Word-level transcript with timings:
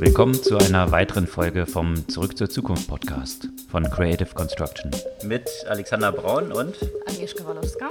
Willkommen 0.00 0.34
zu 0.34 0.56
einer 0.56 0.92
weiteren 0.92 1.26
Folge 1.26 1.66
vom 1.66 2.06
Zurück 2.08 2.38
zur 2.38 2.48
Zukunft 2.48 2.86
Podcast 2.86 3.48
von 3.68 3.82
Creative 3.82 4.32
Construction. 4.32 4.92
Mit 5.24 5.50
Alexander 5.68 6.12
Braun 6.12 6.52
und 6.52 6.76
Agnieszka 7.08 7.44
Walowska. 7.44 7.88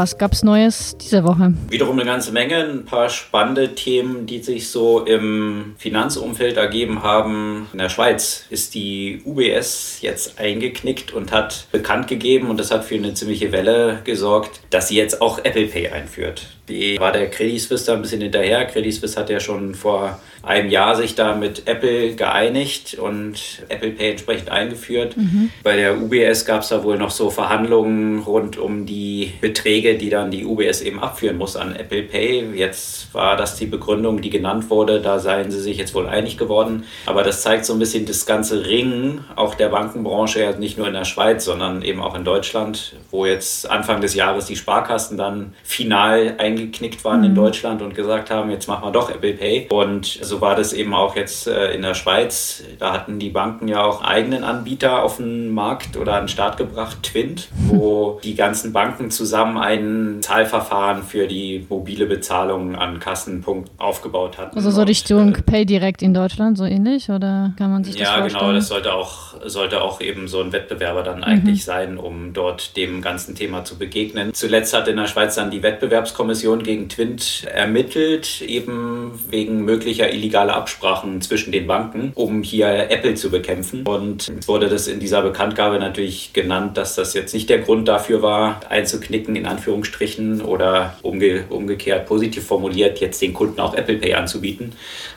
Was 0.00 0.16
gab's 0.16 0.42
Neues 0.42 0.96
diese 0.96 1.24
Woche? 1.24 1.52
Wiederum 1.68 1.98
eine 1.98 2.06
ganze 2.06 2.32
Menge, 2.32 2.56
ein 2.64 2.86
paar 2.86 3.10
spannende 3.10 3.74
Themen, 3.74 4.24
die 4.24 4.38
sich 4.38 4.70
so 4.70 5.04
im 5.04 5.74
Finanzumfeld 5.76 6.56
ergeben 6.56 7.02
haben. 7.02 7.66
In 7.74 7.80
der 7.80 7.90
Schweiz 7.90 8.46
ist 8.48 8.72
die 8.72 9.20
UBS 9.26 9.98
jetzt 10.00 10.40
eingeknickt 10.40 11.12
und 11.12 11.32
hat 11.32 11.66
bekannt 11.70 12.08
gegeben, 12.08 12.48
und 12.48 12.58
das 12.58 12.70
hat 12.70 12.86
für 12.86 12.94
eine 12.94 13.12
ziemliche 13.12 13.52
Welle 13.52 14.00
gesorgt, 14.04 14.62
dass 14.70 14.88
sie 14.88 14.96
jetzt 14.96 15.20
auch 15.20 15.38
Apple 15.44 15.66
Pay 15.66 15.88
einführt. 15.88 16.46
Die 16.68 16.98
war 16.98 17.12
der 17.12 17.30
Credit 17.30 17.60
Suisse 17.60 17.86
da 17.86 17.94
ein 17.94 18.02
bisschen 18.02 18.20
hinterher. 18.20 18.64
Credit 18.66 18.92
Suisse 18.92 19.18
hat 19.18 19.30
ja 19.30 19.40
schon 19.40 19.74
vor 19.74 20.20
einem 20.42 20.70
Jahr 20.70 20.96
sich 20.96 21.14
da 21.14 21.34
mit 21.34 21.66
Apple 21.66 22.14
geeinigt 22.14 22.94
und 22.94 23.62
Apple 23.68 23.90
Pay 23.90 24.12
entsprechend 24.12 24.50
eingeführt. 24.50 25.16
Mhm. 25.16 25.50
Bei 25.62 25.76
der 25.76 26.00
UBS 26.00 26.46
gab 26.46 26.62
es 26.62 26.68
da 26.68 26.82
wohl 26.82 26.96
noch 26.96 27.10
so 27.10 27.28
Verhandlungen 27.30 28.20
rund 28.20 28.56
um 28.56 28.86
die 28.86 29.32
Beträge, 29.40 29.98
die 29.98 30.08
dann 30.08 30.30
die 30.30 30.46
UBS 30.46 30.80
eben 30.80 31.00
abführen 31.00 31.36
muss 31.36 31.56
an 31.56 31.76
Apple 31.76 32.02
Pay. 32.04 32.52
Jetzt 32.54 33.12
war 33.12 33.36
das 33.36 33.56
die 33.56 33.66
Begründung, 33.66 34.22
die 34.22 34.30
genannt 34.30 34.70
wurde. 34.70 35.00
Da 35.00 35.18
seien 35.18 35.50
sie 35.50 35.60
sich 35.60 35.76
jetzt 35.76 35.94
wohl 35.94 36.06
einig 36.06 36.38
geworden. 36.38 36.84
Aber 37.06 37.22
das 37.22 37.42
zeigt 37.42 37.66
so 37.66 37.74
ein 37.74 37.78
bisschen 37.78 38.06
das 38.06 38.24
ganze 38.24 38.66
Ringen 38.66 39.24
auch 39.36 39.54
der 39.54 39.68
Bankenbranche, 39.68 40.40
ja 40.40 40.52
nicht 40.52 40.78
nur 40.78 40.86
in 40.86 40.94
der 40.94 41.04
Schweiz, 41.04 41.44
sondern 41.44 41.82
eben 41.82 42.00
auch 42.00 42.14
in 42.14 42.24
Deutschland, 42.24 42.94
wo 43.10 43.26
jetzt 43.26 43.68
Anfang 43.70 44.00
des 44.00 44.14
Jahres 44.14 44.46
die 44.46 44.56
Sparkassen 44.56 45.16
dann 45.16 45.54
final 45.62 46.34
eingeknickt 46.60 47.04
waren 47.04 47.20
mhm. 47.20 47.26
in 47.26 47.34
Deutschland 47.34 47.82
und 47.82 47.94
gesagt 47.94 48.30
haben, 48.30 48.50
jetzt 48.50 48.68
machen 48.68 48.84
wir 48.84 48.92
doch 48.92 49.10
Apple 49.10 49.34
Pay. 49.34 49.68
Und 49.70 50.06
so 50.06 50.40
war 50.40 50.56
das 50.56 50.72
eben 50.72 50.94
auch 50.94 51.16
jetzt 51.16 51.46
äh, 51.46 51.72
in 51.72 51.82
der 51.82 51.94
Schweiz. 51.94 52.62
Da 52.78 52.92
hatten 52.92 53.18
die 53.18 53.30
Banken 53.30 53.68
ja 53.68 53.82
auch 53.82 54.02
eigenen 54.02 54.44
Anbieter 54.44 55.02
auf 55.02 55.16
den 55.16 55.52
Markt 55.52 55.96
oder 55.96 56.14
an 56.14 56.24
den 56.24 56.28
Start 56.28 56.56
gebracht, 56.56 57.02
Twint, 57.02 57.48
wo 57.68 58.20
die 58.24 58.34
ganzen 58.34 58.72
Banken 58.72 59.10
zusammen 59.10 59.58
ein 59.58 60.18
Zahlverfahren 60.22 61.02
für 61.02 61.26
die 61.26 61.66
mobile 61.68 62.06
Bezahlung 62.06 62.76
an 62.76 63.00
Kassenpunkt 63.00 63.70
aufgebaut 63.78 64.38
hatten. 64.38 64.56
Also 64.56 64.70
so 64.70 64.82
Richtung 64.82 65.34
äh, 65.34 65.42
Pay 65.42 65.66
direkt 65.66 66.02
in 66.02 66.14
Deutschland, 66.14 66.58
so 66.58 66.64
ähnlich? 66.64 67.10
Oder 67.10 67.54
kann 67.56 67.70
man 67.70 67.84
sich 67.84 67.96
das 67.96 68.02
ja, 68.02 68.18
vorstellen? 68.18 68.32
Ja, 68.32 68.40
genau. 68.40 68.52
Das 68.52 68.68
sollte 68.68 68.94
auch, 68.94 69.34
sollte 69.44 69.82
auch 69.82 70.00
eben 70.00 70.28
so 70.28 70.40
ein 70.40 70.52
Wettbewerber 70.52 71.02
dann 71.02 71.24
eigentlich 71.24 71.60
mhm. 71.60 71.64
sein, 71.64 71.98
um 71.98 72.32
dort 72.32 72.76
dem 72.76 73.02
ganzen 73.02 73.34
Thema 73.34 73.64
zu 73.64 73.78
begegnen. 73.78 74.32
Zuletzt 74.32 74.74
hat 74.74 74.88
in 74.88 74.96
der 74.96 75.06
Schweiz 75.06 75.34
dann 75.34 75.50
die 75.50 75.62
Wettbewerbskommission 75.62 76.39
gegen 76.62 76.88
Twint 76.88 77.46
ermittelt, 77.52 78.42
eben 78.42 79.18
wegen 79.30 79.64
möglicher 79.64 80.12
illegale 80.12 80.54
Absprachen 80.54 81.20
zwischen 81.20 81.52
den 81.52 81.66
Banken, 81.66 82.12
um 82.14 82.42
hier 82.42 82.90
Apple 82.90 83.14
zu 83.14 83.30
bekämpfen. 83.30 83.86
Und 83.86 84.30
wurde 84.46 84.68
das 84.68 84.88
in 84.88 85.00
dieser 85.00 85.22
Bekanntgabe 85.22 85.78
natürlich 85.78 86.32
genannt, 86.32 86.76
dass 86.76 86.94
das 86.94 87.14
jetzt 87.14 87.34
nicht 87.34 87.48
der 87.48 87.58
Grund 87.58 87.88
dafür 87.88 88.22
war, 88.22 88.60
einzuknicken, 88.68 89.36
in 89.36 89.46
Anführungsstrichen, 89.46 90.42
oder 90.42 90.96
umge 91.02 91.44
umgekehrt 91.48 92.06
positiv 92.06 92.46
formuliert, 92.46 93.00
jetzt 93.00 93.22
den 93.22 93.34
Kunden 93.34 93.60
auch 93.60 93.74
Apple 93.74 93.96
Pay 93.96 94.14
anzubieten. 94.14 94.72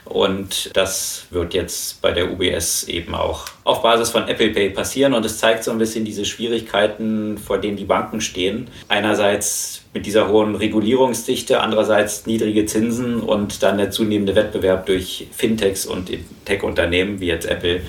Und 0.06 0.70
das 0.74 1.28
wird 1.32 1.54
jetzt 1.54 2.02
bei 2.02 2.12
der 2.12 2.32
UBS 2.32 2.84
eben 2.84 3.16
auch 3.16 3.48
auf 3.64 3.82
Basis 3.82 4.10
von 4.10 4.28
Apple 4.28 4.50
Pay 4.50 4.70
passieren. 4.70 5.14
Und 5.14 5.26
es 5.26 5.38
zeigt 5.38 5.64
so 5.64 5.72
ein 5.72 5.78
bisschen 5.78 6.06
diese 6.06 6.26
Schwierigkeiten, 6.26 7.38
vor 7.38 7.58
denen 7.58 7.78
die 7.78 7.86
Banken 7.86 8.22
stehen. 8.22 8.68
Einerseits 8.88 9.84
mit 9.94 10.06
dieser 10.06 10.28
hohen 10.28 10.56
Regulierungsdichte, 10.56 11.62
andererseits 11.62 12.26
niedrige 12.26 12.66
Zinsen 12.66 13.22
und 13.22 13.64
dann 13.64 13.78
der 13.78 13.92
zunehmende 13.92 14.36
Wettbewerb 14.36 14.86
durch 14.86 15.28
Fintechs 15.32 15.86
und 15.86 16.12
Tech-Unternehmen 16.46 17.20
wie 17.20 17.28
jetzt 17.28 17.46
Apple, 17.46 17.82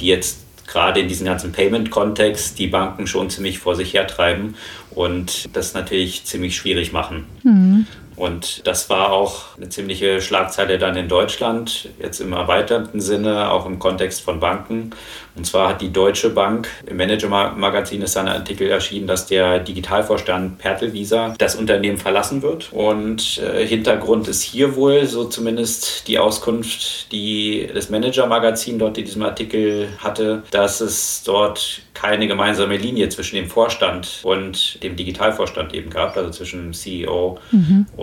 die 0.00 0.06
jetzt 0.06 0.40
gerade 0.66 1.00
in 1.00 1.08
diesem 1.08 1.26
ganzen 1.26 1.52
Payment-Kontext 1.52 2.58
die 2.58 2.66
Banken 2.66 3.06
schon 3.06 3.30
ziemlich 3.30 3.58
vor 3.58 3.76
sich 3.76 3.94
hertreiben 3.94 4.54
und 4.90 5.54
das 5.54 5.74
natürlich 5.74 6.24
ziemlich 6.24 6.56
schwierig 6.56 6.92
machen. 6.92 7.26
Mhm. 7.42 7.86
Und 8.16 8.66
das 8.66 8.90
war 8.90 9.12
auch 9.12 9.56
eine 9.56 9.68
ziemliche 9.68 10.20
Schlagzeile 10.20 10.78
dann 10.78 10.96
in 10.96 11.08
Deutschland, 11.08 11.88
jetzt 12.00 12.20
im 12.20 12.32
erweiterten 12.32 13.00
Sinne, 13.00 13.50
auch 13.50 13.66
im 13.66 13.78
Kontext 13.78 14.22
von 14.22 14.40
Banken. 14.40 14.90
Und 15.34 15.46
zwar 15.46 15.70
hat 15.70 15.80
die 15.80 15.92
Deutsche 15.92 16.30
Bank, 16.30 16.68
im 16.86 16.98
Manager-Magazin 16.98 18.02
ist 18.02 18.16
ein 18.18 18.28
Artikel 18.28 18.68
erschienen, 18.68 19.06
dass 19.06 19.26
der 19.26 19.60
Digitalvorstand 19.60 20.58
Pertel 20.58 20.92
Visa 20.92 21.34
das 21.38 21.54
Unternehmen 21.54 21.96
verlassen 21.96 22.42
wird. 22.42 22.70
Und 22.72 23.38
äh, 23.38 23.66
Hintergrund 23.66 24.28
ist 24.28 24.42
hier 24.42 24.76
wohl, 24.76 25.06
so 25.06 25.24
zumindest 25.24 26.06
die 26.06 26.18
Auskunft, 26.18 27.10
die 27.12 27.68
das 27.72 27.88
Manager-Magazin 27.88 28.78
dort 28.78 28.98
in 28.98 29.06
diesem 29.06 29.22
Artikel 29.22 29.88
hatte, 29.98 30.42
dass 30.50 30.82
es 30.82 31.22
dort 31.24 31.80
keine 31.94 32.26
gemeinsame 32.26 32.76
Linie 32.76 33.08
zwischen 33.08 33.36
dem 33.36 33.48
Vorstand 33.48 34.20
und 34.22 34.82
dem 34.82 34.96
Digitalvorstand 34.96 35.74
eben 35.74 35.88
gab, 35.88 36.16
also 36.16 36.30
zwischen 36.30 36.74
CEO 36.74 37.38
mhm. 37.50 37.86
und 37.96 38.01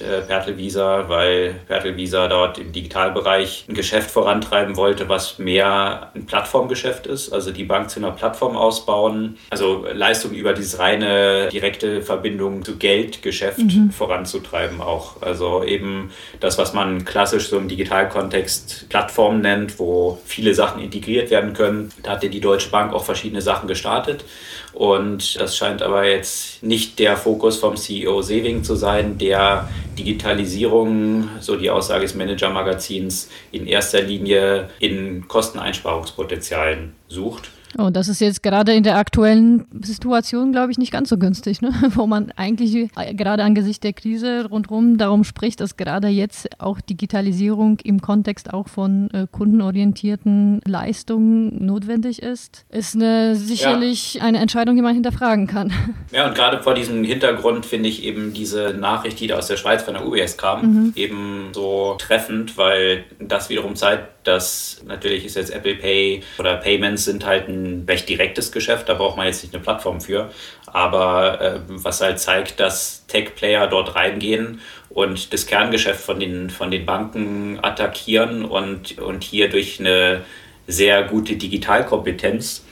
äh, 0.00 0.22
Pertel 0.22 0.56
Visa, 0.56 1.08
weil 1.08 1.54
Pertel 1.66 1.96
Visa 1.96 2.28
dort 2.28 2.58
im 2.58 2.72
Digitalbereich 2.72 3.64
ein 3.68 3.74
Geschäft 3.74 4.10
vorantreiben 4.10 4.76
wollte, 4.76 5.08
was 5.08 5.38
mehr 5.38 6.10
ein 6.14 6.26
Plattformgeschäft 6.26 7.06
ist, 7.06 7.32
also 7.32 7.50
die 7.50 7.64
Bank 7.64 7.90
zu 7.90 8.00
einer 8.00 8.10
Plattform 8.12 8.56
ausbauen, 8.56 9.38
also 9.50 9.86
Leistung 9.92 10.32
über 10.32 10.52
diese 10.52 10.78
reine 10.78 11.48
direkte 11.48 12.02
Verbindung 12.02 12.64
zu 12.64 12.76
Geldgeschäft 12.76 13.58
mhm. 13.58 13.90
voranzutreiben 13.90 14.80
auch. 14.80 15.22
Also 15.22 15.64
eben 15.64 16.10
das, 16.40 16.58
was 16.58 16.72
man 16.72 17.04
klassisch 17.04 17.48
so 17.48 17.58
im 17.58 17.68
Digitalkontext 17.68 18.88
Plattform 18.88 19.40
nennt, 19.40 19.78
wo 19.78 20.18
viele 20.24 20.54
Sachen 20.54 20.82
integriert 20.82 21.30
werden 21.30 21.52
können. 21.52 21.90
Da 22.02 22.12
hatte 22.12 22.28
die 22.28 22.40
Deutsche 22.40 22.70
Bank 22.70 22.92
auch 22.92 23.04
verschiedene 23.04 23.42
Sachen 23.42 23.68
gestartet. 23.68 24.24
Und 24.74 25.40
das 25.40 25.56
scheint 25.56 25.82
aber 25.82 26.06
jetzt 26.06 26.62
nicht 26.62 26.98
der 26.98 27.16
Fokus 27.16 27.56
vom 27.56 27.76
CEO 27.76 28.22
Sewing 28.22 28.62
zu 28.62 28.74
sein, 28.74 29.18
der 29.18 29.68
Digitalisierung, 29.98 31.28
so 31.40 31.56
die 31.56 31.70
Aussage 31.70 32.02
des 32.02 32.14
Manager-Magazins, 32.14 33.28
in 33.50 33.66
erster 33.66 34.02
Linie 34.02 34.70
in 34.78 35.26
Kosteneinsparungspotenzialen 35.26 36.94
sucht. 37.08 37.50
Oh, 37.76 37.90
das 37.90 38.08
ist 38.08 38.20
jetzt 38.20 38.42
gerade 38.42 38.72
in 38.72 38.82
der 38.82 38.96
aktuellen 38.96 39.66
Situation, 39.82 40.52
glaube 40.52 40.72
ich, 40.72 40.78
nicht 40.78 40.92
ganz 40.92 41.08
so 41.08 41.18
günstig, 41.18 41.60
ne? 41.60 41.70
wo 41.94 42.06
man 42.06 42.32
eigentlich 42.36 42.74
äh, 42.74 43.14
gerade 43.14 43.42
angesichts 43.42 43.80
der 43.80 43.92
Krise 43.92 44.46
rundherum 44.48 44.96
darum 44.96 45.24
spricht, 45.24 45.60
dass 45.60 45.76
gerade 45.76 46.08
jetzt 46.08 46.48
auch 46.60 46.80
Digitalisierung 46.80 47.78
im 47.84 48.00
Kontext 48.00 48.52
auch 48.54 48.68
von 48.68 49.10
äh, 49.10 49.26
kundenorientierten 49.30 50.60
Leistungen 50.66 51.64
notwendig 51.64 52.22
ist, 52.22 52.64
ist 52.70 52.94
eine, 52.94 53.36
sicherlich 53.36 54.14
ja. 54.14 54.22
eine 54.22 54.38
Entscheidung, 54.38 54.76
die 54.76 54.82
man 54.82 54.94
hinterfragen 54.94 55.46
kann. 55.46 55.72
Ja, 56.10 56.26
und 56.26 56.34
gerade 56.34 56.62
vor 56.62 56.74
diesem 56.74 57.04
Hintergrund 57.04 57.66
finde 57.66 57.88
ich 57.88 58.02
eben 58.02 58.32
diese 58.32 58.72
Nachricht, 58.72 59.20
die 59.20 59.26
da 59.26 59.36
aus 59.36 59.46
der 59.46 59.56
Schweiz 59.56 59.82
von 59.82 59.94
der 59.94 60.06
UBS 60.06 60.38
kam, 60.38 60.62
mhm. 60.62 60.92
eben 60.96 61.48
so 61.52 61.96
treffend, 61.98 62.56
weil 62.56 63.04
das 63.18 63.50
wiederum 63.50 63.76
zeigt, 63.76 64.08
dass 64.28 64.80
natürlich 64.86 65.24
ist 65.24 65.36
jetzt 65.36 65.52
Apple 65.52 65.74
Pay 65.74 66.22
oder 66.38 66.56
Payments 66.56 67.04
sind 67.06 67.24
halt 67.24 67.48
ein 67.48 67.84
recht 67.88 68.08
direktes 68.08 68.52
Geschäft, 68.52 68.88
da 68.88 68.94
braucht 68.94 69.16
man 69.16 69.26
jetzt 69.26 69.42
nicht 69.42 69.54
eine 69.54 69.62
Plattform 69.62 70.00
für. 70.00 70.30
Aber 70.66 71.40
äh, 71.40 71.60
was 71.66 72.00
halt 72.00 72.20
zeigt, 72.20 72.60
dass 72.60 73.06
Tech-Player 73.06 73.66
dort 73.66 73.94
reingehen 73.94 74.60
und 74.90 75.32
das 75.32 75.46
Kerngeschäft 75.46 76.00
von 76.00 76.20
den, 76.20 76.50
von 76.50 76.70
den 76.70 76.84
Banken 76.84 77.58
attackieren 77.62 78.44
und, 78.44 78.98
und 78.98 79.24
hier 79.24 79.48
durch 79.48 79.80
eine 79.80 80.22
sehr 80.66 81.02
gute 81.04 81.36
Digitalkompetenz 81.36 82.64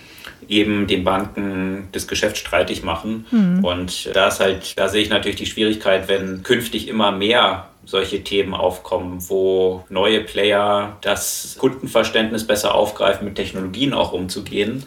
eben 0.48 0.86
den 0.86 1.02
Banken 1.02 1.88
das 1.92 2.06
Geschäft 2.06 2.36
streitig 2.36 2.82
machen. 2.82 3.26
Mhm. 3.30 3.64
Und 3.64 4.14
da 4.14 4.28
ist 4.28 4.41
halt, 4.41 4.78
da 4.78 4.88
sehe 4.88 5.02
ich 5.02 5.09
natürlich 5.09 5.36
die 5.36 5.47
Schwierigkeit, 5.47 6.09
wenn 6.09 6.42
künftig 6.42 6.88
immer 6.88 7.10
mehr 7.10 7.68
solche 7.86 8.22
Themen 8.22 8.53
aufkommen, 8.53 9.18
wo 9.28 9.84
neue 9.88 10.21
Player 10.21 10.98
das 11.00 11.56
Kundenverständnis 11.59 12.47
besser 12.47 12.74
aufgreifen, 12.74 13.24
mit 13.24 13.36
Technologien 13.36 13.94
auch 13.94 14.12
umzugehen 14.12 14.84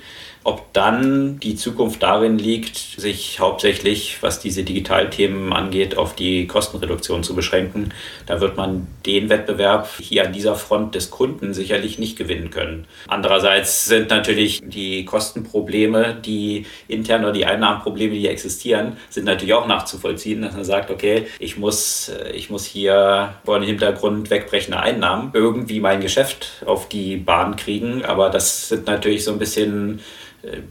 ob 0.49 0.73
dann 0.73 1.39
die 1.39 1.55
Zukunft 1.55 2.01
darin 2.01 2.39
liegt, 2.39 2.75
sich 2.75 3.39
hauptsächlich, 3.39 4.17
was 4.21 4.39
diese 4.39 4.63
Digitalthemen 4.63 5.53
angeht, 5.53 5.95
auf 5.95 6.15
die 6.15 6.47
Kostenreduktion 6.47 7.21
zu 7.21 7.35
beschränken, 7.35 7.93
da 8.25 8.41
wird 8.41 8.57
man 8.57 8.87
den 9.05 9.29
Wettbewerb 9.29 9.87
hier 9.99 10.25
an 10.25 10.33
dieser 10.33 10.55
Front 10.55 10.95
des 10.95 11.11
Kunden 11.11 11.53
sicherlich 11.53 11.99
nicht 11.99 12.17
gewinnen 12.17 12.49
können. 12.49 12.85
Andererseits 13.07 13.85
sind 13.85 14.09
natürlich 14.09 14.59
die 14.65 15.05
Kostenprobleme, 15.05 16.17
die 16.25 16.65
intern 16.87 17.25
oder 17.25 17.33
die 17.33 17.45
Einnahmenprobleme, 17.45 18.15
die 18.15 18.27
existieren, 18.27 18.97
sind 19.11 19.25
natürlich 19.25 19.53
auch 19.53 19.67
nachzuvollziehen, 19.67 20.41
dass 20.41 20.55
man 20.55 20.65
sagt, 20.65 20.89
okay, 20.89 21.27
ich 21.37 21.57
muss, 21.57 22.11
ich 22.33 22.49
muss 22.49 22.65
hier 22.65 23.35
vor 23.45 23.59
dem 23.59 23.67
Hintergrund 23.67 24.31
wegbrechende 24.31 24.79
Einnahmen 24.79 25.29
irgendwie 25.35 25.79
mein 25.79 26.01
Geschäft 26.01 26.63
auf 26.65 26.89
die 26.89 27.17
Bahn 27.17 27.55
kriegen, 27.55 28.03
aber 28.03 28.31
das 28.31 28.67
sind 28.67 28.87
natürlich 28.87 29.23
so 29.23 29.31
ein 29.31 29.37
bisschen 29.37 29.99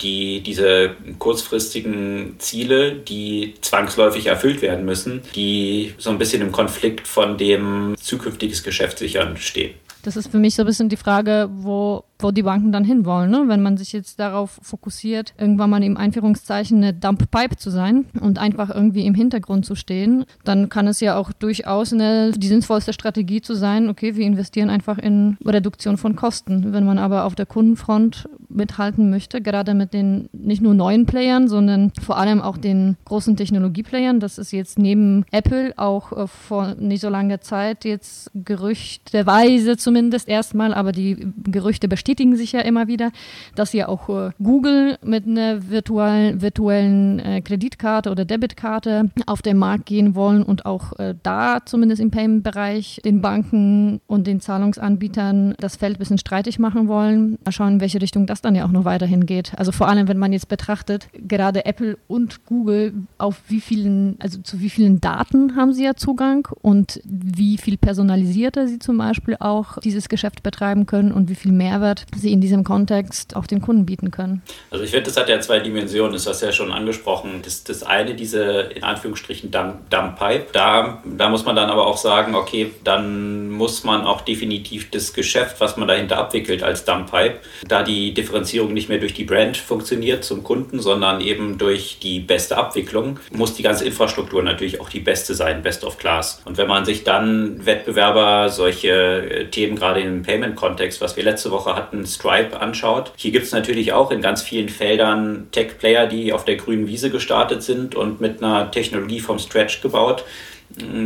die 0.00 0.40
diese 0.40 0.96
kurzfristigen 1.18 2.36
Ziele, 2.38 2.92
die 2.96 3.54
zwangsläufig 3.60 4.26
erfüllt 4.26 4.62
werden 4.62 4.84
müssen, 4.84 5.22
die 5.34 5.94
so 5.98 6.10
ein 6.10 6.18
bisschen 6.18 6.42
im 6.42 6.52
Konflikt 6.52 7.06
von 7.06 7.36
dem 7.36 7.94
zukünftiges 8.00 8.62
Geschäft 8.62 8.98
sichern 8.98 9.36
stehen. 9.36 9.74
Das 10.02 10.16
ist 10.16 10.30
für 10.30 10.38
mich 10.38 10.54
so 10.54 10.62
ein 10.62 10.66
bisschen 10.66 10.88
die 10.88 10.96
Frage, 10.96 11.48
wo 11.52 12.04
wo 12.20 12.30
die 12.30 12.42
Banken 12.42 12.72
dann 12.72 12.84
hinwollen. 12.84 13.30
Ne? 13.30 13.44
Wenn 13.46 13.62
man 13.62 13.76
sich 13.76 13.92
jetzt 13.92 14.18
darauf 14.18 14.58
fokussiert, 14.62 15.34
irgendwann 15.38 15.70
mal 15.70 15.82
im 15.82 15.96
Einführungszeichen 15.96 16.78
eine 16.78 16.92
Dump 16.92 17.30
Pipe 17.30 17.56
zu 17.56 17.70
sein 17.70 18.06
und 18.20 18.38
einfach 18.38 18.70
irgendwie 18.70 19.06
im 19.06 19.14
Hintergrund 19.14 19.64
zu 19.64 19.74
stehen, 19.74 20.24
dann 20.44 20.68
kann 20.68 20.88
es 20.88 21.00
ja 21.00 21.16
auch 21.16 21.32
durchaus 21.32 21.92
eine, 21.92 22.32
die 22.32 22.48
sinnvollste 22.48 22.92
Strategie 22.92 23.40
zu 23.40 23.54
sein, 23.54 23.88
okay, 23.88 24.16
wir 24.16 24.26
investieren 24.26 24.70
einfach 24.70 24.98
in 24.98 25.36
Reduktion 25.44 25.96
von 25.96 26.16
Kosten. 26.16 26.72
Wenn 26.72 26.84
man 26.84 26.98
aber 26.98 27.24
auf 27.24 27.34
der 27.34 27.46
Kundenfront 27.46 28.28
mithalten 28.48 29.10
möchte, 29.10 29.40
gerade 29.40 29.74
mit 29.74 29.92
den 29.92 30.28
nicht 30.32 30.62
nur 30.62 30.74
neuen 30.74 31.06
Playern, 31.06 31.48
sondern 31.48 31.92
vor 32.00 32.18
allem 32.18 32.40
auch 32.40 32.56
den 32.56 32.96
großen 33.04 33.36
Technologieplayern, 33.36 34.20
das 34.20 34.38
ist 34.38 34.52
jetzt 34.52 34.78
neben 34.78 35.24
Apple 35.30 35.72
auch 35.76 36.12
äh, 36.12 36.26
vor 36.26 36.74
nicht 36.78 37.02
so 37.02 37.08
langer 37.08 37.40
Zeit 37.40 37.84
jetzt 37.84 38.30
gerüchteweise 38.34 39.76
zumindest 39.76 40.28
erstmal, 40.28 40.74
aber 40.74 40.92
die 40.92 41.28
Gerüchte 41.44 41.88
bestätigen 41.88 42.07
bestätigen 42.08 42.36
sich 42.36 42.52
ja 42.52 42.60
immer 42.60 42.86
wieder, 42.86 43.12
dass 43.54 43.74
ja 43.74 43.86
auch 43.86 44.08
äh, 44.08 44.30
Google 44.42 44.96
mit 45.04 45.26
einer 45.26 45.68
virtuellen, 45.68 46.40
virtuellen 46.40 47.18
äh, 47.18 47.42
Kreditkarte 47.42 48.10
oder 48.10 48.24
Debitkarte 48.24 49.10
auf 49.26 49.42
den 49.42 49.58
Markt 49.58 49.84
gehen 49.84 50.14
wollen 50.14 50.42
und 50.42 50.64
auch 50.64 50.98
äh, 50.98 51.14
da 51.22 51.58
zumindest 51.66 52.00
im 52.00 52.10
Payment-Bereich 52.10 53.02
den 53.04 53.20
Banken 53.20 54.00
und 54.06 54.26
den 54.26 54.40
Zahlungsanbietern 54.40 55.54
das 55.58 55.76
Feld 55.76 55.96
ein 55.96 55.98
bisschen 55.98 56.16
streitig 56.16 56.58
machen 56.58 56.88
wollen. 56.88 57.36
Mal 57.44 57.52
schauen, 57.52 57.74
in 57.74 57.80
welche 57.82 58.00
Richtung 58.00 58.24
das 58.24 58.40
dann 58.40 58.54
ja 58.54 58.64
auch 58.64 58.72
noch 58.72 58.86
weiterhin 58.86 59.26
geht. 59.26 59.52
Also 59.58 59.70
vor 59.70 59.88
allem, 59.88 60.08
wenn 60.08 60.18
man 60.18 60.32
jetzt 60.32 60.48
betrachtet, 60.48 61.08
gerade 61.12 61.66
Apple 61.66 61.98
und 62.06 62.46
Google, 62.46 62.94
auf 63.18 63.42
wie 63.48 63.60
vielen, 63.60 64.16
also 64.18 64.40
zu 64.40 64.60
wie 64.60 64.70
vielen 64.70 65.02
Daten 65.02 65.56
haben 65.56 65.74
sie 65.74 65.84
ja 65.84 65.94
Zugang 65.94 66.48
und 66.62 67.02
wie 67.04 67.58
viel 67.58 67.76
personalisierter 67.76 68.66
sie 68.66 68.78
zum 68.78 68.96
Beispiel 68.96 69.36
auch 69.40 69.76
dieses 69.80 70.08
Geschäft 70.08 70.42
betreiben 70.42 70.86
können 70.86 71.12
und 71.12 71.28
wie 71.28 71.34
viel 71.34 71.52
Mehrwert 71.52 71.97
Mehrwert 71.98 72.20
sie 72.20 72.32
in 72.32 72.40
diesem 72.40 72.64
Kontext 72.64 73.36
auch 73.36 73.46
den 73.46 73.60
Kunden 73.60 73.86
bieten 73.86 74.10
können. 74.10 74.42
Also 74.70 74.84
ich 74.84 74.90
finde, 74.90 75.06
das 75.06 75.16
hat 75.16 75.28
ja 75.28 75.40
zwei 75.40 75.60
Dimensionen, 75.60 76.12
das 76.12 76.26
hast 76.26 76.42
du 76.42 76.46
ja 76.46 76.52
schon 76.52 76.72
angesprochen. 76.72 77.40
Das, 77.42 77.64
das 77.64 77.82
eine, 77.82 78.14
diese 78.14 78.70
in 78.74 78.84
Anführungsstrichen 78.84 79.50
Dump, 79.50 80.18
Pipe, 80.18 80.46
da, 80.52 81.02
da 81.04 81.28
muss 81.28 81.44
man 81.44 81.54
dann 81.54 81.70
aber 81.70 81.86
auch 81.86 81.96
sagen, 81.96 82.34
okay, 82.34 82.72
dann 82.84 83.50
muss 83.50 83.84
man 83.84 84.02
auch 84.04 84.22
definitiv 84.22 84.90
das 84.90 85.12
Geschäft, 85.12 85.60
was 85.60 85.76
man 85.76 85.86
dahinter 85.86 86.18
abwickelt 86.18 86.62
als 86.62 86.84
Dump 86.84 87.10
Pipe, 87.10 87.36
da 87.68 87.82
die 87.82 88.14
Differenzierung 88.14 88.72
nicht 88.72 88.88
mehr 88.88 88.98
durch 88.98 89.14
die 89.14 89.24
Brand 89.24 89.56
funktioniert 89.56 90.24
zum 90.24 90.42
Kunden, 90.42 90.80
sondern 90.80 91.20
eben 91.20 91.58
durch 91.58 91.98
die 92.02 92.20
beste 92.20 92.56
Abwicklung, 92.56 93.20
muss 93.30 93.54
die 93.54 93.62
ganze 93.62 93.84
Infrastruktur 93.84 94.42
natürlich 94.42 94.80
auch 94.80 94.88
die 94.88 95.00
beste 95.00 95.34
sein, 95.34 95.62
best 95.62 95.84
of 95.84 95.98
class. 95.98 96.42
Und 96.44 96.58
wenn 96.58 96.68
man 96.68 96.84
sich 96.84 97.04
dann 97.04 97.64
Wettbewerber 97.64 98.48
solche 98.48 98.88
äh, 98.88 99.44
Themen 99.46 99.76
gerade 99.76 100.00
im 100.00 100.22
Payment-Kontext, 100.22 101.00
was 101.00 101.16
wir 101.16 101.24
letzte 101.24 101.50
Woche 101.50 101.76
hatten, 101.76 101.87
Daten 101.88 102.06
Stripe 102.06 102.60
anschaut. 102.60 103.12
Hier 103.16 103.32
gibt 103.32 103.46
es 103.46 103.52
natürlich 103.52 103.92
auch 103.92 104.10
in 104.10 104.20
ganz 104.20 104.42
vielen 104.42 104.68
Feldern 104.68 105.48
Tech-Player, 105.52 106.06
die 106.06 106.32
auf 106.32 106.44
der 106.44 106.56
grünen 106.56 106.86
Wiese 106.86 107.10
gestartet 107.10 107.62
sind 107.62 107.94
und 107.94 108.20
mit 108.20 108.42
einer 108.42 108.70
Technologie 108.70 109.20
vom 109.20 109.38
Stretch 109.38 109.80
gebaut 109.80 110.24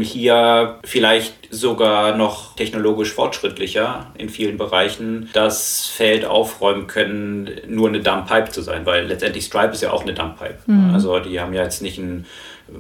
hier 0.02 0.78
vielleicht 0.84 1.34
sogar 1.50 2.16
noch 2.16 2.56
technologisch 2.56 3.12
fortschrittlicher 3.12 4.10
in 4.18 4.28
vielen 4.28 4.58
Bereichen 4.58 5.30
das 5.34 5.86
Feld 5.86 6.24
aufräumen 6.24 6.88
können, 6.88 7.48
nur 7.68 7.88
eine 7.88 8.00
Dump 8.00 8.26
Pipe 8.26 8.50
zu 8.50 8.62
sein, 8.62 8.84
weil 8.86 9.06
letztendlich 9.06 9.44
Stripe 9.44 9.72
ist 9.72 9.82
ja 9.82 9.92
auch 9.92 10.02
eine 10.02 10.14
Dump 10.14 10.38
Pipe. 10.38 10.58
Mhm. 10.66 10.92
Also 10.92 11.20
die 11.20 11.40
haben 11.40 11.54
ja 11.54 11.62
jetzt 11.62 11.80
nicht 11.80 11.98
ein 11.98 12.26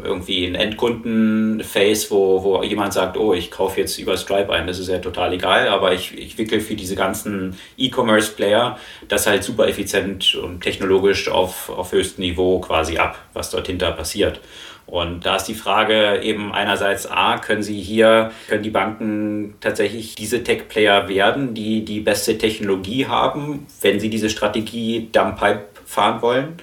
irgendwie 0.02 0.46
ein 0.46 0.54
Endkunden-Face, 0.54 2.10
wo, 2.10 2.42
wo 2.42 2.62
jemand 2.62 2.92
sagt, 2.92 3.16
oh, 3.16 3.34
ich 3.34 3.50
kaufe 3.50 3.80
jetzt 3.80 3.98
über 3.98 4.16
Stripe 4.16 4.52
ein, 4.52 4.66
das 4.66 4.78
ist 4.78 4.88
ja 4.88 4.98
total 4.98 5.32
egal, 5.32 5.68
aber 5.68 5.92
ich, 5.92 6.16
ich 6.16 6.38
wickel 6.38 6.60
für 6.60 6.74
diese 6.74 6.96
ganzen 6.96 7.58
E-Commerce-Player 7.76 8.78
das 9.08 9.26
halt 9.26 9.44
super 9.44 9.68
effizient 9.68 10.34
und 10.34 10.60
technologisch 10.60 11.28
auf, 11.28 11.68
auf 11.68 11.92
höchstem 11.92 12.24
Niveau 12.24 12.60
quasi 12.60 12.98
ab, 12.98 13.18
was 13.34 13.50
dort 13.50 13.66
hinter 13.66 13.92
passiert. 13.92 14.40
Und 14.86 15.24
da 15.24 15.36
ist 15.36 15.44
die 15.44 15.54
Frage 15.54 16.20
eben 16.22 16.52
einerseits 16.52 17.06
A, 17.10 17.38
können 17.38 17.62
sie 17.62 17.80
hier, 17.80 18.32
können 18.48 18.62
die 18.62 18.70
Banken 18.70 19.54
tatsächlich 19.60 20.14
diese 20.16 20.42
Tech-Player 20.42 21.08
werden, 21.08 21.54
die 21.54 21.84
die 21.84 22.00
beste 22.00 22.36
Technologie 22.36 23.06
haben, 23.06 23.66
wenn 23.80 24.00
sie 24.00 24.10
diese 24.10 24.28
Strategie 24.28 25.08
Dump 25.12 25.38
Pipe 25.38 25.64
fahren 25.86 26.20
wollen? 26.20 26.56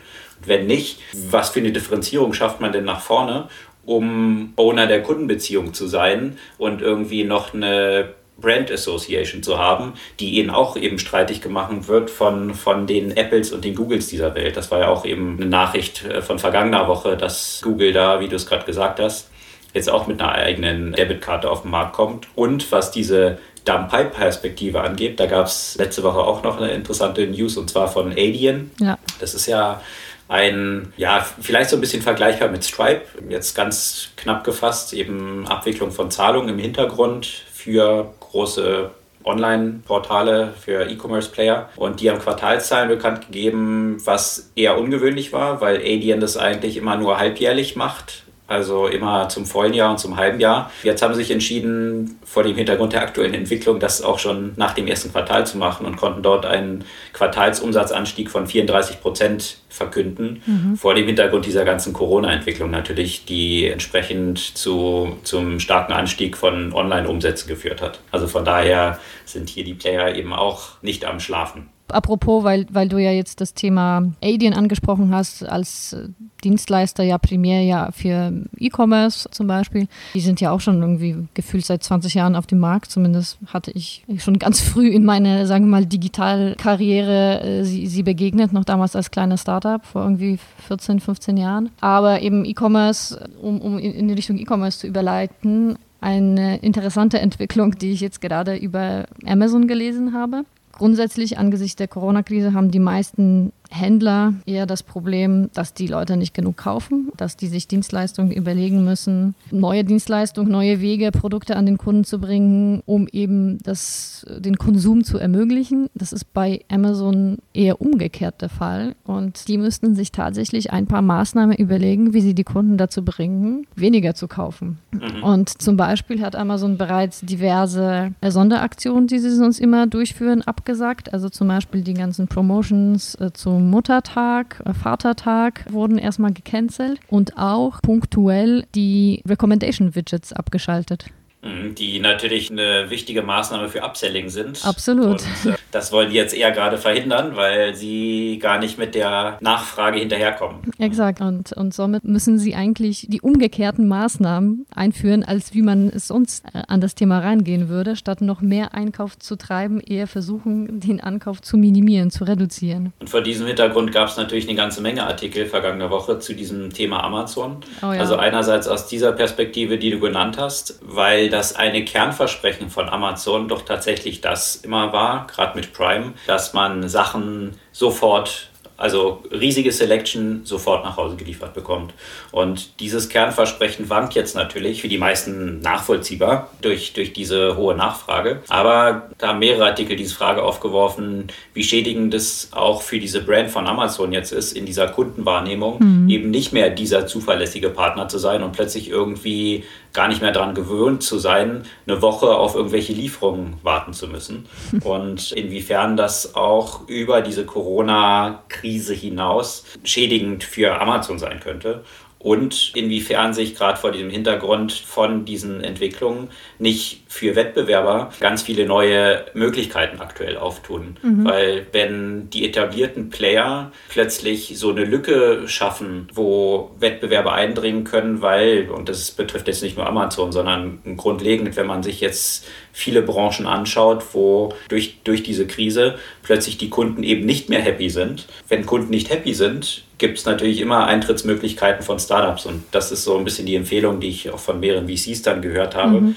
Wenn 0.45 0.67
nicht, 0.67 0.99
was 1.29 1.49
für 1.49 1.59
eine 1.59 1.71
Differenzierung 1.71 2.33
schafft 2.33 2.61
man 2.61 2.71
denn 2.71 2.85
nach 2.85 3.01
vorne, 3.01 3.49
um 3.85 4.53
Owner 4.55 4.87
der 4.87 5.01
Kundenbeziehung 5.01 5.73
zu 5.73 5.87
sein 5.87 6.37
und 6.57 6.81
irgendwie 6.81 7.23
noch 7.23 7.53
eine 7.53 8.13
Brand 8.39 8.71
Association 8.71 9.43
zu 9.43 9.57
haben, 9.57 9.93
die 10.19 10.35
ihnen 10.35 10.49
auch 10.49 10.77
eben 10.77 10.99
streitig 10.99 11.41
gemacht 11.41 11.87
wird 11.87 12.09
von, 12.09 12.53
von 12.53 12.87
den 12.87 13.15
Apples 13.15 13.51
und 13.51 13.65
den 13.65 13.75
Googles 13.75 14.07
dieser 14.07 14.35
Welt. 14.35 14.57
Das 14.57 14.71
war 14.71 14.79
ja 14.79 14.87
auch 14.89 15.05
eben 15.05 15.37
eine 15.37 15.49
Nachricht 15.49 16.05
äh, 16.05 16.21
von 16.21 16.39
vergangener 16.39 16.87
Woche, 16.87 17.17
dass 17.17 17.61
Google 17.63 17.93
da, 17.93 18.19
wie 18.19 18.27
du 18.27 18.35
es 18.35 18.45
gerade 18.45 18.65
gesagt 18.65 18.99
hast, 18.99 19.29
jetzt 19.73 19.89
auch 19.89 20.07
mit 20.07 20.21
einer 20.21 20.31
eigenen 20.31 20.93
Debitkarte 20.93 21.49
auf 21.49 21.61
den 21.63 21.71
Markt 21.71 21.93
kommt. 21.93 22.27
Und 22.35 22.71
was 22.71 22.91
diese 22.91 23.37
Dump-Pipe-Perspektive 23.65 24.81
angeht, 24.81 25.19
da 25.19 25.27
gab 25.27 25.45
es 25.45 25.75
letzte 25.77 26.01
Woche 26.03 26.19
auch 26.19 26.43
noch 26.43 26.57
eine 26.57 26.71
interessante 26.71 27.27
News 27.27 27.57
und 27.57 27.69
zwar 27.69 27.87
von 27.87 28.11
Alien. 28.11 28.71
Ja. 28.79 28.97
Das 29.19 29.35
ist 29.35 29.45
ja 29.45 29.81
ein, 30.29 30.93
ja, 30.95 31.25
vielleicht 31.41 31.71
so 31.71 31.75
ein 31.75 31.81
bisschen 31.81 32.03
vergleichbar 32.03 32.49
mit 32.49 32.63
Stripe, 32.63 33.01
jetzt 33.27 33.55
ganz 33.55 34.09
knapp 34.15 34.43
gefasst, 34.43 34.93
eben 34.93 35.47
Abwicklung 35.47 35.91
von 35.91 36.11
Zahlungen 36.11 36.49
im 36.49 36.59
Hintergrund 36.59 37.25
für 37.51 38.13
große 38.19 38.91
Online-Portale 39.25 40.53
für 40.59 40.89
E-Commerce-Player. 40.89 41.69
Und 41.75 41.99
die 41.99 42.09
haben 42.09 42.19
Quartalszahlen 42.19 42.89
bekannt 42.89 43.25
gegeben, 43.25 43.97
was 44.05 44.51
eher 44.55 44.77
ungewöhnlich 44.77 45.33
war, 45.33 45.61
weil 45.61 45.77
Adyen 45.77 46.19
das 46.19 46.37
eigentlich 46.37 46.77
immer 46.77 46.95
nur 46.95 47.19
halbjährlich 47.19 47.75
macht 47.75 48.23
also 48.49 48.87
immer 48.87 49.29
zum 49.29 49.45
vollen 49.45 49.73
Jahr 49.73 49.91
und 49.91 49.99
zum 49.99 50.17
halben 50.17 50.39
Jahr. 50.39 50.71
Jetzt 50.83 51.01
haben 51.01 51.13
sie 51.13 51.21
sich 51.21 51.31
entschieden, 51.31 52.19
vor 52.25 52.43
dem 52.43 52.55
Hintergrund 52.55 52.93
der 52.93 53.01
aktuellen 53.01 53.33
Entwicklung, 53.33 53.79
das 53.79 54.01
auch 54.01 54.19
schon 54.19 54.53
nach 54.55 54.73
dem 54.73 54.87
ersten 54.87 55.11
Quartal 55.11 55.45
zu 55.45 55.57
machen 55.57 55.85
und 55.85 55.97
konnten 55.97 56.23
dort 56.23 56.45
einen 56.45 56.83
Quartalsumsatzanstieg 57.13 58.31
von 58.31 58.47
34 58.47 59.01
Prozent 59.01 59.57
verkünden. 59.69 60.41
Mhm. 60.45 60.75
Vor 60.75 60.95
dem 60.95 61.05
Hintergrund 61.05 61.45
dieser 61.45 61.63
ganzen 61.63 61.93
Corona-Entwicklung 61.93 62.71
natürlich, 62.71 63.25
die 63.25 63.67
entsprechend 63.67 64.39
zu, 64.39 65.17
zum 65.23 65.59
starken 65.59 65.93
Anstieg 65.93 66.35
von 66.35 66.73
Online-Umsätzen 66.73 67.47
geführt 67.47 67.81
hat. 67.81 67.99
Also 68.11 68.27
von 68.27 68.43
daher 68.43 68.99
sind 69.25 69.49
hier 69.49 69.63
die 69.63 69.75
Player 69.75 70.15
eben 70.15 70.33
auch 70.33 70.81
nicht 70.81 71.05
am 71.05 71.19
Schlafen 71.19 71.69
apropos, 71.93 72.43
weil, 72.43 72.65
weil 72.71 72.89
du 72.89 72.97
ja 72.97 73.11
jetzt 73.11 73.41
das 73.41 73.53
Thema 73.53 74.11
Adyen 74.23 74.53
angesprochen 74.53 75.13
hast, 75.13 75.43
als 75.47 75.93
äh, 75.93 76.09
Dienstleister 76.43 77.03
ja 77.03 77.17
primär 77.17 77.63
ja 77.63 77.91
für 77.91 78.33
E-Commerce 78.57 79.29
zum 79.31 79.47
Beispiel. 79.47 79.87
Die 80.13 80.19
sind 80.19 80.41
ja 80.41 80.51
auch 80.51 80.61
schon 80.61 80.81
irgendwie 80.81 81.27
gefühlt 81.33 81.65
seit 81.65 81.83
20 81.83 82.13
Jahren 82.13 82.35
auf 82.35 82.47
dem 82.47 82.59
Markt. 82.59 82.91
Zumindest 82.91 83.37
hatte 83.47 83.71
ich 83.71 84.05
schon 84.17 84.39
ganz 84.39 84.61
früh 84.69 84.89
in 84.89 85.05
meiner, 85.05 85.45
sagen 85.45 85.65
wir 85.65 85.71
mal, 85.71 85.85
Digitalkarriere 85.85 87.41
äh, 87.41 87.63
sie, 87.63 87.87
sie 87.87 88.03
begegnet, 88.03 88.53
noch 88.53 88.65
damals 88.65 88.95
als 88.95 89.11
kleines 89.11 89.41
Startup 89.41 89.85
vor 89.85 90.03
irgendwie 90.03 90.39
14, 90.67 90.99
15 90.99 91.37
Jahren. 91.37 91.69
Aber 91.81 92.21
eben 92.21 92.45
E-Commerce, 92.45 93.29
um, 93.41 93.61
um 93.61 93.77
in 93.77 94.07
die 94.07 94.13
Richtung 94.13 94.37
E-Commerce 94.37 94.79
zu 94.79 94.87
überleiten, 94.87 95.77
eine 96.01 96.57
interessante 96.57 97.19
Entwicklung, 97.19 97.77
die 97.77 97.91
ich 97.91 98.01
jetzt 98.01 98.21
gerade 98.21 98.55
über 98.55 99.05
Amazon 99.25 99.67
gelesen 99.67 100.13
habe. 100.13 100.43
Grundsätzlich 100.79 101.37
angesichts 101.37 101.75
der 101.75 101.89
Corona-Krise 101.89 102.53
haben 102.53 102.71
die 102.71 102.79
meisten 102.79 103.51
Händler 103.69 104.33
eher 104.45 104.65
das 104.65 104.83
Problem, 104.83 105.49
dass 105.53 105.73
die 105.73 105.87
Leute 105.87 106.17
nicht 106.17 106.33
genug 106.33 106.57
kaufen, 106.57 107.11
dass 107.17 107.37
die 107.37 107.47
sich 107.47 107.67
Dienstleistungen 107.67 108.31
überlegen 108.31 108.83
müssen, 108.83 109.35
neue 109.51 109.83
Dienstleistungen, 109.83 110.51
neue 110.51 110.81
Wege, 110.81 111.11
Produkte 111.11 111.55
an 111.55 111.65
den 111.65 111.77
Kunden 111.77 112.03
zu 112.03 112.19
bringen, 112.19 112.81
um 112.85 113.07
eben 113.11 113.59
das, 113.59 114.25
den 114.39 114.57
Konsum 114.57 115.03
zu 115.03 115.19
ermöglichen. 115.19 115.87
Das 115.93 116.13
ist 116.13 116.33
bei 116.33 116.61
Amazon 116.69 117.37
eher 117.53 117.79
umgekehrt 117.79 118.41
der 118.41 118.49
Fall. 118.49 118.95
Und 119.05 119.47
die 119.47 119.57
müssten 119.57 119.95
sich 119.95 120.11
tatsächlich 120.11 120.71
ein 120.71 120.87
paar 120.87 121.03
Maßnahmen 121.03 121.55
überlegen, 121.55 122.13
wie 122.13 122.21
sie 122.21 122.33
die 122.33 122.43
Kunden 122.43 122.77
dazu 122.77 123.03
bringen, 123.05 123.67
weniger 123.75 124.15
zu 124.15 124.27
kaufen. 124.27 124.79
Mhm. 124.91 125.23
Und 125.23 125.61
zum 125.61 125.77
Beispiel 125.77 126.21
hat 126.21 126.35
Amazon 126.35 126.77
bereits 126.77 127.21
diverse 127.21 128.13
Sonderaktionen, 128.27 129.07
die 129.07 129.19
sie 129.19 129.31
sonst 129.31 129.59
immer 129.59 129.85
durchführen, 129.85 130.41
abgesagt. 130.41 131.13
Also 131.13 131.29
zum 131.29 131.47
Beispiel 131.47 131.81
die 131.81 131.93
ganzen 131.93 132.27
Promotions 132.27 133.15
äh, 133.15 133.31
zum 133.31 133.58
Muttertag, 133.59 134.61
äh, 134.65 134.73
Vatertag 134.73 135.65
wurden 135.71 135.97
erstmal 135.97 136.33
gecancelt 136.33 136.99
und 137.07 137.37
auch 137.37 137.81
punktuell 137.81 138.65
die 138.75 139.21
Recommendation 139.27 139.95
Widgets 139.95 140.33
abgeschaltet. 140.33 141.05
Mhm, 141.41 141.73
die 141.73 141.99
natürlich 141.99 142.51
eine 142.51 142.89
wichtige 142.89 143.21
Maßnahme 143.21 143.69
für 143.69 143.81
Upselling 143.81 144.27
sind. 144.27 144.65
Absolut. 144.65 145.21
Und, 145.21 145.53
äh, 145.53 145.55
das 145.71 145.93
wollen 145.93 146.09
die 146.09 146.15
jetzt 146.17 146.33
eher 146.33 146.51
gerade 146.51 146.77
verhindern, 146.77 147.37
weil 147.37 147.75
sie 147.75 148.39
gar 148.41 148.59
nicht 148.59 148.77
mit 148.77 148.93
der 148.93 149.37
Nachfrage 149.39 149.99
hinterherkommen. 149.99 150.59
Exakt. 150.79 151.21
Und, 151.21 151.53
und 151.53 151.73
somit 151.73 152.03
müssen 152.03 152.39
sie 152.39 152.55
eigentlich 152.55 153.07
die 153.09 153.21
umgekehrten 153.21 153.87
Maßnahmen 153.87 154.65
einführen, 154.75 155.23
als 155.23 155.53
wie 155.53 155.61
man 155.61 155.87
es 155.87 156.07
sonst 156.07 156.43
äh, 156.53 156.63
an 156.67 156.81
das 156.81 156.93
Thema 156.93 157.19
reingehen 157.19 157.69
würde, 157.69 157.95
statt 157.95 158.19
noch 158.19 158.41
mehr 158.41 158.73
Einkauf 158.73 159.17
zu 159.17 159.37
treiben, 159.37 159.79
eher 159.79 160.07
versuchen, 160.07 160.81
den 160.81 160.99
Ankauf 160.99 161.41
zu 161.41 161.55
minimieren, 161.55 162.11
zu 162.11 162.25
reduzieren. 162.25 162.91
Und 162.99 163.09
vor 163.09 163.21
diesem 163.21 163.47
Hintergrund 163.47 163.93
gab 163.93 164.09
es 164.09 164.17
natürlich 164.17 164.45
eine 164.45 164.57
ganze 164.57 164.81
Menge 164.81 165.05
Artikel 165.05 165.45
vergangene 165.45 165.89
Woche 165.89 166.19
zu 166.19 166.33
diesem 166.33 166.73
Thema 166.73 167.01
Amazon. 167.01 167.57
Oh 167.81 167.93
ja. 167.93 168.01
Also 168.01 168.17
einerseits 168.17 168.67
aus 168.67 168.87
dieser 168.87 169.13
Perspektive, 169.13 169.77
die 169.77 169.91
du 169.91 170.01
genannt 170.01 170.37
hast, 170.37 170.79
weil 170.81 171.28
das 171.29 171.55
eine 171.55 171.85
Kernversprechen 171.85 172.69
von 172.69 172.89
Amazon 172.89 173.47
doch 173.47 173.63
tatsächlich 173.63 174.21
das 174.21 174.57
immer 174.57 174.93
war, 174.93 175.27
gerade 175.27 175.57
mit 175.57 175.73
Prime, 175.73 176.13
dass 176.27 176.53
man 176.53 176.87
Sachen 176.89 177.59
sofort 177.71 178.49
also 178.79 179.23
riesige 179.29 179.71
Selection 179.73 180.41
sofort 180.45 180.85
nach 180.85 180.95
Hause 180.95 181.17
geliefert 181.17 181.53
bekommt. 181.53 181.93
Und 182.31 182.79
dieses 182.79 183.09
Kernversprechen 183.09 183.89
wankt 183.89 184.15
jetzt 184.15 184.35
natürlich 184.35 184.81
für 184.81 184.87
die 184.87 184.97
meisten 184.97 185.59
nachvollziehbar 185.59 186.49
durch, 186.61 186.93
durch 186.93 187.11
diese 187.11 187.57
hohe 187.57 187.75
Nachfrage. 187.75 188.41
Aber 188.47 189.09
da 189.17 189.29
haben 189.29 189.39
mehrere 189.39 189.65
Artikel 189.65 189.97
diese 189.97 190.15
Frage 190.15 190.43
aufgeworfen, 190.43 191.27
wie 191.53 191.63
schädigend 191.63 192.13
es 192.13 192.49
auch 192.51 192.81
für 192.81 192.99
diese 192.99 193.21
Brand 193.21 193.51
von 193.51 193.67
Amazon 193.67 194.13
jetzt 194.13 194.31
ist, 194.31 194.53
in 194.53 194.65
dieser 194.65 194.87
Kundenwahrnehmung 194.87 195.79
mhm. 195.83 196.09
eben 196.09 196.31
nicht 196.31 196.53
mehr 196.53 196.69
dieser 196.69 197.05
zuverlässige 197.05 197.69
Partner 197.69 198.07
zu 198.07 198.17
sein 198.17 198.43
und 198.43 198.53
plötzlich 198.53 198.89
irgendwie 198.89 199.65
gar 199.93 200.07
nicht 200.07 200.21
mehr 200.21 200.31
daran 200.31 200.55
gewöhnt 200.55 201.03
zu 201.03 201.17
sein, 201.17 201.63
eine 201.87 202.01
Woche 202.01 202.35
auf 202.35 202.55
irgendwelche 202.55 202.93
Lieferungen 202.93 203.55
warten 203.63 203.93
zu 203.93 204.07
müssen. 204.07 204.45
Und 204.83 205.31
inwiefern 205.31 205.97
das 205.97 206.35
auch 206.35 206.87
über 206.87 207.21
diese 207.21 207.45
Corona-Krise 207.45 208.93
hinaus 208.93 209.65
schädigend 209.83 210.43
für 210.43 210.79
Amazon 210.79 211.19
sein 211.19 211.39
könnte 211.39 211.83
und 212.19 212.73
inwiefern 212.75 213.33
sich 213.33 213.55
gerade 213.55 213.79
vor 213.79 213.91
dem 213.91 214.09
Hintergrund 214.09 214.73
von 214.73 215.23
diesen 215.23 215.63
Entwicklungen 215.63 216.27
nicht 216.59 217.03
für 217.07 217.37
Wettbewerber 217.37 218.11
ganz 218.19 218.41
viele 218.41 218.65
neue 218.65 219.25
Möglichkeiten 219.33 220.01
aktuell 220.01 220.35
auftun. 220.35 220.97
Mhm. 221.01 221.23
Weil 221.23 221.67
wenn 221.71 222.29
die 222.29 222.45
etablierten 222.45 223.09
Player 223.09 223.71
plötzlich 223.87 224.59
so 224.59 224.71
eine 224.71 224.83
Lücke 224.83 225.43
schaffen, 225.47 226.09
wo 226.13 226.71
Wettbewerber 226.79 227.33
eindringen 227.33 227.85
können, 227.85 228.21
weil, 228.21 228.69
und 228.69 228.89
das 228.89 229.11
betrifft 229.11 229.47
jetzt 229.47 229.63
nicht 229.63 229.77
nur 229.77 229.87
Amazon, 229.87 230.33
sondern 230.33 230.79
grundlegend, 230.97 231.55
wenn 231.55 231.67
man 231.67 231.83
sich 231.83 232.01
jetzt 232.01 232.45
viele 232.73 233.01
Branchen 233.01 233.47
anschaut, 233.47 234.03
wo 234.11 234.53
durch, 234.67 234.97
durch 235.05 235.23
diese 235.23 235.47
Krise 235.47 235.95
plötzlich 236.21 236.57
die 236.57 236.69
Kunden 236.69 237.03
eben 237.03 237.25
nicht 237.25 237.47
mehr 237.47 237.61
happy 237.61 237.89
sind. 237.89 238.27
Wenn 238.49 238.65
Kunden 238.65 238.89
nicht 238.89 239.09
happy 239.09 239.33
sind, 239.33 239.83
gibt 239.99 240.17
es 240.17 240.25
natürlich 240.25 240.61
immer 240.61 240.87
Eintrittsmöglichkeiten 240.87 241.83
von 241.83 241.99
Startups. 241.99 242.45
Und 242.45 242.63
das 242.71 242.91
ist 242.91 243.03
so 243.03 243.17
ein 243.17 243.25
bisschen 243.25 243.45
die 243.45 243.55
Empfehlung, 243.55 243.99
die 243.99 244.09
ich 244.09 244.31
auch 244.31 244.39
von 244.39 244.59
mehreren 244.59 244.87
VCs 244.87 245.21
dann 245.21 245.41
gehört 245.41 245.75
habe. 245.75 246.01
Mhm. 246.01 246.15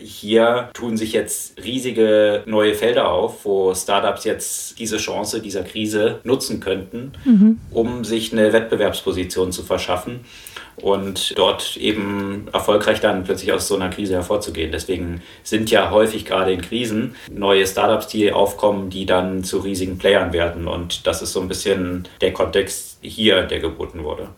Hier 0.00 0.70
tun 0.72 0.96
sich 0.96 1.12
jetzt 1.12 1.62
riesige 1.62 2.44
neue 2.46 2.74
Felder 2.74 3.10
auf, 3.10 3.44
wo 3.44 3.74
Startups 3.74 4.24
jetzt 4.24 4.78
diese 4.78 4.96
Chance 4.96 5.42
dieser 5.42 5.64
Krise 5.64 6.20
nutzen 6.24 6.60
könnten, 6.60 7.12
mhm. 7.24 7.58
um 7.70 8.04
sich 8.04 8.32
eine 8.32 8.52
Wettbewerbsposition 8.52 9.52
zu 9.52 9.62
verschaffen 9.62 10.20
und 10.76 11.36
dort 11.36 11.76
eben 11.76 12.48
erfolgreich 12.52 13.00
dann 13.00 13.24
plötzlich 13.24 13.52
aus 13.52 13.68
so 13.68 13.76
einer 13.76 13.90
Krise 13.90 14.14
hervorzugehen. 14.14 14.72
Deswegen 14.72 15.22
sind 15.42 15.70
ja 15.70 15.90
häufig 15.90 16.24
gerade 16.24 16.52
in 16.52 16.60
Krisen 16.60 17.14
neue 17.30 17.66
Startups, 17.66 18.08
die 18.08 18.32
aufkommen, 18.32 18.90
die 18.90 19.06
dann 19.06 19.44
zu 19.44 19.58
riesigen 19.58 19.98
Playern 19.98 20.32
werden. 20.32 20.66
Und 20.68 21.06
das 21.06 21.22
ist 21.22 21.32
so 21.32 21.40
ein 21.40 21.48
bisschen 21.48 22.08
der 22.20 22.32
Kontext 22.32 22.98
hier, 23.00 23.42
der 23.42 23.60
geboten 23.60 24.04
wurde. 24.04 24.28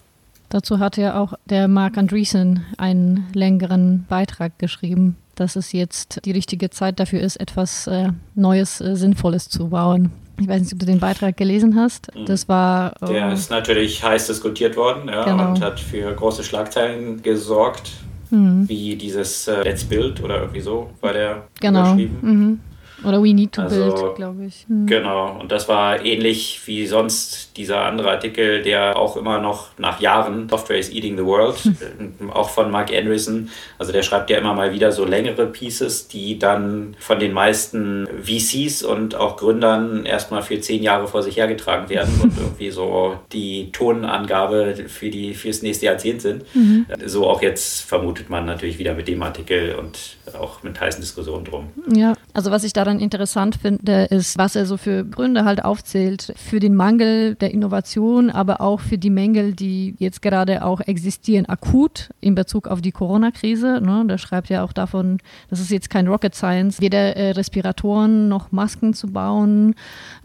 Dazu 0.48 0.78
hat 0.78 0.96
ja 0.96 1.20
auch 1.20 1.34
der 1.46 1.68
Mark 1.68 1.98
Andreessen 1.98 2.64
einen 2.78 3.26
längeren 3.34 4.06
Beitrag 4.08 4.58
geschrieben, 4.58 5.16
dass 5.34 5.56
es 5.56 5.72
jetzt 5.72 6.20
die 6.24 6.32
richtige 6.32 6.70
Zeit 6.70 7.00
dafür 7.00 7.20
ist, 7.20 7.36
etwas 7.36 7.86
äh, 7.86 8.10
Neues, 8.34 8.80
äh, 8.80 8.96
Sinnvolles 8.96 9.48
zu 9.48 9.68
bauen. 9.68 10.12
Ich 10.40 10.48
weiß 10.48 10.60
nicht, 10.60 10.72
ob 10.72 10.78
du 10.78 10.86
den 10.86 11.00
Beitrag 11.00 11.36
gelesen 11.36 11.76
hast. 11.76 12.14
Mhm. 12.14 12.26
Das 12.26 12.48
war. 12.48 12.94
Der 13.08 13.32
ist 13.32 13.50
natürlich 13.50 14.02
heiß 14.02 14.26
diskutiert 14.26 14.76
worden 14.76 15.08
ja, 15.08 15.24
genau. 15.24 15.50
und 15.50 15.60
hat 15.60 15.80
für 15.80 16.12
große 16.12 16.44
Schlagzeilen 16.44 17.22
gesorgt, 17.22 17.92
mhm. 18.30 18.68
wie 18.68 18.96
dieses 18.96 19.48
äh, 19.48 19.62
Let's 19.62 19.84
Build 19.84 20.22
oder 20.22 20.40
irgendwie 20.40 20.60
so 20.60 20.90
war 21.00 21.12
der 21.12 21.44
genau. 21.60 21.80
überschrieben. 21.80 22.18
Mhm. 22.20 22.60
Oder 23.04 23.22
We 23.22 23.34
Need 23.34 23.52
to 23.52 23.62
also, 23.62 23.76
Build, 23.76 24.16
glaube 24.16 24.44
ich. 24.46 24.64
Hm. 24.68 24.86
Genau, 24.86 25.38
und 25.40 25.52
das 25.52 25.68
war 25.68 26.04
ähnlich 26.04 26.60
wie 26.66 26.86
sonst 26.86 27.56
dieser 27.56 27.82
andere 27.82 28.10
Artikel, 28.10 28.62
der 28.62 28.96
auch 28.96 29.16
immer 29.16 29.40
noch 29.40 29.68
nach 29.78 30.00
Jahren 30.00 30.48
Software 30.48 30.78
is 30.78 30.90
Eating 30.90 31.16
the 31.16 31.24
World, 31.24 31.56
hm. 31.56 32.30
auch 32.32 32.50
von 32.50 32.70
Mark 32.70 32.92
Andreessen. 32.92 33.50
Also 33.78 33.92
der 33.92 34.02
schreibt 34.02 34.30
ja 34.30 34.38
immer 34.38 34.54
mal 34.54 34.72
wieder 34.72 34.92
so 34.92 35.04
längere 35.04 35.46
Pieces, 35.46 36.08
die 36.08 36.38
dann 36.38 36.96
von 36.98 37.18
den 37.18 37.32
meisten 37.32 38.06
VCs 38.22 38.82
und 38.82 39.14
auch 39.14 39.36
Gründern 39.36 40.06
erstmal 40.06 40.42
für 40.42 40.58
zehn 40.60 40.82
Jahre 40.82 41.06
vor 41.06 41.22
sich 41.22 41.36
hergetragen 41.36 41.88
werden 41.88 42.18
und 42.22 42.36
irgendwie 42.38 42.70
so 42.70 43.18
die 43.32 43.70
Tonangabe 43.72 44.74
für 44.88 45.10
die 45.10 45.34
fürs 45.34 45.62
nächste 45.62 45.86
Jahrzehnt 45.86 46.22
sind. 46.22 46.44
Mhm. 46.54 46.86
So 47.04 47.28
auch 47.28 47.42
jetzt 47.42 47.82
vermutet 47.82 48.30
man 48.30 48.46
natürlich 48.46 48.78
wieder 48.78 48.94
mit 48.94 49.08
dem 49.08 49.22
Artikel 49.22 49.74
und 49.74 50.15
auch 50.34 50.62
mit 50.62 50.80
heißen 50.80 51.00
Diskussionen 51.00 51.44
drum. 51.44 51.68
Ja, 51.94 52.14
also 52.32 52.50
was 52.50 52.64
ich 52.64 52.72
da 52.72 52.86
daran 52.86 53.00
interessant 53.00 53.56
finde, 53.56 54.04
ist, 54.04 54.38
was 54.38 54.54
er 54.54 54.64
so 54.64 54.76
für 54.76 55.04
Gründe 55.04 55.44
halt 55.44 55.64
aufzählt 55.64 56.32
für 56.36 56.60
den 56.60 56.74
Mangel 56.74 57.34
der 57.34 57.50
Innovation, 57.50 58.30
aber 58.30 58.60
auch 58.60 58.80
für 58.80 58.96
die 58.96 59.10
Mängel, 59.10 59.54
die 59.54 59.96
jetzt 59.98 60.22
gerade 60.22 60.64
auch 60.64 60.80
existieren, 60.80 61.46
akut 61.46 62.10
in 62.20 62.34
Bezug 62.34 62.68
auf 62.68 62.80
die 62.80 62.92
Corona-Krise. 62.92 63.80
Ne? 63.82 64.04
Da 64.06 64.18
schreibt 64.18 64.48
ja 64.48 64.62
auch 64.62 64.72
davon, 64.72 65.18
das 65.50 65.60
ist 65.60 65.70
jetzt 65.70 65.90
kein 65.90 66.06
Rocket 66.06 66.34
Science, 66.34 66.80
weder 66.80 67.16
äh, 67.16 67.30
Respiratoren 67.32 68.28
noch 68.28 68.52
Masken 68.52 68.94
zu 68.94 69.08
bauen, 69.08 69.74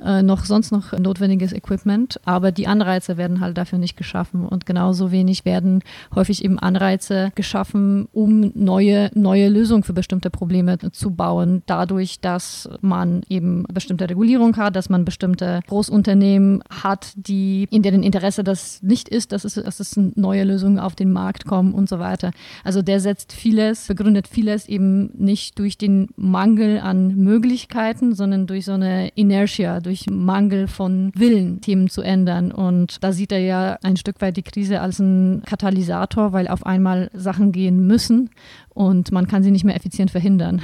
äh, 0.03 0.21
noch 0.21 0.45
sonst 0.45 0.71
noch 0.71 0.91
notwendiges 0.97 1.53
Equipment, 1.53 2.19
aber 2.25 2.51
die 2.51 2.67
Anreize 2.67 3.17
werden 3.17 3.41
halt 3.41 3.57
dafür 3.57 3.79
nicht 3.79 3.97
geschaffen 3.97 4.45
und 4.45 4.65
genauso 4.65 5.11
wenig 5.11 5.45
werden 5.45 5.83
häufig 6.13 6.45
eben 6.45 6.59
Anreize 6.59 7.31
geschaffen, 7.33 8.07
um 8.13 8.51
neue, 8.53 9.09
neue 9.15 9.49
Lösungen 9.49 9.83
für 9.83 9.90
bestimmte 9.93 10.29
Probleme 10.29 10.77
zu 10.91 11.11
bauen, 11.11 11.63
dadurch, 11.65 12.19
dass 12.19 12.69
man 12.81 13.21
eben 13.29 13.63
bestimmte 13.71 14.09
Regulierung 14.09 14.55
hat, 14.57 14.75
dass 14.75 14.89
man 14.89 15.05
bestimmte 15.05 15.61
Großunternehmen 15.67 16.63
hat, 16.69 17.13
die 17.15 17.67
in 17.71 17.81
deren 17.81 18.03
Interesse 18.03 18.43
das 18.43 18.81
nicht 18.81 19.09
ist, 19.09 19.31
dass 19.31 19.45
es, 19.45 19.55
dass 19.55 19.79
es 19.79 19.97
neue 19.97 20.43
Lösungen 20.43 20.79
auf 20.79 20.95
den 20.95 21.11
Markt 21.11 21.45
kommen 21.45 21.73
und 21.73 21.89
so 21.89 21.99
weiter. 21.99 22.31
Also 22.63 22.81
der 22.81 22.99
setzt 22.99 23.33
vieles, 23.33 23.87
begründet 23.87 24.27
vieles 24.27 24.67
eben 24.67 25.11
nicht 25.17 25.59
durch 25.59 25.77
den 25.77 26.09
Mangel 26.15 26.79
an 26.79 27.15
Möglichkeiten, 27.15 28.15
sondern 28.15 28.47
durch 28.47 28.65
so 28.65 28.73
eine 28.73 29.09
Inertia, 29.15 29.79
durch 29.79 30.09
Mangel 30.09 30.67
von 30.67 31.11
Willen, 31.15 31.61
Themen 31.61 31.89
zu 31.89 32.01
ändern. 32.01 32.51
Und 32.51 33.03
da 33.03 33.11
sieht 33.11 33.31
er 33.31 33.39
ja 33.39 33.77
ein 33.83 33.97
Stück 33.97 34.21
weit 34.21 34.37
die 34.37 34.43
Krise 34.43 34.81
als 34.81 34.99
ein 34.99 35.43
Katalysator, 35.45 36.33
weil 36.33 36.47
auf 36.47 36.65
einmal 36.65 37.09
Sachen 37.13 37.51
gehen 37.51 37.85
müssen 37.87 38.29
und 38.73 39.11
man 39.11 39.27
kann 39.27 39.43
sie 39.43 39.51
nicht 39.51 39.65
mehr 39.65 39.75
effizient 39.81 40.11
verhindern. 40.11 40.61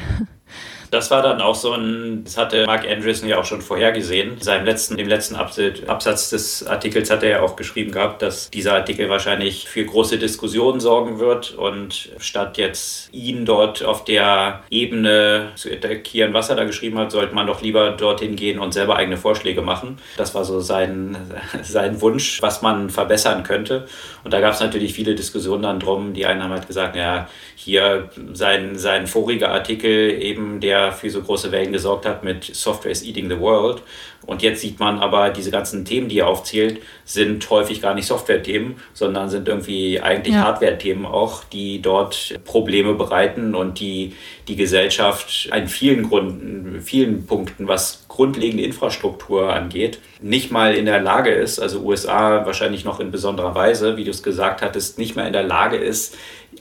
Das 0.92 1.12
war 1.12 1.22
dann 1.22 1.42
auch 1.42 1.56
so 1.56 1.74
ein, 1.74 2.24
das 2.24 2.38
hatte 2.38 2.66
Mark 2.66 2.88
Andreessen 2.88 3.28
ja 3.28 3.40
auch 3.40 3.46
schon 3.46 3.62
vorhergesehen. 3.62 4.34
In 4.34 4.42
seinem 4.42 4.66
letzten, 4.66 4.98
im 4.98 5.08
letzten 5.08 5.36
Absatz 5.36 6.30
des 6.30 6.66
Artikels 6.66 7.10
hat 7.10 7.24
er 7.24 7.30
ja 7.30 7.42
auch 7.42 7.56
geschrieben 7.56 7.92
gehabt, 7.92 8.22
dass 8.22 8.50
dieser 8.50 8.74
Artikel 8.74 9.10
wahrscheinlich 9.10 9.68
für 9.68 9.84
große 9.84 10.18
Diskussionen 10.18 10.80
sorgen 10.80 11.20
wird 11.20 11.54
und 11.54 12.10
statt 12.20 12.58
jetzt 12.58 13.14
ihn 13.14 13.46
dort 13.46 13.84
auf 13.84 14.06
der 14.06 14.64
Ebene 14.70 15.52
zu 15.56 15.72
attackieren, 15.72 16.34
was 16.34 16.50
er 16.50 16.56
da 16.56 16.64
geschrieben 16.64 16.98
hat, 16.98 17.12
sollte 17.12 17.36
man 17.36 17.48
doch 17.48 17.62
lieber 17.62 17.92
dorthin 17.92 18.36
gehen 18.36 18.60
und 18.60 18.74
selber 18.74 18.96
eigene 18.96 19.18
Vorschläge 19.18 19.62
machen. 19.62 19.98
Das 20.16 20.34
war 20.36 20.46
so 20.46 20.60
sein, 20.60 21.18
sein 21.64 22.02
Wunsch, 22.02 22.42
was 22.42 22.62
man 22.62 22.90
verbessern 22.90 23.44
könnte. 23.44 23.88
Und 24.24 24.34
da 24.34 24.40
gab 24.40 24.54
es 24.54 24.60
natürlich 24.60 24.94
viele 24.94 25.16
Diskussionen 25.16 25.64
dann 25.64 25.80
drum. 25.80 26.14
Die 26.14 26.26
einen 26.26 26.44
haben 26.44 26.52
halt 26.52 26.68
gesagt, 26.68 26.96
ja, 26.96 27.28
hier 27.56 28.10
sein, 28.34 28.78
sein 28.78 29.08
voriger 29.08 29.52
Artikel 29.52 30.22
eben, 30.22 30.37
der 30.62 30.78
der 30.78 30.92
für 30.92 31.10
so 31.10 31.22
große 31.22 31.52
Wellen 31.52 31.72
gesorgt 31.72 32.06
hat 32.06 32.24
mit 32.24 32.44
Software 32.44 32.92
is 32.92 33.04
Eating 33.04 33.30
the 33.30 33.40
World. 33.40 33.82
Und 34.26 34.42
jetzt 34.42 34.62
sieht 34.62 34.80
man 34.80 35.00
aber, 35.00 35.30
diese 35.30 35.52
ganzen 35.52 35.86
Themen, 35.86 36.10
die 36.10 36.20
er 36.20 36.28
aufzählt, 36.28 36.82
sind 37.06 37.50
häufig 37.50 37.82
gar 37.82 37.94
nicht 37.94 38.08
Software-Themen, 38.08 38.76
sondern 38.94 39.30
sind 39.30 39.48
irgendwie 39.48 40.02
eigentlich 40.02 40.36
ja. 40.36 40.44
Hardware-Themen 40.44 41.06
auch, 41.06 41.46
die 41.46 41.82
dort 41.82 42.36
Probleme 42.44 42.94
bereiten 42.94 43.56
und 43.56 43.80
die 43.80 44.14
die 44.48 44.56
Gesellschaft 44.56 45.50
in 45.56 45.68
vielen 45.68 46.10
Gründen, 46.10 46.82
vielen 46.82 47.26
Punkten 47.26 47.68
was 47.68 48.06
grundlegende 48.08 48.64
Infrastruktur 48.64 49.54
angeht, 49.54 50.00
nicht 50.22 50.52
mal 50.52 50.74
in 50.74 50.86
der 50.86 51.02
Lage 51.02 51.32
ist, 51.32 51.60
also 51.60 51.82
USA 51.82 52.46
wahrscheinlich 52.46 52.86
noch 52.86 53.00
in 53.00 53.12
besonderer 53.12 53.54
Weise, 53.56 53.98
wie 53.98 54.04
du 54.04 54.12
es 54.12 54.24
gesagt 54.24 54.62
hattest, 54.62 54.98
nicht 54.98 55.16
mal 55.16 55.28
in 55.28 55.34
der 55.34 55.44
Lage 55.44 55.78
ist, 55.78 56.18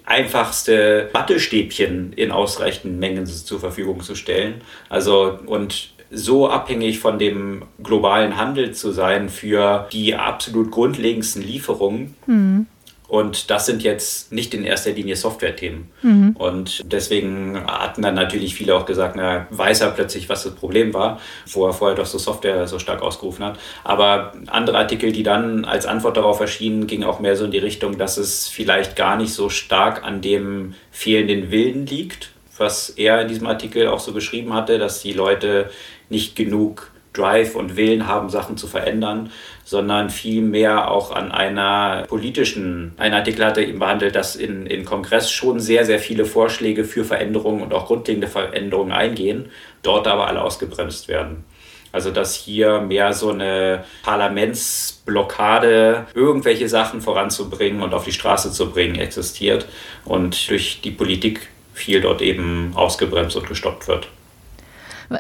einfachste 0.07 1.11
Wattestäbchen 1.13 2.13
in 2.15 2.31
ausreichenden 2.31 2.99
Mengen 2.99 3.27
zur 3.27 3.61
Verfügung 3.61 4.01
zu 4.03 4.15
stellen. 4.15 4.63
Also 4.89 5.39
und 5.47 5.91
so 6.11 6.49
abhängig 6.49 7.01
von 7.01 7.19
dem 7.19 7.65
globalen 7.83 8.37
Handel 8.37 8.73
zu 8.73 8.93
sein 8.93 9.29
für 9.29 9.89
die 9.93 10.15
absolut 10.15 10.71
grundlegendsten 10.71 11.43
Lieferungen. 11.43 12.15
Mhm. 12.27 12.67
Und 13.09 13.51
das 13.51 13.67
sind 13.67 13.83
jetzt 13.83 14.33
nicht 14.33 14.53
in 14.53 14.65
erster 14.65 14.91
Linie 14.91 15.15
Software-Themen. 15.17 15.91
Mhm. 16.03 16.37
Und 16.37 16.93
deswegen 16.93 17.65
hatten 17.67 18.03
dann 18.03 18.15
natürlich 18.15 18.55
viele 18.55 18.75
auch 18.75 18.85
gesagt, 18.85 19.15
na, 19.17 19.47
weiß 19.51 19.83
er 19.83 19.91
plötzlich, 19.93 20.29
was 20.29 20.43
das 20.43 20.55
Problem 20.55 20.93
war, 20.93 21.21
wo 21.53 21.67
er 21.67 21.73
vorher 21.73 21.97
doch 21.97 22.07
so 22.07 22.19
Software 22.19 22.67
so 22.67 22.79
stark 22.79 23.03
ausgerufen 23.03 23.45
hat. 23.45 23.59
Aber 23.85 24.33
andere 24.49 24.79
Artikel, 24.79 25.13
die 25.13 25.23
dann 25.23 25.65
als 25.65 25.87
Antwort 25.87 26.17
darauf 26.17 26.41
erschienen, 26.41 26.87
gingen 26.87 27.05
auch 27.05 27.21
mehr 27.21 27.37
so 27.37 27.45
in 27.45 27.53
die 27.53 27.59
Richtung, 27.59 27.97
dass 27.97 28.17
es 28.17 28.49
vielleicht 28.49 28.97
gar 28.97 29.17
nicht 29.17 29.33
so 29.33 29.51
stark 29.51 30.05
an 30.05 30.21
dem 30.21 30.75
fehlenden 30.91 31.51
Willen 31.51 31.87
liegt, 31.87 32.31
was 32.59 32.91
er 32.91 33.23
in 33.23 33.29
diesem 33.29 33.47
Artikel 33.47 33.87
auch 33.89 34.01
so 34.01 34.13
geschrieben 34.13 34.53
hatte, 34.53 34.79
dass 34.79 35.03
die 35.03 35.13
Leute 35.13 35.71
nicht 36.09 36.35
genug 36.35 36.91
Drive 37.13 37.55
und 37.55 37.77
Willen 37.77 38.07
haben, 38.07 38.29
Sachen 38.29 38.57
zu 38.57 38.67
verändern, 38.67 39.31
sondern 39.67 40.11
vielmehr 40.11 40.93
auch 40.93 41.11
an 41.11 41.33
einer 41.33 42.05
politischen, 42.07 42.93
ein 42.99 43.13
Artikel 43.13 43.45
hatte 43.45 43.65
eben 43.65 43.81
behandelt, 43.81 44.15
dass 44.15 44.37
in, 44.37 44.65
in 44.65 44.85
Kongress 44.85 45.29
schon 45.29 45.59
sehr, 45.59 45.85
sehr 45.85 45.99
viele 45.99 46.25
Vorschläge 46.25 46.85
für 46.85 47.05
Veränderungen 47.05 47.63
und 47.63 47.75
auch 47.75 47.87
grundlegende 47.87 48.29
Veränderungen 48.29 48.93
eingehen, 48.93 49.51
dort 49.83 50.07
aber 50.07 50.29
alle 50.29 50.41
ausgebremst 50.41 51.09
werden. 51.09 51.45
Also 51.91 52.13
dass 52.13 52.37
hier 52.37 52.81
mehr 52.81 53.13
so 53.13 53.31
eine 53.31 53.83
Parlamentsblockade, 54.05 56.07
irgendwelche 56.15 56.69
Sachen 56.69 57.01
voranzubringen 57.01 57.83
und 57.83 57.93
auf 57.93 58.05
die 58.05 58.13
Straße 58.13 58.53
zu 58.53 58.71
bringen, 58.71 58.95
existiert 58.95 59.67
und 60.05 60.49
durch 60.49 60.81
die 60.81 60.93
Politik 60.93 61.49
viel 61.75 62.01
dort 62.01 62.23
eben 62.23 62.71
ausgebremst 62.77 63.35
und 63.35 63.49
gestoppt 63.49 63.89
wird. 63.89 64.07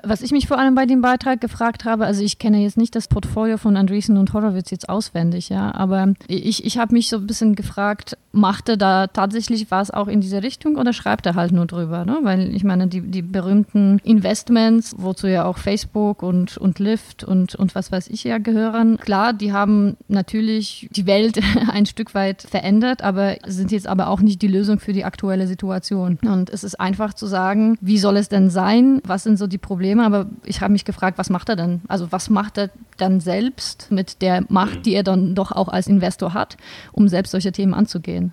Was 0.02 0.22
ich 0.22 0.32
mich 0.32 0.48
vor 0.48 0.58
allem 0.58 0.74
bei 0.74 0.86
dem 0.86 1.00
Beitrag 1.00 1.40
gefragt 1.40 1.84
habe, 1.84 2.06
also 2.06 2.22
ich 2.22 2.38
kenne 2.38 2.62
jetzt 2.62 2.76
nicht 2.76 2.94
das 2.94 3.08
Portfolio 3.08 3.56
von 3.56 3.76
Andreessen 3.76 4.16
und 4.16 4.32
Horowitz 4.32 4.70
jetzt 4.70 4.88
auswendig, 4.88 5.48
ja, 5.48 5.74
aber 5.74 6.14
ich, 6.28 6.64
ich 6.64 6.78
habe 6.78 6.94
mich 6.94 7.08
so 7.08 7.16
ein 7.16 7.26
bisschen 7.26 7.54
gefragt, 7.54 8.16
macht 8.32 8.68
er 8.68 8.76
da 8.76 9.06
tatsächlich 9.06 9.70
was 9.70 9.90
auch 9.90 10.08
in 10.08 10.20
diese 10.20 10.42
Richtung 10.42 10.76
oder 10.76 10.92
schreibt 10.92 11.26
er 11.26 11.34
halt 11.34 11.52
nur 11.52 11.66
drüber, 11.66 12.04
ne? 12.04 12.18
Weil 12.22 12.54
ich 12.54 12.64
meine, 12.64 12.86
die, 12.86 13.00
die 13.00 13.22
berühmten 13.22 13.98
Investments, 14.04 14.94
wozu 14.98 15.26
ja 15.26 15.44
auch 15.44 15.58
Facebook 15.58 16.22
und, 16.22 16.58
und 16.58 16.78
Lyft 16.78 17.24
und, 17.24 17.54
und 17.54 17.74
was 17.74 17.92
weiß 17.92 18.08
ich 18.08 18.24
ja 18.24 18.38
gehören, 18.38 18.98
klar, 18.98 19.32
die 19.32 19.52
haben 19.52 19.96
natürlich 20.08 20.88
die 20.90 21.06
Welt 21.06 21.40
ein 21.70 21.86
Stück 21.86 22.14
weit 22.14 22.42
verändert, 22.42 23.02
aber 23.02 23.36
sind 23.46 23.72
jetzt 23.72 23.86
aber 23.86 24.08
auch 24.08 24.20
nicht 24.20 24.42
die 24.42 24.48
Lösung 24.48 24.78
für 24.78 24.92
die 24.92 25.04
aktuelle 25.04 25.46
Situation. 25.46 26.18
Und 26.22 26.50
es 26.50 26.64
ist 26.64 26.78
einfach 26.78 27.14
zu 27.14 27.26
sagen, 27.26 27.78
wie 27.80 27.98
soll 27.98 28.16
es 28.16 28.28
denn 28.28 28.50
sein? 28.50 29.00
Was 29.04 29.22
sind 29.22 29.38
so 29.38 29.46
die 29.46 29.58
Probleme? 29.58 29.75
Probleme, 29.76 30.06
aber 30.06 30.24
ich 30.46 30.62
habe 30.62 30.72
mich 30.72 30.86
gefragt, 30.86 31.18
was 31.18 31.28
macht 31.28 31.50
er 31.50 31.56
denn? 31.56 31.82
Also 31.86 32.10
was 32.10 32.30
macht 32.30 32.56
er 32.56 32.70
dann 32.96 33.20
selbst 33.20 33.88
mit 33.90 34.22
der 34.22 34.42
Macht, 34.48 34.86
die 34.86 34.94
er 34.94 35.02
dann 35.02 35.34
doch 35.34 35.52
auch 35.52 35.68
als 35.68 35.86
Investor 35.86 36.32
hat, 36.32 36.56
um 36.92 37.08
selbst 37.08 37.32
solche 37.32 37.52
Themen 37.52 37.74
anzugehen? 37.74 38.32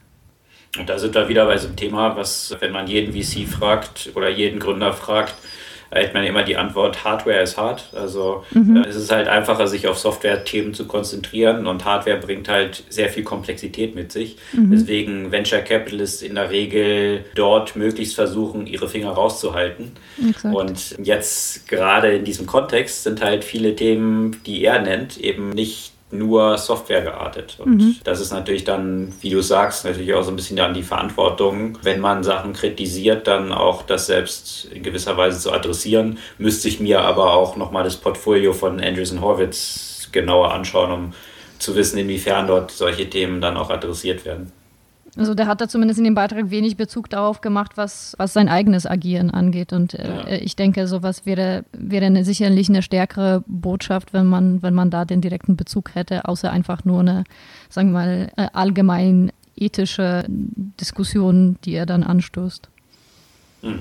Und 0.80 0.88
da 0.88 0.98
sind 0.98 1.14
wir 1.14 1.28
wieder 1.28 1.46
bei 1.46 1.58
so 1.58 1.68
einem 1.68 1.76
Thema, 1.76 2.16
was, 2.16 2.56
wenn 2.62 2.72
man 2.72 2.88
jeden 2.88 3.12
VC 3.12 3.46
fragt 3.46 4.12
oder 4.16 4.30
jeden 4.30 4.60
Gründer 4.60 4.94
fragt, 4.94 5.36
erhält 5.94 6.14
man 6.14 6.24
immer 6.24 6.44
die 6.44 6.58
Antwort, 6.58 7.04
Hardware 7.04 7.42
ist 7.42 7.58
hart. 7.58 7.86
Also 7.94 8.44
mhm. 8.52 8.78
äh, 8.78 8.88
es 8.88 8.96
ist 8.96 9.12
halt 9.12 9.28
einfacher, 9.28 9.68
sich 9.68 9.88
auf 9.88 10.00
Software-Themen 10.00 10.74
zu 10.74 10.86
konzentrieren 10.88 11.68
und 11.68 11.86
Hardware 11.86 12.18
bringt 12.18 12.50
halt 12.50 12.84
sehr 12.90 13.10
viel 13.10 13.24
Komplexität 13.24 13.96
mit 13.96 14.12
sich. 14.12 14.38
Mhm. 14.54 14.72
Deswegen 14.72 15.32
Venture 15.32 15.60
Capitalists 15.60 16.22
in 16.22 16.36
der 16.36 16.50
Regel 16.50 17.26
dort 17.36 17.76
möglichst 17.76 18.16
versuchen, 18.16 18.66
ihre 18.66 18.90
Finger 18.90 19.12
rauszuhalten. 19.12 19.92
Exakt. 20.30 20.56
Und 20.56 20.96
jetzt 21.04 21.68
gerade 21.68 22.16
in 22.16 22.26
diesem 22.26 22.48
Kontext 22.48 23.04
sind 23.04 23.22
halt 23.22 23.44
viele 23.44 23.76
Themen, 23.76 24.42
die 24.46 24.64
er 24.66 24.82
nennt, 24.82 25.18
eben 25.18 25.52
nicht 25.52 25.94
nur 26.18 26.58
Software 26.58 27.02
geartet. 27.02 27.58
Und 27.60 27.78
mhm. 27.78 27.96
das 28.04 28.20
ist 28.20 28.32
natürlich 28.32 28.64
dann, 28.64 29.14
wie 29.22 29.30
du 29.30 29.42
sagst, 29.42 29.86
natürlich 29.86 30.14
auch 30.14 30.24
so 30.24 30.32
ein 30.32 30.36
bisschen 30.36 30.58
dann 30.58 30.74
die 30.74 30.84
Verantwortung, 30.84 31.78
wenn 31.82 32.00
man 32.00 32.24
Sachen 32.24 32.54
kritisiert, 32.54 33.28
dann 33.28 33.52
auch 33.52 33.84
das 33.84 34.08
selbst 34.08 34.66
in 34.66 34.84
gewisser 34.84 35.18
Weise 35.18 35.40
zu 35.40 35.52
adressieren. 35.52 36.18
Müsste 36.38 36.68
ich 36.68 36.80
mir 36.80 37.02
aber 37.02 37.34
auch 37.34 37.56
nochmal 37.56 37.84
das 37.84 37.98
Portfolio 37.98 38.54
von 38.54 38.80
Andrews 38.80 39.14
Horwitz 39.20 40.10
genauer 40.12 40.54
anschauen, 40.54 40.92
um 40.92 41.14
zu 41.60 41.76
wissen, 41.76 41.98
inwiefern 41.98 42.48
dort 42.48 42.72
solche 42.72 43.10
Themen 43.10 43.42
dann 43.42 43.58
auch 43.58 43.70
adressiert 43.70 44.26
werden. 44.26 44.52
Also 45.16 45.36
der 45.36 45.46
hat 45.46 45.62
da 45.62 45.68
zumindest 45.68 46.00
in 46.00 46.06
dem 46.06 46.16
Beitrag 46.16 46.50
wenig 46.50 46.76
Bezug 46.76 47.08
darauf 47.10 47.42
gemacht, 47.42 47.74
was, 47.76 48.16
was 48.18 48.34
sein 48.34 48.50
eigenes 48.50 48.88
Agieren 48.88 49.30
angeht. 49.30 49.72
Und 49.72 49.94
äh, 49.94 50.08
ja. 50.08 50.28
ich 50.42 50.56
denke, 50.56 50.88
sowas 50.88 51.26
wäre, 51.26 51.66
wäre 51.72 52.06
eine, 52.06 52.26
sicherlich 52.26 52.68
eine 52.70 52.82
stärkere 52.82 53.44
Botschaft, 53.46 54.14
wenn 54.14 54.26
man, 54.26 54.64
wenn 54.64 54.74
man 54.74 54.90
da 54.90 55.06
den 55.06 55.22
direkten 55.22 55.56
Bezug 55.56 55.94
hätte, 55.94 56.26
außer 56.26 56.52
einfach 56.52 56.84
nur 56.84 57.02
eine, 57.02 57.26
sagen 57.70 57.90
wir 57.90 57.94
mal, 57.94 58.32
äh, 58.38 58.48
allgemein 58.54 59.32
ethische 59.56 60.26
Diskussion, 60.28 61.58
die 61.64 61.76
er 61.76 61.86
dann 61.86 62.04
anstößt. 62.04 62.70
Hm. 63.62 63.80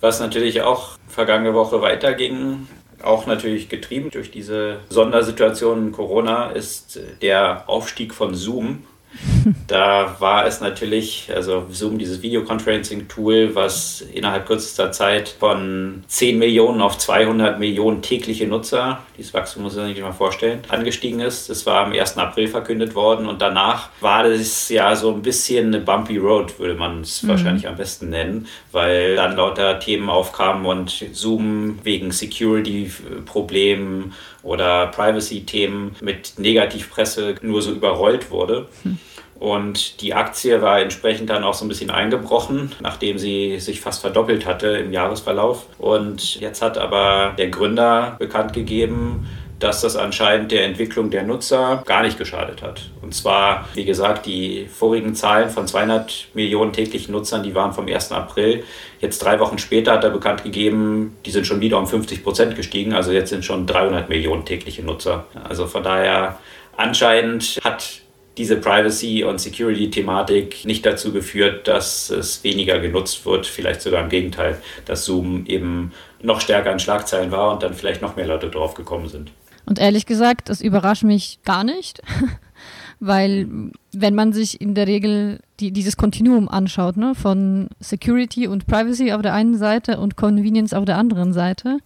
Was 0.00 0.20
natürlich 0.20 0.62
auch 0.62 0.98
vergangene 1.06 1.52
Woche 1.52 1.82
weiterging, 1.82 2.66
auch 3.02 3.26
natürlich 3.26 3.68
getrieben 3.68 4.10
durch 4.10 4.30
diese 4.30 4.80
Sondersituation 4.88 5.92
Corona, 5.92 6.50
ist 6.50 6.98
der 7.20 7.68
Aufstieg 7.68 8.14
von 8.14 8.34
Zoom 8.34 8.84
da 9.66 10.16
war 10.18 10.46
es 10.46 10.60
natürlich, 10.60 11.30
also 11.34 11.66
Zoom, 11.70 11.98
dieses 11.98 12.20
Videoconferencing-Tool, 12.22 13.54
was 13.54 14.02
innerhalb 14.12 14.46
kürzester 14.46 14.92
Zeit 14.92 15.34
von 15.38 16.04
10 16.06 16.38
Millionen 16.38 16.80
auf 16.80 16.96
200 16.98 17.58
Millionen 17.58 18.02
tägliche 18.02 18.46
Nutzer, 18.46 19.00
dieses 19.16 19.32
Wachstum 19.34 19.64
muss 19.64 19.74
man 19.76 19.88
sich 19.88 20.00
mal 20.00 20.12
vorstellen, 20.12 20.60
angestiegen 20.68 21.20
ist. 21.20 21.50
Das 21.50 21.66
war 21.66 21.86
am 21.86 21.92
1. 21.92 22.16
April 22.18 22.48
verkündet 22.48 22.94
worden 22.94 23.26
und 23.26 23.42
danach 23.42 23.90
war 24.00 24.24
das 24.24 24.68
ja 24.68 24.94
so 24.96 25.12
ein 25.12 25.22
bisschen 25.22 25.68
eine 25.68 25.80
bumpy 25.80 26.18
road, 26.18 26.58
würde 26.58 26.74
man 26.74 27.02
es 27.02 27.22
mhm. 27.22 27.28
wahrscheinlich 27.28 27.68
am 27.68 27.76
besten 27.76 28.10
nennen, 28.10 28.48
weil 28.72 29.16
dann 29.16 29.36
lauter 29.36 29.78
Themen 29.80 30.08
aufkamen 30.08 30.66
und 30.66 31.04
Zoom 31.12 31.78
wegen 31.82 32.12
Security-Problemen 32.12 34.14
oder 34.42 34.88
Privacy-Themen 34.88 35.96
mit 36.00 36.38
Negativpresse 36.38 37.36
nur 37.42 37.62
so 37.62 37.72
überrollt 37.72 38.30
wurde. 38.30 38.68
Hm. 38.82 38.98
Und 39.42 40.00
die 40.02 40.14
Aktie 40.14 40.62
war 40.62 40.80
entsprechend 40.80 41.28
dann 41.28 41.42
auch 41.42 41.54
so 41.54 41.64
ein 41.64 41.68
bisschen 41.68 41.90
eingebrochen, 41.90 42.76
nachdem 42.80 43.18
sie 43.18 43.58
sich 43.58 43.80
fast 43.80 44.00
verdoppelt 44.00 44.46
hatte 44.46 44.68
im 44.68 44.92
Jahresverlauf. 44.92 45.66
Und 45.78 46.38
jetzt 46.38 46.62
hat 46.62 46.78
aber 46.78 47.34
der 47.36 47.48
Gründer 47.48 48.14
bekannt 48.20 48.52
gegeben, 48.52 49.26
dass 49.62 49.80
das 49.80 49.96
anscheinend 49.96 50.50
der 50.50 50.64
Entwicklung 50.64 51.10
der 51.10 51.22
Nutzer 51.22 51.82
gar 51.86 52.02
nicht 52.02 52.18
geschadet 52.18 52.62
hat. 52.62 52.90
Und 53.00 53.14
zwar, 53.14 53.68
wie 53.74 53.84
gesagt, 53.84 54.26
die 54.26 54.66
vorigen 54.66 55.14
Zahlen 55.14 55.50
von 55.50 55.68
200 55.68 56.28
Millionen 56.34 56.72
täglichen 56.72 57.12
Nutzern, 57.12 57.44
die 57.44 57.54
waren 57.54 57.72
vom 57.72 57.86
1. 57.86 58.10
April. 58.10 58.64
Jetzt 59.00 59.20
drei 59.20 59.38
Wochen 59.38 59.58
später 59.58 59.92
hat 59.92 60.04
er 60.04 60.10
bekannt 60.10 60.42
gegeben, 60.42 61.16
die 61.24 61.30
sind 61.30 61.46
schon 61.46 61.60
wieder 61.60 61.78
um 61.78 61.86
50 61.86 62.24
Prozent 62.24 62.56
gestiegen. 62.56 62.92
Also 62.92 63.12
jetzt 63.12 63.30
sind 63.30 63.44
schon 63.44 63.66
300 63.66 64.08
Millionen 64.08 64.44
tägliche 64.44 64.82
Nutzer. 64.82 65.26
Also 65.48 65.68
von 65.68 65.84
daher, 65.84 66.38
anscheinend 66.76 67.60
hat 67.62 68.00
diese 68.36 68.56
Privacy- 68.56 69.24
und 69.24 69.40
Security-Thematik 69.40 70.64
nicht 70.64 70.84
dazu 70.84 71.12
geführt, 71.12 71.68
dass 71.68 72.10
es 72.10 72.42
weniger 72.42 72.80
genutzt 72.80 73.24
wird. 73.26 73.46
Vielleicht 73.46 73.82
sogar 73.82 74.02
im 74.02 74.08
Gegenteil, 74.08 74.60
dass 74.86 75.04
Zoom 75.04 75.46
eben 75.46 75.92
noch 76.20 76.40
stärker 76.40 76.72
in 76.72 76.80
Schlagzeilen 76.80 77.30
war 77.30 77.52
und 77.52 77.62
dann 77.62 77.74
vielleicht 77.74 78.02
noch 78.02 78.16
mehr 78.16 78.26
Leute 78.26 78.48
drauf 78.48 78.74
gekommen 78.74 79.08
sind. 79.08 79.30
Und 79.66 79.78
ehrlich 79.78 80.06
gesagt, 80.06 80.48
das 80.48 80.60
überrascht 80.60 81.04
mich 81.04 81.40
gar 81.44 81.64
nicht, 81.64 82.02
weil 83.00 83.70
wenn 83.92 84.14
man 84.14 84.32
sich 84.32 84.60
in 84.60 84.74
der 84.74 84.86
Regel 84.86 85.40
die, 85.60 85.72
dieses 85.72 85.96
Kontinuum 85.96 86.48
anschaut, 86.48 86.96
ne, 86.96 87.14
von 87.14 87.68
Security 87.80 88.48
und 88.48 88.66
Privacy 88.66 89.12
auf 89.12 89.22
der 89.22 89.34
einen 89.34 89.56
Seite 89.56 89.98
und 90.00 90.16
Convenience 90.16 90.74
auf 90.74 90.84
der 90.84 90.98
anderen 90.98 91.32
Seite, 91.32 91.78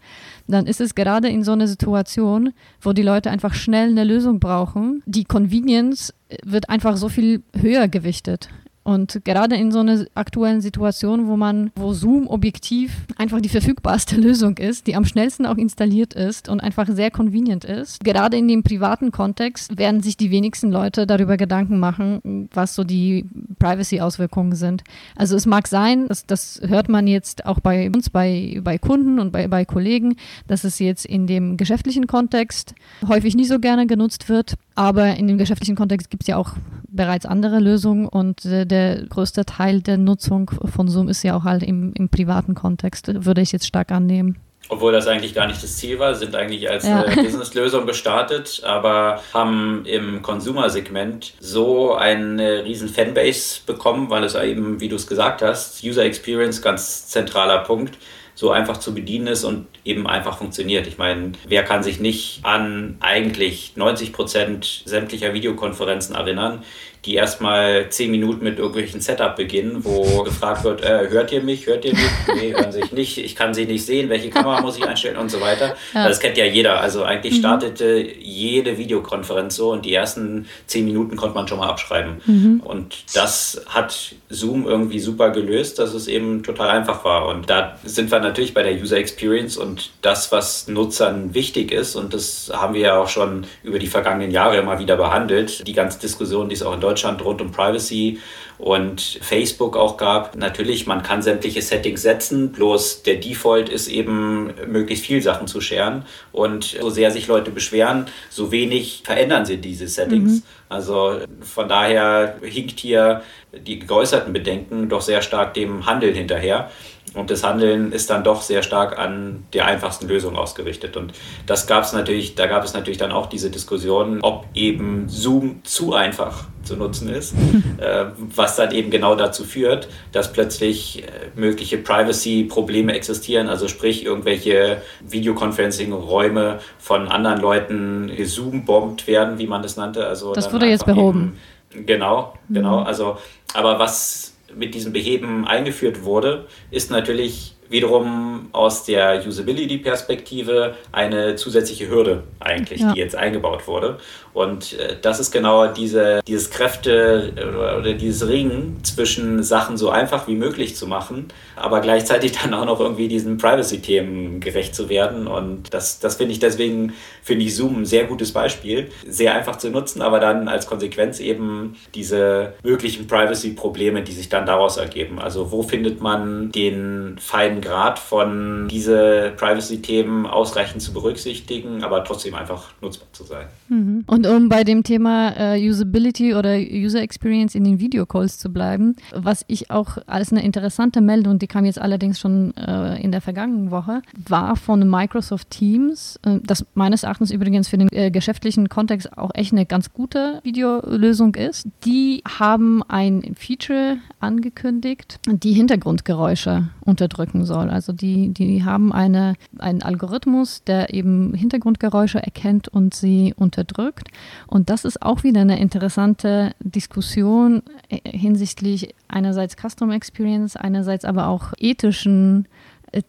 dann 0.46 0.66
ist 0.66 0.80
es 0.80 0.94
gerade 0.94 1.28
in 1.28 1.42
so 1.42 1.52
einer 1.52 1.66
Situation, 1.66 2.52
wo 2.80 2.92
die 2.92 3.02
Leute 3.02 3.30
einfach 3.30 3.54
schnell 3.54 3.90
eine 3.90 4.04
Lösung 4.04 4.40
brauchen, 4.40 5.02
die 5.06 5.24
Convenience 5.24 6.14
wird 6.44 6.70
einfach 6.70 6.96
so 6.96 7.08
viel 7.08 7.42
höher 7.54 7.88
gewichtet. 7.88 8.48
Und 8.86 9.24
gerade 9.24 9.56
in 9.56 9.72
so 9.72 9.80
einer 9.80 10.06
aktuellen 10.14 10.60
Situation, 10.60 11.26
wo 11.26 11.36
man, 11.36 11.72
wo 11.74 11.92
Zoom 11.92 12.28
objektiv 12.28 12.92
einfach 13.16 13.40
die 13.40 13.48
verfügbarste 13.48 14.14
Lösung 14.20 14.58
ist, 14.58 14.86
die 14.86 14.94
am 14.94 15.04
schnellsten 15.04 15.44
auch 15.44 15.56
installiert 15.56 16.14
ist 16.14 16.48
und 16.48 16.60
einfach 16.60 16.86
sehr 16.88 17.10
convenient 17.10 17.64
ist, 17.64 18.04
gerade 18.04 18.36
in 18.36 18.46
dem 18.46 18.62
privaten 18.62 19.10
Kontext 19.10 19.76
werden 19.76 20.02
sich 20.02 20.16
die 20.16 20.30
wenigsten 20.30 20.70
Leute 20.70 21.04
darüber 21.04 21.36
Gedanken 21.36 21.80
machen, 21.80 22.48
was 22.54 22.76
so 22.76 22.84
die 22.84 23.24
Privacy-Auswirkungen 23.58 24.54
sind. 24.54 24.84
Also 25.16 25.34
es 25.34 25.46
mag 25.46 25.66
sein, 25.66 26.06
dass, 26.06 26.24
das 26.24 26.60
hört 26.64 26.88
man 26.88 27.08
jetzt 27.08 27.44
auch 27.44 27.58
bei 27.58 27.90
uns, 27.90 28.08
bei, 28.08 28.60
bei 28.62 28.78
Kunden 28.78 29.18
und 29.18 29.32
bei, 29.32 29.48
bei 29.48 29.64
Kollegen, 29.64 30.14
dass 30.46 30.62
es 30.62 30.78
jetzt 30.78 31.06
in 31.06 31.26
dem 31.26 31.56
geschäftlichen 31.56 32.06
Kontext 32.06 32.72
häufig 33.08 33.34
nicht 33.34 33.48
so 33.48 33.58
gerne 33.58 33.88
genutzt 33.88 34.28
wird. 34.28 34.54
Aber 34.76 35.16
in 35.16 35.26
dem 35.26 35.38
geschäftlichen 35.38 35.74
Kontext 35.74 36.10
gibt 36.10 36.22
es 36.22 36.26
ja 36.28 36.36
auch 36.36 36.50
bereits 36.88 37.26
andere 37.26 37.58
Lösungen 37.58 38.06
und 38.06 38.44
äh, 38.44 38.66
der 38.66 39.04
größte 39.06 39.44
Teil 39.44 39.80
der 39.80 39.96
Nutzung 39.96 40.50
von 40.64 40.88
Zoom 40.88 41.08
ist 41.08 41.22
ja 41.22 41.36
auch 41.36 41.44
halt 41.44 41.62
im, 41.62 41.92
im 41.94 42.08
privaten 42.08 42.54
Kontext, 42.54 43.24
würde 43.24 43.40
ich 43.40 43.52
jetzt 43.52 43.66
stark 43.66 43.90
annehmen. 43.90 44.36
Obwohl 44.68 44.92
das 44.92 45.06
eigentlich 45.06 45.34
gar 45.34 45.46
nicht 45.46 45.62
das 45.62 45.76
Ziel 45.76 45.98
war, 45.98 46.14
sind 46.14 46.34
eigentlich 46.34 46.68
als 46.68 46.86
ja. 46.86 47.04
äh, 47.04 47.22
Businesslösung 47.22 47.86
gestartet, 47.86 48.62
aber 48.64 49.22
haben 49.32 49.84
im 49.86 50.22
Consumer-Segment 50.22 51.34
so 51.38 51.94
eine 51.94 52.64
riesen 52.64 52.88
Fanbase 52.88 53.60
bekommen, 53.64 54.10
weil 54.10 54.24
es 54.24 54.34
eben, 54.34 54.80
wie 54.80 54.88
du 54.88 54.96
es 54.96 55.06
gesagt 55.06 55.42
hast, 55.42 55.84
User 55.84 56.04
Experience 56.04 56.62
ganz 56.62 57.06
zentraler 57.06 57.58
Punkt 57.58 57.96
so 58.36 58.50
einfach 58.50 58.76
zu 58.76 58.94
bedienen 58.94 59.28
ist 59.28 59.44
und 59.44 59.66
eben 59.82 60.06
einfach 60.06 60.36
funktioniert. 60.38 60.86
Ich 60.86 60.98
meine, 60.98 61.32
wer 61.48 61.64
kann 61.64 61.82
sich 61.82 62.00
nicht 62.00 62.40
an 62.42 62.98
eigentlich 63.00 63.72
90 63.76 64.12
Prozent 64.12 64.82
sämtlicher 64.84 65.32
Videokonferenzen 65.32 66.14
erinnern, 66.14 66.62
die 67.06 67.14
erstmal 67.14 67.88
zehn 67.88 68.10
Minuten 68.10 68.44
mit 68.44 68.58
irgendwelchen 68.58 69.00
Setup 69.00 69.36
beginnen, 69.36 69.84
wo 69.84 70.22
gefragt 70.24 70.64
wird, 70.64 70.82
äh, 70.82 71.08
hört 71.08 71.30
ihr 71.32 71.42
mich, 71.42 71.66
hört 71.66 71.84
ihr 71.84 71.92
mich? 71.92 72.10
Nee, 72.34 72.52
hören 72.52 72.72
sich 72.72 72.92
nicht, 72.92 73.18
ich 73.18 73.36
kann 73.36 73.54
sie 73.54 73.64
nicht 73.64 73.86
sehen, 73.86 74.08
welche 74.08 74.28
Kamera 74.30 74.60
muss 74.60 74.76
ich 74.76 74.84
einstellen 74.84 75.16
und 75.16 75.30
so 75.30 75.40
weiter. 75.40 75.76
Ja. 75.94 76.08
Das 76.08 76.18
kennt 76.18 76.36
ja 76.36 76.44
jeder. 76.44 76.80
Also 76.80 77.04
eigentlich 77.04 77.34
mhm. 77.34 77.38
startete 77.38 78.06
jede 78.20 78.76
Videokonferenz 78.76 79.54
so 79.54 79.70
und 79.70 79.84
die 79.84 79.94
ersten 79.94 80.46
zehn 80.66 80.84
Minuten 80.84 81.16
konnte 81.16 81.36
man 81.36 81.46
schon 81.46 81.58
mal 81.58 81.68
abschreiben. 81.68 82.20
Mhm. 82.26 82.60
Und 82.64 82.96
das 83.14 83.62
hat 83.68 84.14
Zoom 84.28 84.66
irgendwie 84.66 84.98
super 84.98 85.30
gelöst, 85.30 85.78
dass 85.78 85.94
es 85.94 86.08
eben 86.08 86.42
total 86.42 86.70
einfach 86.70 87.04
war. 87.04 87.28
Und 87.28 87.48
da 87.48 87.78
sind 87.84 88.10
wir 88.10 88.18
natürlich 88.18 88.52
bei 88.52 88.64
der 88.64 88.74
User 88.74 88.96
Experience 88.96 89.56
und 89.56 89.90
das, 90.02 90.32
was 90.32 90.66
Nutzern 90.66 91.34
wichtig 91.34 91.70
ist. 91.70 91.94
Und 91.94 92.14
das 92.14 92.50
haben 92.52 92.74
wir 92.74 92.80
ja 92.80 92.98
auch 92.98 93.08
schon 93.08 93.46
über 93.62 93.78
die 93.78 93.86
vergangenen 93.86 94.32
Jahre 94.32 94.56
immer 94.56 94.80
wieder 94.80 94.96
behandelt. 94.96 95.66
Die 95.66 95.72
ganze 95.72 96.00
Diskussion, 96.00 96.48
die 96.48 96.56
es 96.56 96.62
auch 96.62 96.74
in 96.74 96.80
Deutschland 96.80 96.95
Deutschland 96.96 97.22
rund 97.22 97.42
um 97.42 97.52
Privacy 97.52 98.20
und 98.56 99.18
Facebook 99.20 99.76
auch 99.76 99.98
gab. 99.98 100.34
Natürlich, 100.34 100.86
man 100.86 101.02
kann 101.02 101.20
sämtliche 101.20 101.60
Settings 101.60 102.00
setzen, 102.00 102.52
bloß 102.52 103.02
der 103.02 103.16
Default 103.16 103.68
ist 103.68 103.88
eben, 103.88 104.54
möglichst 104.66 105.04
viel 105.04 105.20
Sachen 105.20 105.46
zu 105.46 105.60
scheren. 105.60 106.06
Und 106.32 106.64
so 106.80 106.88
sehr 106.88 107.10
sich 107.10 107.26
Leute 107.26 107.50
beschweren, 107.50 108.06
so 108.30 108.50
wenig 108.50 109.02
verändern 109.04 109.44
sie 109.44 109.58
diese 109.58 109.88
Settings. 109.88 110.36
Mhm. 110.36 110.42
Also 110.70 111.20
von 111.42 111.68
daher 111.68 112.38
hinkt 112.42 112.80
hier 112.80 113.22
die 113.52 113.78
geäußerten 113.78 114.32
Bedenken 114.32 114.88
doch 114.88 115.02
sehr 115.02 115.20
stark 115.20 115.52
dem 115.52 115.84
Handeln 115.84 116.14
hinterher. 116.14 116.70
Und 117.14 117.30
das 117.30 117.44
Handeln 117.44 117.92
ist 117.92 118.10
dann 118.10 118.24
doch 118.24 118.42
sehr 118.42 118.62
stark 118.62 118.98
an 118.98 119.44
der 119.54 119.66
einfachsten 119.66 120.06
Lösung 120.06 120.36
ausgerichtet. 120.36 120.96
Und 120.96 121.12
das 121.46 121.66
gab 121.66 121.84
es 121.84 121.92
natürlich, 121.92 122.34
da 122.34 122.46
gab 122.46 122.64
es 122.64 122.74
natürlich 122.74 122.98
dann 122.98 123.10
auch 123.10 123.26
diese 123.26 123.50
Diskussion, 123.50 124.20
ob 124.20 124.44
eben 124.54 125.08
Zoom 125.08 125.64
zu 125.64 125.94
einfach 125.94 126.44
zu 126.62 126.76
nutzen 126.76 127.08
ist, 127.08 127.32
äh, 127.78 128.06
was 128.34 128.56
dann 128.56 128.72
eben 128.72 128.90
genau 128.90 129.14
dazu 129.14 129.44
führt, 129.44 129.88
dass 130.12 130.32
plötzlich 130.32 131.04
äh, 131.04 131.06
mögliche 131.36 131.78
Privacy-Probleme 131.78 132.92
existieren, 132.92 133.48
also 133.48 133.68
sprich 133.68 134.04
irgendwelche 134.04 134.82
Videoconferencing-Räume 135.08 136.58
von 136.78 137.08
anderen 137.08 137.40
Leuten 137.40 138.10
Zoom-bombt 138.24 139.06
werden, 139.06 139.38
wie 139.38 139.46
man 139.46 139.62
das 139.62 139.76
nannte. 139.76 140.06
Also 140.06 140.34
das 140.34 140.52
wurde 140.52 140.66
jetzt 140.66 140.84
behoben. 140.84 141.38
Eben, 141.72 141.86
genau, 141.86 142.34
genau. 142.50 142.80
Mhm. 142.80 142.86
Also, 142.86 143.16
aber 143.54 143.78
was 143.78 144.25
mit 144.54 144.74
diesem 144.74 144.92
Beheben 144.92 145.46
eingeführt 145.46 146.04
wurde, 146.04 146.46
ist 146.70 146.90
natürlich 146.90 147.55
wiederum 147.68 148.48
aus 148.52 148.84
der 148.84 149.22
Usability-Perspektive 149.26 150.74
eine 150.92 151.36
zusätzliche 151.36 151.88
Hürde 151.88 152.22
eigentlich, 152.40 152.80
ja. 152.80 152.92
die 152.92 152.98
jetzt 152.98 153.16
eingebaut 153.16 153.66
wurde. 153.66 153.98
Und 154.36 154.78
äh, 154.78 154.96
das 155.00 155.18
ist 155.18 155.30
genau 155.30 155.66
diese, 155.68 156.20
dieses 156.26 156.50
Kräfte 156.50 157.32
oder, 157.36 157.78
oder, 157.78 157.94
dieses 157.94 158.28
Ringen 158.28 158.80
zwischen 158.82 159.42
Sachen 159.42 159.78
so 159.78 159.88
einfach 159.88 160.28
wie 160.28 160.34
möglich 160.34 160.76
zu 160.76 160.86
machen, 160.86 161.28
aber 161.56 161.80
gleichzeitig 161.80 162.32
dann 162.42 162.52
auch 162.52 162.66
noch 162.66 162.78
irgendwie 162.78 163.08
diesen 163.08 163.38
Privacy-Themen 163.38 164.40
gerecht 164.40 164.74
zu 164.74 164.90
werden. 164.90 165.26
Und 165.26 165.72
das, 165.72 166.00
das 166.00 166.16
finde 166.16 166.32
ich 166.32 166.38
deswegen, 166.38 166.92
finde 167.22 167.46
ich 167.46 167.56
Zoom 167.56 167.80
ein 167.80 167.84
sehr 167.86 168.04
gutes 168.04 168.32
Beispiel. 168.32 168.90
Sehr 169.08 169.34
einfach 169.34 169.56
zu 169.56 169.70
nutzen, 169.70 170.02
aber 170.02 170.20
dann 170.20 170.48
als 170.48 170.66
Konsequenz 170.66 171.18
eben 171.18 171.76
diese 171.94 172.52
möglichen 172.62 173.06
Privacy-Probleme, 173.06 174.02
die 174.02 174.12
sich 174.12 174.28
dann 174.28 174.44
daraus 174.44 174.76
ergeben. 174.76 175.18
Also 175.18 175.50
wo 175.50 175.62
findet 175.62 176.02
man 176.02 176.52
den 176.52 177.16
feinen 177.18 177.55
Grad 177.60 177.98
von 177.98 178.68
diese 178.68 179.32
Privacy-Themen 179.36 180.26
ausreichend 180.26 180.82
zu 180.82 180.92
berücksichtigen, 180.92 181.82
aber 181.82 182.04
trotzdem 182.04 182.34
einfach 182.34 182.72
nutzbar 182.80 183.08
zu 183.12 183.24
sein. 183.24 183.46
Mhm. 183.68 184.04
Und 184.06 184.26
um 184.26 184.48
bei 184.48 184.64
dem 184.64 184.82
Thema 184.82 185.32
äh, 185.36 185.68
Usability 185.68 186.34
oder 186.34 186.56
User 186.56 187.00
Experience 187.00 187.54
in 187.54 187.64
den 187.64 187.80
Videocalls 187.80 188.38
zu 188.38 188.52
bleiben, 188.52 188.96
was 189.14 189.44
ich 189.48 189.70
auch 189.70 189.98
als 190.06 190.32
eine 190.32 190.44
interessante 190.44 191.00
Meldung, 191.00 191.38
die 191.38 191.46
kam 191.46 191.64
jetzt 191.64 191.80
allerdings 191.80 192.20
schon 192.20 192.56
äh, 192.56 193.00
in 193.02 193.12
der 193.12 193.20
vergangenen 193.20 193.70
Woche, 193.70 194.02
war 194.28 194.56
von 194.56 194.88
Microsoft 194.88 195.50
Teams, 195.50 196.20
äh, 196.24 196.38
das 196.42 196.66
meines 196.74 197.02
Erachtens 197.02 197.30
übrigens 197.30 197.68
für 197.68 197.78
den 197.78 197.88
äh, 197.92 198.10
geschäftlichen 198.10 198.68
Kontext 198.68 199.16
auch 199.16 199.30
echt 199.34 199.52
eine 199.52 199.66
ganz 199.66 199.92
gute 199.92 200.40
Videolösung 200.42 201.34
ist. 201.34 201.66
Die 201.84 202.22
haben 202.38 202.82
ein 202.88 203.34
Feature 203.36 203.98
angekündigt, 204.20 205.18
die 205.26 205.52
Hintergrundgeräusche 205.52 206.68
unterdrücken 206.84 207.44
soll. 207.46 207.70
Also 207.70 207.92
die, 207.92 208.30
die 208.30 208.64
haben 208.64 208.92
eine, 208.92 209.34
einen 209.58 209.82
Algorithmus, 209.82 210.62
der 210.64 210.92
eben 210.92 211.34
Hintergrundgeräusche 211.34 212.22
erkennt 212.22 212.68
und 212.68 212.94
sie 212.94 213.34
unterdrückt. 213.36 214.08
Und 214.46 214.70
das 214.70 214.84
ist 214.84 215.02
auch 215.02 215.22
wieder 215.22 215.40
eine 215.40 215.58
interessante 215.58 216.52
Diskussion 216.60 217.62
äh, 217.88 217.98
hinsichtlich 218.04 218.94
einerseits 219.08 219.56
Custom 219.56 219.90
Experience, 219.90 220.56
einerseits 220.56 221.04
aber 221.04 221.28
auch 221.28 221.52
ethischen 221.58 222.46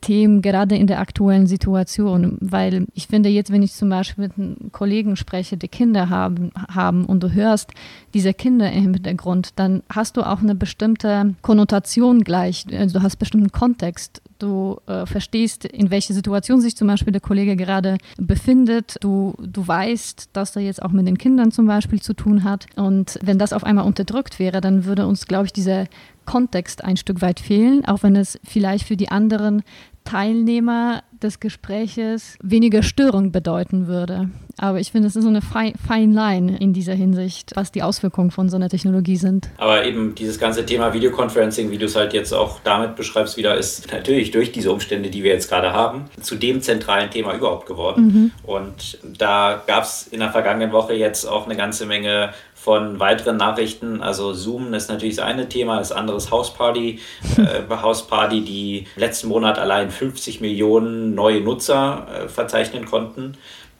Themen 0.01 0.41
gerade 0.41 0.75
in 0.75 0.87
der 0.87 0.99
aktuellen 0.99 1.47
Situation, 1.47 2.37
weil 2.41 2.87
ich 2.93 3.07
finde 3.07 3.29
jetzt, 3.29 3.51
wenn 3.51 3.61
ich 3.61 3.73
zum 3.73 3.89
Beispiel 3.89 4.25
mit 4.25 4.37
einem 4.37 4.71
Kollegen 4.71 5.15
spreche, 5.15 5.57
die 5.57 5.67
Kinder 5.67 6.09
haben, 6.09 6.51
haben 6.73 7.05
und 7.05 7.21
du 7.21 7.31
hörst 7.31 7.71
diese 8.13 8.33
Kinder 8.33 8.71
im 8.71 8.93
Hintergrund, 8.93 9.51
dann 9.55 9.83
hast 9.89 10.17
du 10.17 10.23
auch 10.23 10.41
eine 10.41 10.55
bestimmte 10.55 11.35
Konnotation 11.41 12.23
gleich, 12.23 12.65
also 12.71 12.99
du 12.99 13.03
hast 13.03 13.17
bestimmten 13.17 13.51
Kontext. 13.51 14.21
Du 14.39 14.79
äh, 14.85 15.07
verstehst, 15.07 15.65
in 15.65 15.89
welcher 15.89 16.13
Situation 16.13 16.61
sich 16.61 16.77
zum 16.77 16.87
Beispiel 16.87 17.11
der 17.11 17.21
Kollege 17.21 17.55
gerade 17.55 17.97
befindet. 18.17 18.97
Du, 19.01 19.33
du 19.39 19.67
weißt, 19.67 20.29
dass 20.33 20.55
er 20.55 20.61
jetzt 20.61 20.83
auch 20.83 20.91
mit 20.91 21.07
den 21.07 21.17
Kindern 21.17 21.51
zum 21.51 21.65
Beispiel 21.65 21.99
zu 22.01 22.13
tun 22.13 22.43
hat. 22.43 22.67
Und 22.75 23.17
wenn 23.23 23.39
das 23.39 23.51
auf 23.51 23.63
einmal 23.63 23.85
unterdrückt 23.85 24.37
wäre, 24.37 24.61
dann 24.61 24.85
würde 24.85 25.07
uns, 25.07 25.25
glaube 25.25 25.47
ich, 25.47 25.53
diese 25.53 25.87
Kontext 26.27 26.83
ein 26.83 26.97
Stück 26.97 27.21
weit 27.21 27.39
fehlen, 27.39 27.83
auch 27.85 28.03
wenn 28.03 28.15
es 28.15 28.39
vielleicht 28.43 28.87
für 28.87 28.97
die 28.97 29.09
anderen 29.09 29.63
Teilnehmer 30.03 31.03
des 31.21 31.39
Gespräches 31.39 32.37
weniger 32.41 32.83
Störung 32.83 33.31
bedeuten 33.31 33.87
würde. 33.87 34.29
Aber 34.57 34.79
ich 34.79 34.91
finde, 34.91 35.07
es 35.07 35.15
ist 35.15 35.23
so 35.23 35.29
eine 35.29 35.41
fine 35.41 36.13
line 36.13 36.57
in 36.57 36.73
dieser 36.73 36.93
Hinsicht, 36.93 37.51
was 37.55 37.71
die 37.71 37.83
Auswirkungen 37.83 38.31
von 38.31 38.49
so 38.49 38.55
einer 38.55 38.69
Technologie 38.69 39.17
sind. 39.17 39.49
Aber 39.57 39.85
eben 39.85 40.15
dieses 40.15 40.39
ganze 40.39 40.65
Thema 40.65 40.93
Videoconferencing, 40.93 41.71
wie 41.71 41.77
du 41.77 41.85
es 41.85 41.95
halt 41.95 42.13
jetzt 42.13 42.33
auch 42.33 42.59
damit 42.63 42.95
beschreibst, 42.95 43.37
wieder 43.37 43.55
ist 43.55 43.91
natürlich 43.91 44.31
durch 44.31 44.51
diese 44.51 44.71
Umstände, 44.71 45.09
die 45.09 45.23
wir 45.23 45.31
jetzt 45.31 45.49
gerade 45.49 45.73
haben, 45.73 46.05
zu 46.21 46.35
dem 46.35 46.61
zentralen 46.61 47.11
Thema 47.11 47.35
überhaupt 47.35 47.67
geworden. 47.67 48.03
Mhm. 48.05 48.31
Und 48.43 48.99
da 49.17 49.61
gab 49.67 49.83
es 49.83 50.07
in 50.07 50.19
der 50.19 50.31
vergangenen 50.31 50.71
Woche 50.71 50.93
jetzt 50.93 51.25
auch 51.25 51.45
eine 51.45 51.55
ganze 51.55 51.85
Menge 51.85 52.31
von 52.67 52.99
weiteren 52.99 53.37
Nachrichten. 53.37 54.01
Also 54.01 54.33
Zoom 54.33 54.73
ist 54.73 54.89
natürlich 54.89 55.15
das 55.15 55.25
eine 55.25 55.47
Thema, 55.47 55.77
das 55.77 55.93
andere 55.93 56.17
ist 56.17 56.31
Houseparty. 56.31 56.99
Äh, 57.37 57.61
Houseparty, 57.81 58.41
die 58.41 58.87
letzten 58.97 59.29
Monat 59.29 59.57
allein 59.57 59.89
50 59.89 60.41
Millionen 60.41 61.15
neue 61.15 61.39
Nutzer 61.39 62.05
äh, 62.13 62.27
verzeichnen 62.27 62.83
konnten. 62.83 63.37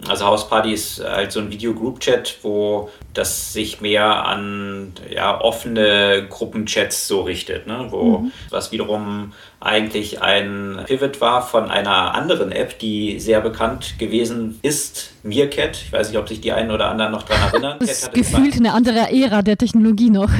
Also 0.08 0.26
Houseparty 0.26 0.72
ist 0.72 1.04
halt 1.04 1.34
so 1.34 1.42
ein 1.42 1.52
Video-Group-Chat, 1.52 2.38
wo 2.44 2.90
das 3.14 3.52
sich 3.52 3.82
mehr 3.82 4.26
an 4.26 4.94
ja, 5.10 5.42
offene 5.42 6.26
Gruppenchats 6.30 7.10
so 7.10 7.24
richtet, 7.24 7.68
ne? 7.68 7.88
wo 7.90 8.20
mhm. 8.20 8.32
was 8.52 8.72
wiederum 8.72 9.34
eigentlich 9.60 10.22
ein 10.22 10.84
Pivot 10.86 11.20
war 11.20 11.42
von 11.42 11.72
einer 11.72 12.14
anderen 12.14 12.52
App, 12.52 12.78
die 12.78 13.20
sehr 13.20 13.42
bekannt 13.42 13.98
gewesen 13.98 14.60
ist, 14.62 15.14
Meerkat. 15.24 15.78
Ich 15.84 15.92
weiß 15.92 16.10
nicht, 16.10 16.18
ob 16.20 16.28
sich 16.30 16.42
die 16.42 16.52
einen 16.52 16.70
oder 16.70 16.90
anderen 16.90 17.12
noch 17.12 17.24
daran 17.24 17.50
erinnern. 17.50 17.78
Das 17.80 18.04
ist 18.04 18.14
gefühlt 18.14 18.56
eine 18.56 18.74
andere 18.74 19.12
Ära 19.12 19.42
der 19.42 19.58
Technologie 19.58 20.10
noch. 20.10 20.30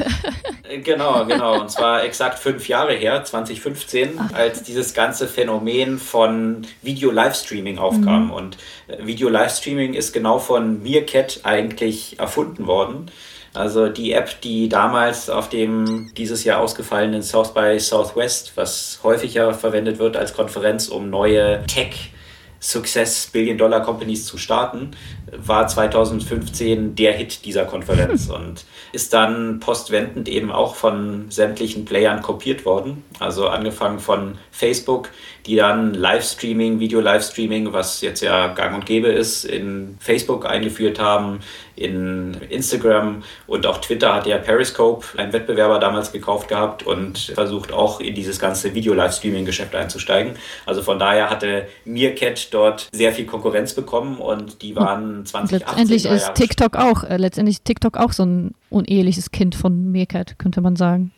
Äh, 0.68 0.80
genau, 0.80 1.24
genau. 1.24 1.60
Und 1.62 1.70
zwar 1.70 2.04
exakt 2.04 2.38
fünf 2.38 2.68
Jahre 2.68 2.92
her, 2.92 3.24
2015, 3.24 4.18
Ach. 4.18 4.34
als 4.34 4.62
dieses 4.62 4.92
ganze 4.92 5.26
Phänomen 5.26 5.98
von 5.98 6.66
Video-Livestreaming 6.82 7.78
aufkam. 7.78 8.26
Mhm. 8.26 8.30
Und 8.30 8.58
äh, 8.86 9.06
Video-Livestreaming 9.06 9.94
ist 9.94 10.12
genau 10.12 10.38
von 10.38 10.82
Meerkat 10.82 11.40
eigentlich 11.44 12.18
erfunden 12.18 12.66
worden. 12.66 13.10
Also 13.58 13.88
die 13.88 14.12
App, 14.12 14.40
die 14.40 14.68
damals 14.68 15.28
auf 15.28 15.48
dem 15.48 16.12
dieses 16.16 16.44
Jahr 16.44 16.60
ausgefallenen 16.60 17.22
South 17.22 17.52
by 17.52 17.78
Southwest, 17.80 18.52
was 18.56 19.00
häufiger 19.02 19.52
verwendet 19.52 19.98
wird 19.98 20.16
als 20.16 20.32
Konferenz, 20.32 20.88
um 20.88 21.10
neue 21.10 21.64
Tech- 21.66 22.12
Success 22.60 23.28
Billion 23.28 23.56
Dollar 23.56 23.82
Companies 23.82 24.26
zu 24.26 24.36
starten, 24.36 24.90
war 25.30 25.68
2015 25.68 26.96
der 26.96 27.12
Hit 27.12 27.44
dieser 27.44 27.64
Konferenz 27.64 28.28
und 28.34 28.64
ist 28.92 29.12
dann 29.12 29.60
postwendend 29.60 30.28
eben 30.28 30.50
auch 30.50 30.74
von 30.74 31.30
sämtlichen 31.30 31.84
Playern 31.84 32.20
kopiert 32.20 32.64
worden. 32.64 33.04
Also 33.20 33.48
angefangen 33.48 34.00
von 34.00 34.38
Facebook, 34.50 35.10
die 35.46 35.56
dann 35.56 35.94
Livestreaming, 35.94 36.80
Video-Livestreaming, 36.80 37.72
was 37.72 38.00
jetzt 38.00 38.20
ja 38.20 38.48
gang 38.48 38.74
und 38.74 38.86
gäbe 38.86 39.08
ist, 39.08 39.44
in 39.44 39.96
Facebook 40.00 40.46
eingeführt 40.46 40.98
haben, 40.98 41.40
in 41.76 42.34
Instagram 42.50 43.22
und 43.46 43.66
auch 43.66 43.78
Twitter 43.78 44.14
hat 44.14 44.26
ja 44.26 44.38
Periscope, 44.38 45.06
ein 45.16 45.32
Wettbewerber 45.32 45.78
damals 45.78 46.12
gekauft 46.12 46.48
gehabt 46.48 46.82
und 46.82 47.18
versucht 47.34 47.72
auch 47.72 48.00
in 48.00 48.14
dieses 48.14 48.38
ganze 48.38 48.74
Video-Livestreaming-Geschäft 48.74 49.74
einzusteigen. 49.74 50.34
Also 50.66 50.82
von 50.82 50.98
daher 50.98 51.30
hatte 51.30 51.68
Meerkat 51.84 52.52
dort 52.52 52.88
sehr 52.92 53.12
viel 53.12 53.26
Konkurrenz 53.26 53.74
bekommen 53.74 54.18
und 54.18 54.62
die 54.62 54.74
waren 54.76 55.24
2018. 55.24 55.58
Letztendlich 55.58 56.04
ist 56.06 56.34
TikTok 56.34 56.76
auch, 56.76 57.04
äh, 57.04 57.16
letztendlich 57.16 57.62
TikTok 57.62 57.96
auch 57.96 58.12
so 58.12 58.24
ein 58.24 58.54
uneheliches 58.70 59.30
Kind 59.30 59.54
von 59.54 59.90
Meerkat, 59.92 60.38
könnte 60.38 60.60
man 60.60 60.76
sagen. 60.76 61.12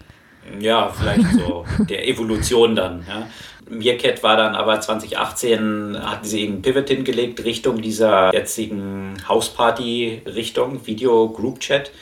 Ja, 0.58 0.88
vielleicht 0.88 1.32
so 1.32 1.64
der 1.88 2.08
Evolution 2.08 2.74
dann. 2.74 3.04
Ja. 3.08 3.26
Meerkat 3.70 4.22
war 4.22 4.36
dann 4.36 4.56
aber 4.56 4.80
2018, 4.80 5.96
hatten 6.02 6.26
sie 6.26 6.46
einen 6.46 6.60
Pivot 6.60 6.88
hingelegt 6.88 7.44
Richtung 7.44 7.80
dieser 7.80 8.34
jetzigen 8.34 9.14
Hausparty-Richtung, 9.28 10.86
Video 10.86 11.28
Group 11.28 11.60
Chat, 11.60 11.92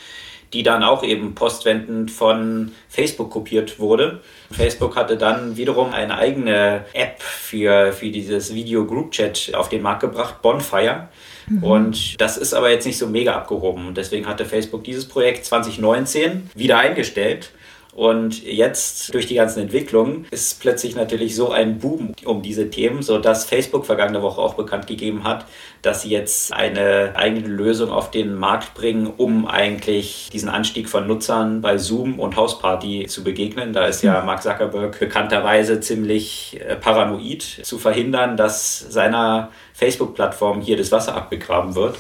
die 0.55 0.63
dann 0.63 0.83
auch 0.83 1.05
eben 1.05 1.35
postwendend 1.35 2.11
von 2.11 2.73
Facebook 2.89 3.31
kopiert 3.31 3.79
wurde. 3.79 4.23
Facebook 4.51 4.97
hatte 4.97 5.19
dann 5.19 5.59
wiederum 5.59 5.93
eine 5.93 6.17
eigene 6.17 6.87
App 6.95 7.21
für, 7.21 7.93
für 7.93 8.09
dieses 8.09 8.55
Video 8.55 8.87
Group 8.87 9.11
Chat 9.11 9.53
auf 9.55 9.69
den 9.69 9.83
Markt 9.83 10.01
gebracht, 10.01 10.41
Bonfire. 10.41 11.09
Mhm. 11.49 11.63
Und 11.63 12.21
das 12.21 12.39
ist 12.39 12.55
aber 12.55 12.71
jetzt 12.71 12.87
nicht 12.87 12.97
so 12.97 13.09
mega 13.09 13.35
abgehoben. 13.35 13.89
Und 13.89 13.99
deswegen 13.99 14.27
hatte 14.27 14.47
Facebook 14.47 14.85
dieses 14.85 15.07
Projekt 15.07 15.45
2019 15.45 16.49
wieder 16.55 16.79
eingestellt 16.79 17.51
und 17.99 18.45
jetzt 18.45 19.13
durch 19.13 19.27
die 19.27 19.35
ganzen 19.35 19.59
Entwicklungen 19.59 20.29
ist 20.31 20.61
plötzlich 20.61 20.95
natürlich 20.95 21.35
so 21.35 21.51
ein 21.51 21.81
Boom 21.81 22.15
um 22.25 22.43
diese 22.43 22.71
Themen, 22.71 23.03
sodass 23.03 23.45
Facebook 23.45 23.87
vergangene 23.87 24.23
Woche 24.23 24.41
auch 24.41 24.55
bekannt 24.55 24.87
gegeben 24.87 25.25
hat, 25.25 25.47
dass 25.83 26.03
sie 26.03 26.11
jetzt 26.11 26.53
eine 26.53 27.15
eigene 27.17 27.49
Lösung 27.49 27.91
auf 27.91 28.13
den 28.13 28.37
Markt 28.37 28.75
bringen, 28.75 29.13
um 29.17 29.49
eigentlich 29.49 30.29
diesen 30.33 30.49
Anstieg 30.49 30.89
von 30.89 31.09
Nutzern 31.09 31.61
bei 31.61 31.77
Zoom 31.77 32.21
und 32.21 32.37
Hausparty 32.37 33.07
zu 33.09 33.25
begegnen. 33.25 33.73
Da 33.73 33.87
ist 33.87 34.05
ja 34.05 34.21
hm. 34.21 34.27
Mark 34.27 34.45
Zuckerberg 34.45 34.97
bekannterweise 34.97 35.81
ziemlich 35.81 36.61
äh, 36.65 36.77
paranoid 36.77 37.43
zu 37.43 37.79
verhindern, 37.79 38.37
dass 38.37 38.79
seiner 38.79 39.51
Facebook-Plattform 39.73 40.61
hier 40.61 40.77
das 40.77 40.93
Wasser 40.93 41.17
abgegraben 41.17 41.75
wird. 41.75 41.97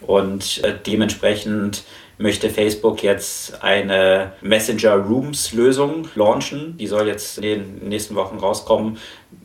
Und 0.00 0.62
äh, 0.62 0.74
dementsprechend 0.86 1.82
möchte 2.20 2.50
Facebook 2.50 3.02
jetzt 3.02 3.62
eine 3.62 4.32
Messenger 4.42 4.94
Rooms 4.96 5.52
Lösung 5.52 6.06
launchen. 6.14 6.76
Die 6.76 6.86
soll 6.86 7.08
jetzt 7.08 7.38
in 7.38 7.42
den 7.42 7.88
nächsten 7.88 8.14
Wochen 8.14 8.36
rauskommen, 8.36 8.98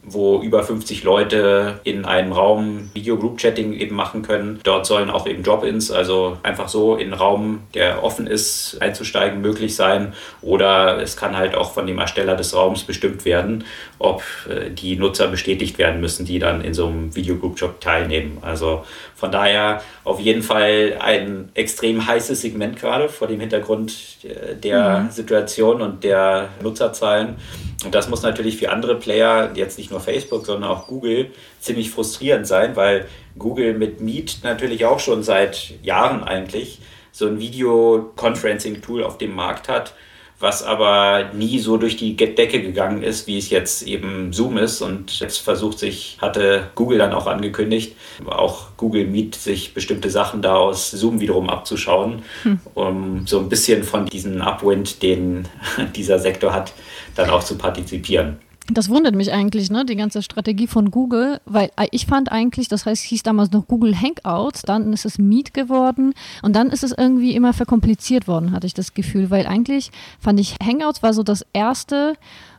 wo 0.08 0.42
über 0.42 0.64
50 0.64 1.04
Leute 1.04 1.80
in 1.84 2.06
einem 2.06 2.32
Raum 2.32 2.92
Video-Group-Chatting 2.94 3.74
eben 3.74 3.96
machen 3.96 4.22
können. 4.22 4.60
Dort 4.64 4.86
sollen 4.86 5.10
auch 5.10 5.26
eben 5.28 5.44
Drop-ins, 5.44 5.92
also 5.92 6.38
einfach 6.44 6.68
so 6.68 6.96
in 6.96 7.12
einen 7.12 7.14
Raum, 7.14 7.62
der 7.74 8.04
offen 8.04 8.28
ist, 8.28 8.78
einzusteigen, 8.82 9.42
möglich 9.42 9.76
sein. 9.76 10.14
Oder 10.42 11.02
es 11.02 11.18
kann 11.18 11.36
halt 11.36 11.56
auch 11.56 11.74
von 11.74 11.88
dem 11.88 11.98
Ersteller 11.98 12.36
des 12.36 12.56
Raums 12.56 12.84
bestimmt 12.84 13.26
werden, 13.26 13.66
ob 13.98 14.24
äh, 14.48 14.70
die 14.70 14.96
Nutzer 14.96 15.28
bestätigt 15.28 15.78
werden 15.80 16.02
müssen, 16.02 16.26
die 16.26 16.40
dann 16.40 16.62
in 16.62 16.74
so 16.74 16.88
einem 16.88 17.16
Video-Group-Chat 17.16 17.82
teilnehmen. 17.82 18.38
Also 18.42 18.84
von 19.16 19.32
daher 19.32 19.82
auf 20.04 20.20
jeden 20.20 20.44
Fall 20.44 20.98
ein 21.00 21.50
extrem 21.54 22.06
heißes 22.06 22.42
Segment 22.42 22.78
gerade 22.78 23.10
vor 23.10 23.28
dem 23.28 23.40
Hintergrund 23.40 23.94
äh, 24.24 24.56
der 24.56 25.00
mhm. 25.00 25.12
Situation 25.12 25.82
und 25.82 26.04
der 26.04 26.50
Nutzerzahlen. 26.62 27.36
Und 27.84 27.94
das 27.94 28.10
muss 28.10 28.24
natürlich 28.24 28.58
für 28.58 28.72
andere 28.72 28.96
Player, 28.96 29.52
jetzt 29.56 29.75
nicht 29.78 29.92
nur 29.92 30.00
Facebook, 30.00 30.46
sondern 30.46 30.70
auch 30.70 30.88
Google, 30.88 31.32
ziemlich 31.60 31.92
frustrierend 31.92 32.48
sein, 32.48 32.76
weil 32.76 33.08
Google 33.38 33.74
mit 33.74 34.02
Meet 34.02 34.40
natürlich 34.44 34.86
auch 34.86 35.00
schon 35.00 35.24
seit 35.24 35.74
Jahren 35.84 36.24
eigentlich 36.24 36.80
so 37.12 37.28
ein 37.28 37.40
Video-Conferencing-Tool 37.40 39.04
auf 39.04 39.18
dem 39.18 39.36
Markt 39.36 39.70
hat, 39.70 39.94
was 40.38 40.64
aber 40.64 41.30
nie 41.34 41.60
so 41.60 41.78
durch 41.78 41.96
die 41.96 42.16
Decke 42.18 42.62
gegangen 42.62 43.04
ist, 43.04 43.26
wie 43.26 43.38
es 43.38 43.50
jetzt 43.50 43.84
eben 43.84 44.34
Zoom 44.34 44.58
ist. 44.58 44.82
Und 44.82 45.18
jetzt 45.22 45.38
versucht 45.38 45.80
sich, 45.80 46.18
hatte 46.20 46.70
Google 46.76 46.98
dann 46.98 47.14
auch 47.14 47.28
angekündigt, 47.28 47.96
auch 48.26 48.68
Google 48.76 49.06
Meet 49.06 49.36
sich 49.36 49.74
bestimmte 49.74 50.10
Sachen 50.10 50.42
da 50.42 50.56
aus 50.56 50.92
Zoom 50.92 51.22
wiederum 51.22 51.50
abzuschauen, 51.50 52.24
hm. 52.44 52.60
um 52.74 53.26
so 53.26 53.40
ein 53.40 53.48
bisschen 53.48 53.84
von 53.84 54.08
diesem 54.08 54.42
Upwind, 54.42 55.02
den 55.02 55.48
dieser 55.96 56.20
Sektor 56.20 56.54
hat, 56.54 56.74
dann 57.16 57.30
auch 57.30 57.44
zu 57.44 57.58
partizipieren. 57.58 58.40
Das 58.72 58.90
wundert 58.90 59.14
mich 59.14 59.32
eigentlich, 59.32 59.70
ne, 59.70 59.86
die 59.86 59.96
ganze 59.96 60.24
Strategie 60.24 60.68
von 60.68 60.90
Google, 60.90 61.40
weil 61.46 61.70
äh, 61.78 61.88
ich 61.92 62.08
fand 62.08 62.32
eigentlich, 62.32 62.68
das 62.68 62.86
heißt, 62.86 63.04
hieß 63.04 63.24
damals 63.24 63.52
noch 63.52 63.68
Google 63.68 63.96
Hangouts, 63.96 64.64
dann 64.64 64.92
ist 64.92 65.06
es 65.06 65.20
Meet 65.20 65.54
geworden 65.54 66.14
und 66.42 66.56
dann 66.56 66.70
ist 66.70 66.84
es 66.84 66.92
irgendwie 66.92 67.36
immer 67.36 67.54
verkompliziert 67.54 68.28
worden, 68.28 68.52
hatte 68.52 68.66
ich 68.66 68.74
das 68.74 68.94
Gefühl, 68.94 69.30
weil 69.30 69.46
eigentlich 69.46 69.92
fand 70.20 70.40
ich 70.40 70.56
Hangouts 70.64 71.04
war 71.04 71.14
so 71.14 71.22
das 71.22 71.46
erste, 71.54 72.16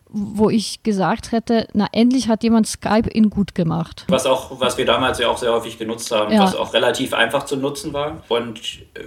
wo 0.09 0.49
ich 0.49 0.85
gesagt 0.85 1.33
hätte, 1.33 1.67
na 1.73 1.89
endlich 1.91 2.29
hat 2.29 2.45
jemand 2.45 2.69
Skype 2.69 3.09
in 3.11 3.29
gut 3.29 3.57
gemacht. 3.57 4.05
Was 4.09 4.27
auch, 4.27 4.61
was 4.61 4.79
wir 4.79 4.87
damals 4.87 5.19
ja 5.19 5.29
auch 5.29 5.39
sehr 5.39 5.53
häufig 5.53 5.79
genutzt 5.79 6.13
haben, 6.13 6.33
ja. 6.33 6.43
was 6.43 6.55
auch 6.55 6.73
relativ 6.73 7.13
einfach 7.13 7.45
zu 7.45 7.57
nutzen 7.57 7.93
war 7.93 8.23
und 8.29 8.61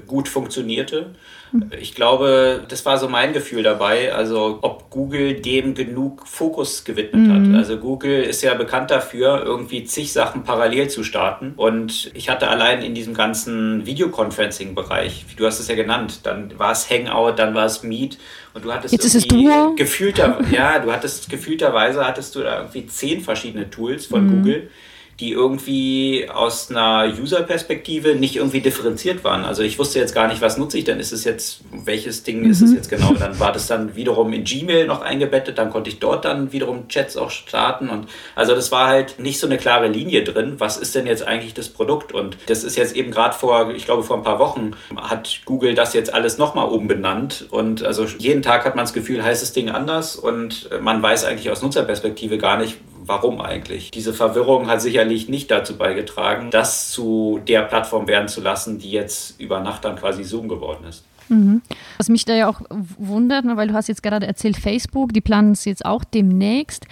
gut 0.07 0.27
funktionierte. 0.27 1.15
Ich 1.79 1.95
glaube, 1.95 2.63
das 2.67 2.85
war 2.85 2.97
so 2.97 3.09
mein 3.09 3.33
Gefühl 3.33 3.63
dabei, 3.63 4.13
also 4.13 4.59
ob 4.61 4.89
Google 4.89 5.33
dem 5.33 5.73
genug 5.73 6.27
Fokus 6.27 6.83
gewidmet 6.83 7.27
mhm. 7.27 7.53
hat. 7.53 7.59
Also 7.59 7.77
Google 7.77 8.23
ist 8.23 8.41
ja 8.41 8.53
bekannt 8.53 8.91
dafür, 8.91 9.41
irgendwie 9.43 9.83
zig 9.83 10.13
Sachen 10.13 10.43
parallel 10.43 10.89
zu 10.89 11.03
starten. 11.03 11.53
Und 11.55 12.11
ich 12.13 12.29
hatte 12.29 12.47
allein 12.47 12.81
in 12.81 12.93
diesem 12.93 13.13
ganzen 13.13 13.85
Videoconferencing-Bereich, 13.85 15.25
du 15.35 15.45
hast 15.45 15.59
es 15.59 15.67
ja 15.67 15.75
genannt, 15.75 16.21
dann 16.23 16.57
war 16.59 16.71
es 16.71 16.89
Hangout, 16.89 17.33
dann 17.37 17.55
war 17.55 17.65
es 17.65 17.83
Meet 17.83 18.17
und 18.53 18.65
du 18.65 18.73
hattest 18.73 18.93
Jetzt 18.93 19.05
ist 19.05 19.15
es 19.15 19.27
Duo. 19.27 19.75
gefühlter, 19.75 20.39
ja, 20.51 20.79
du 20.79 20.91
hattest 20.91 21.29
gefühlterweise 21.29 22.05
hattest 22.05 22.35
du 22.35 22.41
da 22.41 22.59
irgendwie 22.59 22.85
zehn 22.85 23.21
verschiedene 23.21 23.69
Tools 23.69 24.05
von 24.05 24.25
mhm. 24.25 24.29
Google 24.29 24.69
die 25.19 25.31
irgendwie 25.31 26.29
aus 26.33 26.69
einer 26.69 27.11
User-Perspektive 27.19 28.15
nicht 28.15 28.37
irgendwie 28.37 28.61
differenziert 28.61 29.23
waren. 29.23 29.43
Also 29.43 29.63
ich 29.63 29.77
wusste 29.77 29.99
jetzt 29.99 30.15
gar 30.15 30.27
nicht, 30.27 30.41
was 30.41 30.57
nutze 30.57 30.77
ich 30.77 30.85
denn? 30.85 30.99
Ist 30.99 31.11
es 31.11 31.25
jetzt, 31.25 31.61
welches 31.71 32.23
Ding 32.23 32.43
mhm. 32.43 32.51
ist 32.51 32.61
es 32.61 32.69
mhm. 32.69 32.77
jetzt 32.77 32.89
genau? 32.89 33.13
Dann 33.13 33.37
war 33.39 33.51
das 33.51 33.67
dann 33.67 33.95
wiederum 33.95 34.31
in 34.31 34.45
Gmail 34.45 34.87
noch 34.87 35.01
eingebettet, 35.01 35.57
dann 35.57 35.71
konnte 35.71 35.89
ich 35.89 35.99
dort 35.99 36.23
dann 36.23 36.53
wiederum 36.53 36.87
Chats 36.87 37.17
auch 37.17 37.31
starten 37.31 37.89
und 37.89 38.07
also 38.35 38.55
das 38.55 38.71
war 38.71 38.87
halt 38.87 39.19
nicht 39.19 39.39
so 39.39 39.47
eine 39.47 39.57
klare 39.57 39.87
Linie 39.87 40.23
drin. 40.23 40.55
Was 40.57 40.77
ist 40.77 40.95
denn 40.95 41.05
jetzt 41.05 41.27
eigentlich 41.27 41.53
das 41.53 41.67
Produkt? 41.69 42.13
Und 42.13 42.37
das 42.47 42.63
ist 42.63 42.77
jetzt 42.77 42.95
eben 42.95 43.11
gerade 43.11 43.35
vor, 43.35 43.71
ich 43.71 43.85
glaube 43.85 44.03
vor 44.03 44.17
ein 44.17 44.23
paar 44.23 44.39
Wochen 44.39 44.71
hat 44.95 45.41
Google 45.45 45.75
das 45.75 45.93
jetzt 45.93 46.13
alles 46.13 46.37
nochmal 46.37 46.67
umbenannt 46.67 47.47
und 47.49 47.83
also 47.83 48.05
jeden 48.17 48.41
Tag 48.41 48.63
hat 48.63 48.75
man 48.75 48.85
das 48.85 48.93
Gefühl, 48.93 49.23
heißt 49.23 49.41
das 49.41 49.51
Ding 49.51 49.69
anders 49.69 50.15
und 50.15 50.69
man 50.81 51.01
weiß 51.01 51.25
eigentlich 51.25 51.49
aus 51.49 51.61
Nutzerperspektive 51.61 52.37
gar 52.37 52.57
nicht, 52.57 52.77
warum 53.09 53.41
eigentlich. 53.41 53.91
Diese 53.91 54.13
Verwirrung 54.13 54.67
hat 54.67 54.81
sicherlich 54.81 55.27
nicht 55.27 55.51
dazu 55.51 55.77
beigetragen, 55.77 56.51
das 56.51 56.91
zu 56.91 57.41
der 57.45 57.63
Plattform 57.63 58.07
werden 58.07 58.29
zu 58.29 58.39
lassen, 58.39 58.79
die 58.79 58.91
jetzt 58.91 59.39
über 59.41 59.59
Nacht 59.59 59.83
dann 59.83 59.97
quasi 59.97 60.23
Zoom 60.23 60.47
geworden 60.47 60.85
ist. 60.87 61.03
Mhm. 61.27 61.61
Was 61.97 62.09
mich 62.09 62.25
da 62.25 62.33
ja 62.33 62.47
auch 62.47 62.61
wundert, 62.97 63.45
ne, 63.45 63.57
weil 63.57 63.67
du 63.67 63.73
hast 63.73 63.87
jetzt 63.87 64.03
gerade 64.03 64.27
erzählt, 64.27 64.57
Facebook, 64.57 65.11
die 65.13 65.21
planen 65.21 65.51
es 65.51 65.65
jetzt 65.65 65.85
auch 65.85 66.03
demnächst. 66.03 66.85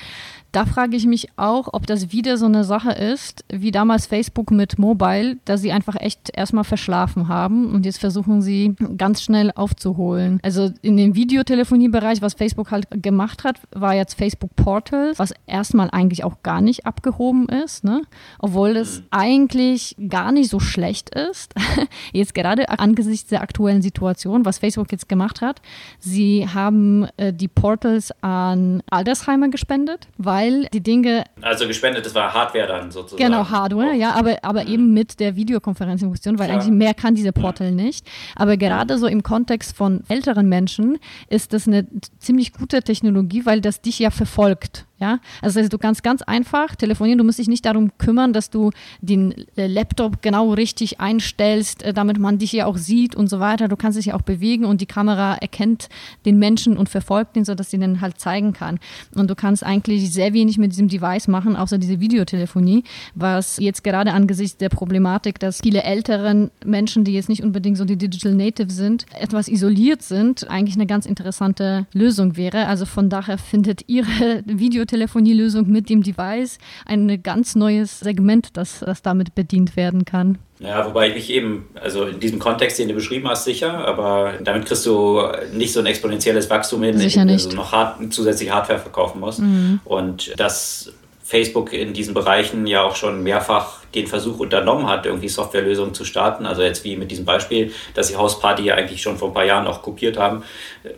Da 0.51 0.65
frage 0.65 0.95
ich 0.95 1.05
mich 1.05 1.27
auch, 1.35 1.69
ob 1.73 1.85
das 1.87 2.11
wieder 2.11 2.37
so 2.37 2.45
eine 2.45 2.63
Sache 2.63 2.91
ist, 2.91 3.43
wie 3.49 3.71
damals 3.71 4.07
Facebook 4.07 4.51
mit 4.51 4.79
Mobile, 4.79 5.37
dass 5.45 5.61
sie 5.61 5.71
einfach 5.71 5.95
echt 5.99 6.31
erstmal 6.33 6.63
verschlafen 6.63 7.27
haben 7.27 7.73
und 7.73 7.85
jetzt 7.85 7.99
versuchen 7.99 8.41
sie 8.41 8.75
ganz 8.97 9.21
schnell 9.21 9.51
aufzuholen. 9.53 10.39
Also 10.43 10.71
in 10.81 10.97
dem 10.97 11.15
Videotelefoniebereich, 11.15 12.21
was 12.21 12.33
Facebook 12.33 12.71
halt 12.71 12.87
gemacht 12.91 13.43
hat, 13.43 13.59
war 13.71 13.93
jetzt 13.93 14.13
Facebook 14.13 14.55
Portal, 14.55 15.13
was 15.17 15.33
erstmal 15.45 15.89
eigentlich 15.91 16.23
auch 16.23 16.43
gar 16.43 16.61
nicht 16.61 16.85
abgehoben 16.85 17.49
ist, 17.49 17.83
ne? 17.83 18.03
obwohl 18.39 18.77
es 18.77 19.03
eigentlich 19.11 19.95
gar 20.09 20.31
nicht 20.31 20.49
so 20.49 20.59
schlecht 20.59 21.09
ist. 21.09 21.53
Jetzt 22.13 22.33
gerade 22.33 22.69
angesichts 22.69 23.29
der 23.29 23.41
aktuellen 23.41 23.81
Situation, 23.81 24.45
was 24.45 24.59
Facebook 24.59 24.91
jetzt 24.91 25.09
gemacht 25.09 25.41
hat, 25.41 25.61
sie 25.99 26.47
haben 26.47 27.07
äh, 27.17 27.33
die 27.33 27.47
Portals 27.47 28.11
an 28.21 28.81
Altersheimer 28.89 29.49
gespendet, 29.49 30.07
weil 30.17 30.36
weil 30.37 30.67
die 30.73 30.81
Dinge. 30.81 31.23
Also 31.41 31.67
gespendet, 31.67 32.05
das 32.05 32.15
war 32.15 32.33
Hardware 32.33 32.67
dann 32.67 32.91
sozusagen. 32.91 33.23
Genau, 33.23 33.49
Hardware, 33.49 33.93
ja, 33.93 34.11
aber, 34.11 34.37
aber 34.43 34.63
mhm. 34.63 34.71
eben 34.71 34.93
mit 34.93 35.19
der 35.19 35.35
Videokonferenzfunktion, 35.35 36.39
weil 36.39 36.47
Klar. 36.47 36.59
eigentlich 36.59 36.73
mehr 36.73 36.93
kann 36.93 37.15
diese 37.15 37.31
Portal 37.31 37.71
nicht. 37.71 38.07
Aber 38.35 38.57
gerade 38.57 38.97
so 38.97 39.07
im 39.07 39.23
Kontext 39.23 39.75
von 39.75 40.03
älteren 40.07 40.47
Menschen 40.49 40.99
ist 41.29 41.53
das 41.53 41.67
eine 41.67 41.87
ziemlich 42.19 42.53
gute 42.53 42.81
Technologie, 42.81 43.45
weil 43.45 43.61
das 43.61 43.81
dich 43.81 43.99
ja 43.99 44.11
verfolgt. 44.11 44.86
Ja, 44.99 45.19
also 45.43 45.61
du 45.67 45.77
kannst 45.77 46.01
ganz 46.01 46.23
einfach 46.23 46.75
telefonieren, 46.75 47.19
du 47.19 47.23
musst 47.23 47.37
dich 47.37 47.47
nicht 47.47 47.65
darum 47.65 47.91
kümmern, 47.99 48.33
dass 48.33 48.49
du 48.49 48.71
den 48.99 49.45
äh, 49.55 49.67
Laptop 49.67 50.23
genau 50.23 50.53
richtig 50.53 50.99
einstellst, 50.99 51.83
äh, 51.83 51.93
damit 51.93 52.17
man 52.17 52.39
dich 52.39 52.51
ja 52.51 52.65
auch 52.65 52.77
sieht 52.77 53.13
und 53.15 53.29
so 53.29 53.39
weiter. 53.39 53.67
Du 53.67 53.75
kannst 53.75 53.99
dich 53.99 54.07
ja 54.07 54.15
auch 54.15 54.23
bewegen 54.23 54.65
und 54.65 54.81
die 54.81 54.87
Kamera 54.87 55.35
erkennt 55.35 55.89
den 56.25 56.39
Menschen 56.39 56.77
und 56.77 56.89
verfolgt 56.89 57.37
ihn, 57.37 57.45
sodass 57.45 57.69
sie 57.69 57.77
den 57.77 58.01
halt 58.01 58.19
zeigen 58.19 58.53
kann. 58.53 58.79
Und 59.13 59.29
du 59.29 59.35
kannst 59.35 59.63
eigentlich 59.63 60.11
sehr 60.11 60.33
wenig 60.33 60.57
mit 60.57 60.71
diesem 60.71 60.87
Device 60.87 61.27
machen, 61.27 61.55
außer 61.55 61.77
diese 61.77 61.99
Videotelefonie, 61.99 62.83
was 63.13 63.57
jetzt 63.57 63.83
gerade 63.83 64.13
angesichts 64.13 64.57
der 64.57 64.69
Problematik, 64.69 65.37
dass 65.37 65.59
viele 65.61 65.83
älteren 65.83 66.49
Menschen, 66.65 67.03
die 67.03 67.13
jetzt 67.13 67.29
nicht 67.29 67.43
unbedingt 67.43 67.77
so 67.77 67.85
die 67.85 67.97
Digital 67.97 68.33
Native 68.33 68.71
sind, 68.71 69.05
etwas 69.13 69.47
isoliert 69.47 70.01
sind, 70.01 70.49
eigentlich 70.49 70.75
eine 70.75 70.87
ganz 70.87 71.05
interessante 71.05 71.85
Lösung 71.93 72.35
wäre. 72.35 72.65
Also 72.65 72.85
von 72.85 73.11
daher 73.11 73.37
findet 73.37 73.87
ihre 73.87 74.41
Video 74.47 74.86
Videotelefonielösung 74.87 75.67
mit 75.67 75.89
dem 75.89 76.01
Device 76.01 76.59
ein 76.85 77.21
ganz 77.21 77.55
neues 77.55 77.99
Segment, 77.99 78.49
das, 78.53 78.79
das 78.79 79.01
damit 79.01 79.35
bedient 79.35 79.75
werden 79.75 80.05
kann. 80.05 80.37
Ja, 80.59 80.85
wobei 80.87 81.09
ich 81.09 81.15
mich 81.15 81.29
eben, 81.29 81.67
also 81.75 82.05
in 82.05 82.19
diesem 82.19 82.39
Kontext, 82.39 82.79
den 82.79 82.87
du 82.87 82.95
beschrieben 82.95 83.27
hast, 83.27 83.43
sicher, 83.43 83.85
aber 83.85 84.33
damit 84.43 84.65
kriegst 84.65 84.85
du 84.85 85.21
nicht 85.53 85.73
so 85.73 85.81
ein 85.81 85.85
exponentielles 85.85 86.49
Wachstum 86.49 86.83
hin, 86.83 86.97
sicher 86.97 87.21
indem 87.21 87.37
du 87.37 87.55
noch 87.55 87.71
hart, 87.71 87.97
zusätzlich 88.11 88.51
Hardware 88.51 88.79
verkaufen 88.79 89.19
musst. 89.19 89.39
Mhm. 89.39 89.81
Und 89.85 90.33
das 90.37 90.93
Facebook 91.23 91.73
in 91.73 91.93
diesen 91.93 92.13
Bereichen 92.13 92.65
ja 92.65 92.81
auch 92.83 92.95
schon 92.95 93.21
mehrfach 93.21 93.76
den 93.95 94.07
Versuch 94.07 94.39
unternommen 94.39 94.87
hat, 94.87 95.05
irgendwie 95.05 95.29
Softwarelösungen 95.29 95.93
zu 95.93 96.05
starten. 96.05 96.45
Also 96.45 96.61
jetzt 96.61 96.83
wie 96.83 96.95
mit 96.95 97.11
diesem 97.11 97.25
Beispiel, 97.25 97.71
dass 97.93 98.09
sie 98.09 98.15
Hausparty 98.15 98.63
ja 98.63 98.75
eigentlich 98.75 99.01
schon 99.01 99.17
vor 99.17 99.29
ein 99.29 99.33
paar 99.33 99.45
Jahren 99.45 99.67
auch 99.67 99.81
kopiert 99.81 100.17
haben, 100.17 100.43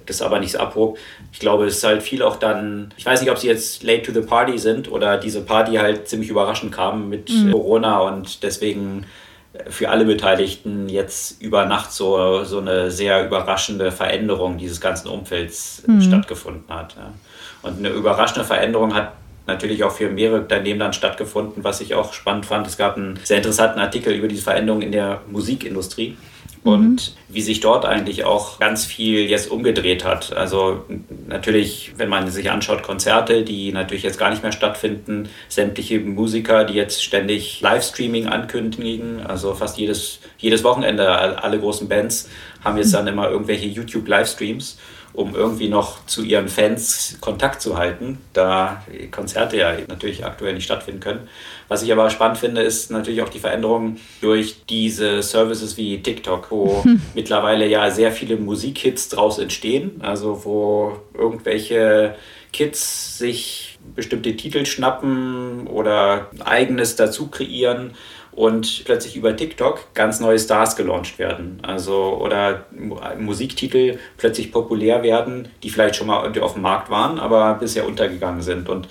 das 0.06 0.21
aber 0.21 0.39
nicht 0.39 0.52
so 0.52 0.60
abhob. 0.60 0.97
Ich 1.32 1.39
glaube, 1.39 1.65
es 1.65 1.78
ist 1.78 1.84
halt 1.84 2.04
viel 2.04 2.23
auch 2.23 2.38
dann, 2.38 2.93
ich 2.97 3.06
weiß 3.06 3.21
nicht, 3.21 3.32
ob 3.32 3.38
sie 3.38 3.47
jetzt 3.47 3.84
late 3.84 4.02
to 4.04 4.12
the 4.12 4.25
party 4.25 4.58
sind 4.58 4.91
oder 4.91 5.17
diese 5.17 5.41
Party 5.41 5.75
halt 5.75 6.08
ziemlich 6.08 6.30
überraschend 6.30 6.71
kam 6.71 7.10
mit 7.10 7.30
mhm. 7.30 7.52
Corona 7.52 7.99
und 7.99 8.43
deswegen 8.43 9.06
für 9.67 9.89
alle 9.89 10.06
Beteiligten 10.06 10.89
jetzt 10.89 11.41
über 11.41 11.65
Nacht 11.65 11.91
so, 11.91 12.43
so 12.43 12.60
eine 12.60 12.91
sehr 12.91 13.25
überraschende 13.25 13.91
Veränderung 13.91 14.58
dieses 14.58 14.80
ganzen 14.80 15.08
Umfelds 15.08 15.84
mhm. 15.88 16.02
stattgefunden 16.02 16.73
hat. 16.73 16.95
Und 17.62 17.80
eine 17.80 17.89
überraschende 17.89 18.45
Veränderung 18.45 18.93
hat 18.93 19.13
natürlich 19.49 19.83
auch 19.83 19.91
für 19.91 20.09
mehrere 20.09 20.41
Unternehmen 20.41 20.79
dann 20.79 20.93
stattgefunden, 20.93 21.63
was 21.63 21.81
ich 21.81 21.95
auch 21.95 22.13
spannend 22.13 22.45
fand. 22.45 22.67
Es 22.67 22.77
gab 22.77 22.95
einen 22.95 23.19
sehr 23.23 23.38
interessanten 23.38 23.79
Artikel 23.79 24.13
über 24.13 24.27
diese 24.27 24.43
Veränderungen 24.43 24.83
in 24.83 24.91
der 24.91 25.21
Musikindustrie 25.29 26.15
und 26.63 27.15
mhm. 27.17 27.33
wie 27.33 27.41
sich 27.41 27.62
dort 27.62 27.85
eigentlich 27.85 28.25
auch 28.25 28.59
ganz 28.59 28.85
viel 28.85 29.21
jetzt 29.29 29.49
umgedreht 29.49 30.03
hat. 30.03 30.35
Also 30.35 30.85
natürlich, 31.27 31.93
wenn 31.97 32.09
man 32.09 32.29
sich 32.29 32.51
anschaut, 32.51 32.83
Konzerte, 32.83 33.43
die 33.43 33.71
natürlich 33.71 34.03
jetzt 34.03 34.19
gar 34.19 34.29
nicht 34.29 34.43
mehr 34.43 34.51
stattfinden, 34.51 35.29
sämtliche 35.47 35.99
Musiker, 35.99 36.65
die 36.65 36.73
jetzt 36.73 37.03
ständig 37.03 37.62
Livestreaming 37.62 38.27
ankündigen, 38.27 39.25
also 39.25 39.53
fast 39.55 39.77
jedes, 39.77 40.19
jedes 40.38 40.63
Wochenende 40.63 41.09
alle 41.09 41.59
großen 41.59 41.88
Bands 41.88 42.29
haben 42.63 42.77
jetzt 42.77 42.93
dann 42.93 43.07
immer 43.07 43.29
irgendwelche 43.29 43.67
YouTube-Livestreams 43.67 44.77
um 45.19 45.36
irgendwie 45.36 45.67
noch 45.67 46.05
zu 46.05 46.23
ihren 46.23 46.47
Fans 46.47 47.17
Kontakt 47.19 47.62
zu 47.62 47.77
halten, 47.77 48.19
da 48.32 48.86
Konzerte 49.12 49.58
ja 49.58 49.73
natürlich 49.89 50.25
aktuell 50.25 50.53
nicht 50.53 50.63
stattfinden 50.63 51.01
können. 51.01 51.27
Was 51.67 51.84
ich 51.84 51.91
aber 51.91 52.10
spannend 52.10 52.38
finde, 52.38 52.62
ist 52.62 52.89
natürlich 52.89 53.21
auch 53.21 53.27
die 53.27 53.39
Veränderung 53.39 53.97
durch 54.21 54.65
diese 54.69 55.21
Services 55.21 55.75
wie 55.75 56.01
TikTok, 56.01 56.49
wo 56.51 56.86
hm. 56.86 57.01
mittlerweile 57.15 57.67
ja 57.67 57.91
sehr 57.91 58.13
viele 58.13 58.38
Musikhits 58.38 59.10
draus 59.10 59.39
entstehen, 59.39 59.99
also 59.99 60.45
wo 60.45 60.93
irgendwelche 61.13 62.15
Kids 62.53 63.17
sich 63.17 63.77
bestimmte 63.95 64.38
Titel 64.38 64.65
schnappen 64.65 65.67
oder 65.67 66.32
eigenes 66.39 66.95
dazu 66.95 67.27
kreieren 67.27 67.93
und 68.31 68.83
plötzlich 68.85 69.15
über 69.15 69.35
TikTok 69.35 69.93
ganz 69.93 70.19
neue 70.19 70.39
Stars 70.39 70.75
gelauncht 70.75 71.19
werden. 71.19 71.59
Also 71.61 72.19
oder 72.21 72.65
Musiktitel 73.17 73.97
plötzlich 74.17 74.51
populär 74.51 75.03
werden, 75.03 75.47
die 75.63 75.69
vielleicht 75.69 75.95
schon 75.95 76.07
mal 76.07 76.31
auf 76.39 76.53
dem 76.53 76.61
Markt 76.61 76.89
waren, 76.89 77.19
aber 77.19 77.55
bisher 77.55 77.85
untergegangen 77.85 78.41
sind. 78.41 78.69
Und 78.69 78.87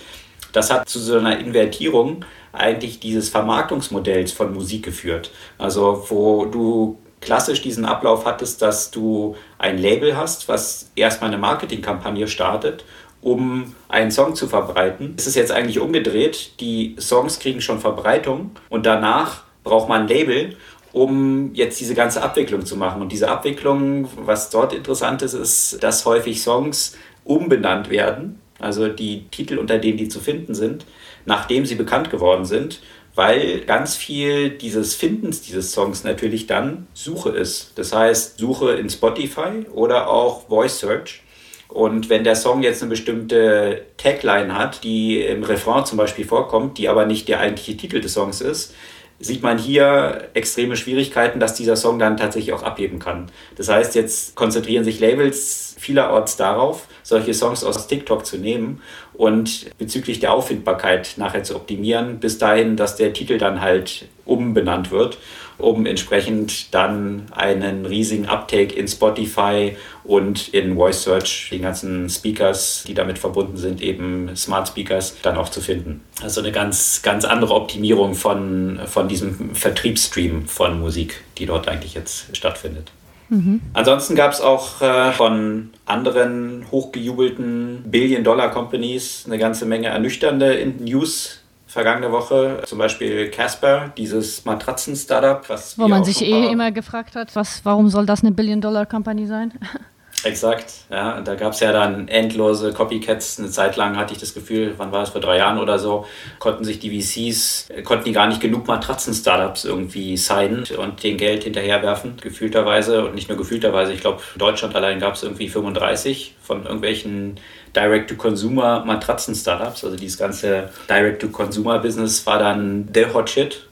das 0.53 0.71
hat 0.73 0.89
zu 0.89 0.99
so 0.99 1.19
einer 1.19 1.39
Invertierung 1.39 2.25
eigentlich 2.53 3.01
dieses 3.01 3.29
Vermarktungsmodells 3.29 4.33
von 4.33 4.53
Musik 4.53 4.85
geführt. 4.85 5.31
Also 5.59 6.07
wo 6.09 6.47
du 6.47 6.99
klassisch 7.21 7.63
diesen 7.63 7.85
Ablauf 7.85 8.25
hattest, 8.25 8.63
dass 8.63 8.91
du 8.91 9.37
ein 9.59 9.79
Label 9.79 10.17
hast, 10.17 10.49
was 10.49 10.91
erstmal 10.95 11.31
eine 11.31 11.39
Marketingkampagne 11.39 12.29
startet 12.29 12.85
um 13.21 13.75
einen 13.89 14.11
Song 14.11 14.35
zu 14.35 14.47
verbreiten. 14.47 15.15
Es 15.17 15.27
ist 15.27 15.35
jetzt 15.35 15.53
eigentlich 15.53 15.81
umgedreht. 15.81 16.53
Die 16.61 16.97
Songs 16.99 17.39
kriegen 17.39 17.61
schon 17.61 17.81
Verbreitung 17.81 18.53
und 18.69 18.87
danach 18.87 19.45
braucht 19.65 19.89
man 19.89 20.03
ein 20.03 20.09
Label, 20.09 20.57
um 20.93 21.55
jetzt 21.55 21.81
diese 21.81 21.95
ganze 21.95 22.23
Abwicklung 22.23 22.65
zu 22.65 22.77
machen. 22.77 23.03
Und 23.03 23.13
diese 23.13 23.29
Abwicklung, 23.29 24.09
was 24.17 24.51
dort 24.51 24.73
interessant 24.73 25.23
ist, 25.23 25.35
ist, 25.35 25.83
dass 25.83 26.05
häufig 26.05 26.43
Songs 26.43 26.97
umbenannt 27.25 27.91
werden, 27.91 28.41
also 28.59 28.89
die 28.89 29.27
Titel, 29.31 29.59
unter 29.59 29.79
denen 29.79 29.99
die 29.99 30.09
zu 30.09 30.21
finden 30.21 30.55
sind, 30.55 30.85
nachdem 31.27 31.67
sie 31.67 31.75
bekannt 31.75 32.11
geworden 32.11 32.45
sind, 32.45 32.81
weil 33.15 33.61
ganz 33.61 33.97
viel 33.97 34.51
dieses 34.51 34.95
Findens 34.95 35.43
dieses 35.43 35.73
Songs 35.73 36.05
natürlich 36.05 36.47
dann 36.47 36.87
Suche 36.95 37.31
ist. 37.31 37.73
Das 37.75 37.93
heißt, 37.93 38.39
Suche 38.39 38.73
in 38.73 38.89
Spotify 38.89 39.67
oder 39.73 40.09
auch 40.09 40.47
Voice 40.49 40.79
Search. 40.79 41.23
Und 41.69 42.09
wenn 42.09 42.25
der 42.25 42.35
Song 42.35 42.63
jetzt 42.63 42.83
eine 42.83 42.91
bestimmte 42.91 43.83
Tagline 43.99 44.57
hat, 44.57 44.83
die 44.85 45.21
im 45.21 45.43
Refrain 45.43 45.85
zum 45.85 45.99
Beispiel 45.99 46.25
vorkommt, 46.25 46.79
die 46.79 46.89
aber 46.89 47.05
nicht 47.05 47.29
der 47.29 47.41
eigentliche 47.41 47.77
Titel 47.77 48.01
des 48.01 48.15
Songs 48.15 48.41
ist, 48.41 48.75
sieht 49.21 49.43
man 49.43 49.59
hier 49.59 50.29
extreme 50.35 50.77
Schwierigkeiten, 50.77 51.41
dass 51.41 51.55
dieser 51.55 51.77
Song 51.77 51.99
dann 51.99 52.17
tatsächlich 52.17 52.53
auch 52.53 52.63
abheben 52.63 52.99
kann. 52.99 53.31
Das 53.57 53.69
heißt, 53.69 53.95
jetzt 53.97 54.37
konzentrieren 54.37 54.85
sich 54.85 55.01
Labels 55.01 55.75
vielerorts 55.79 56.37
darauf, 56.37 56.87
solche 57.03 57.35
Songs 57.35 57.65
aus 57.65 57.87
TikTok 57.89 58.25
zu 58.25 58.37
nehmen 58.37 58.81
und 59.15 59.77
bezüglich 59.79 60.21
der 60.21 60.33
Auffindbarkeit 60.33 61.15
nachher 61.17 61.43
zu 61.43 61.57
optimieren, 61.57 62.21
bis 62.21 62.39
dahin, 62.39 62.77
dass 62.77 62.97
der 62.97 63.13
Titel 63.13 63.39
dann 63.39 63.61
halt 63.61 64.07
umbenannt 64.29 64.91
wird 64.91 65.19
um 65.59 65.87
entsprechend 65.87 66.73
dann 66.73 67.27
einen 67.33 67.85
riesigen 67.85 68.27
Uptake 68.27 68.75
in 68.75 68.87
Spotify 68.87 69.77
und 70.05 70.49
in 70.49 70.77
Voice 70.77 71.03
Search, 71.03 71.49
die 71.53 71.59
ganzen 71.59 72.09
Speakers, 72.09 72.85
die 72.87 72.95
damit 72.95 73.19
verbunden 73.19 73.57
sind, 73.57 73.83
eben 73.83 74.35
Smart 74.37 74.69
Speakers, 74.69 75.17
dann 75.23 75.37
auch 75.37 75.49
zu 75.49 75.61
finden. 75.61 76.03
Also 76.23 76.41
eine 76.41 76.53
ganz, 76.53 77.03
ganz 77.03 77.25
andere 77.25 77.55
Optimierung 77.55 78.15
von, 78.15 78.81
von 78.87 79.09
diesem 79.09 79.55
Vertriebsstream 79.55 80.47
von 80.47 80.81
Musik, 80.81 81.23
die 81.39 81.47
dort 81.47 81.69
eigentlich 81.69 81.95
jetzt 81.95 82.35
stattfindet. 82.37 82.93
Mhm. 83.29 83.61
Ansonsten 83.75 84.15
gab 84.15 84.33
es 84.33 84.41
auch 84.41 84.81
äh, 84.81 85.13
von 85.13 85.71
anderen 85.85 86.65
hochgejubelten 86.71 87.83
Billion-Dollar-Companies 87.87 89.25
eine 89.27 89.39
ganze 89.39 89.67
Menge 89.67 89.89
ernüchternde 89.89 90.65
News 90.79 91.38
vergangene 91.69 92.11
Woche. 92.11 92.63
Zum 92.67 92.79
Beispiel 92.79 93.31
Casper, 93.31 93.93
dieses 93.97 94.45
Matratzen-Startup. 94.45 95.47
Wo 95.77 95.87
man 95.87 96.03
sich 96.03 96.23
eh 96.23 96.51
immer 96.51 96.73
gefragt 96.73 97.15
hat, 97.15 97.37
was, 97.37 97.65
warum 97.65 97.89
soll 97.89 98.07
das 98.07 98.23
eine 98.23 98.33
Billion-Dollar-Company 98.33 99.27
sein? 99.27 99.53
Exakt, 100.25 100.73
ja. 100.91 101.21
Da 101.21 101.37
gab 101.37 101.53
es 101.53 101.61
ja 101.61 101.71
dann 101.71 102.09
endlose 102.09 102.73
Copycats. 102.73 103.39
Eine 103.39 103.51
Zeit 103.51 103.77
lang 103.77 103.97
hatte 103.97 104.15
ich 104.15 104.21
das 104.21 104.35
Gefühl, 104.35 104.75
wann 104.77 104.91
war 104.91 105.05
es, 105.05 105.11
vor 105.11 105.21
drei 105.21 105.39
Jahren 105.39 105.59
oder 105.59 105.79
so, 105.79 106.07
konnten 106.41 106.65
sich 106.65 106.81
die 106.81 107.01
VCs, 107.01 107.69
konnten 107.85 108.05
die 108.05 108.13
gar 108.13 108.27
nicht 108.27 108.41
genug 108.41 108.67
Matratzen-Startups 108.67 109.65
irgendwie 109.65 110.17
signen 110.17 110.65
und 110.77 111.05
den 111.05 111.17
Geld 111.17 111.45
hinterherwerfen, 111.45 112.17
gefühlterweise. 112.21 113.05
Und 113.05 113.15
nicht 113.15 113.29
nur 113.29 113.39
gefühlterweise, 113.39 113.93
ich 113.93 114.01
glaube, 114.01 114.21
in 114.35 114.41
Deutschland 114.41 114.75
allein 114.75 114.99
gab 114.99 115.15
es 115.15 115.23
irgendwie 115.23 115.49
35 115.49 116.35
von 116.43 116.65
irgendwelchen 116.65 117.39
Direct-to-Consumer-Matratzen-Startups. 117.77 119.85
Also 119.85 119.97
dieses 119.97 120.19
ganze 120.19 120.71
Direct-to-Consumer-Business 120.89 122.27
war 122.27 122.41
dann 122.41 122.93
der 122.93 123.15
Hot 123.15 123.31
Shit. 123.31 123.68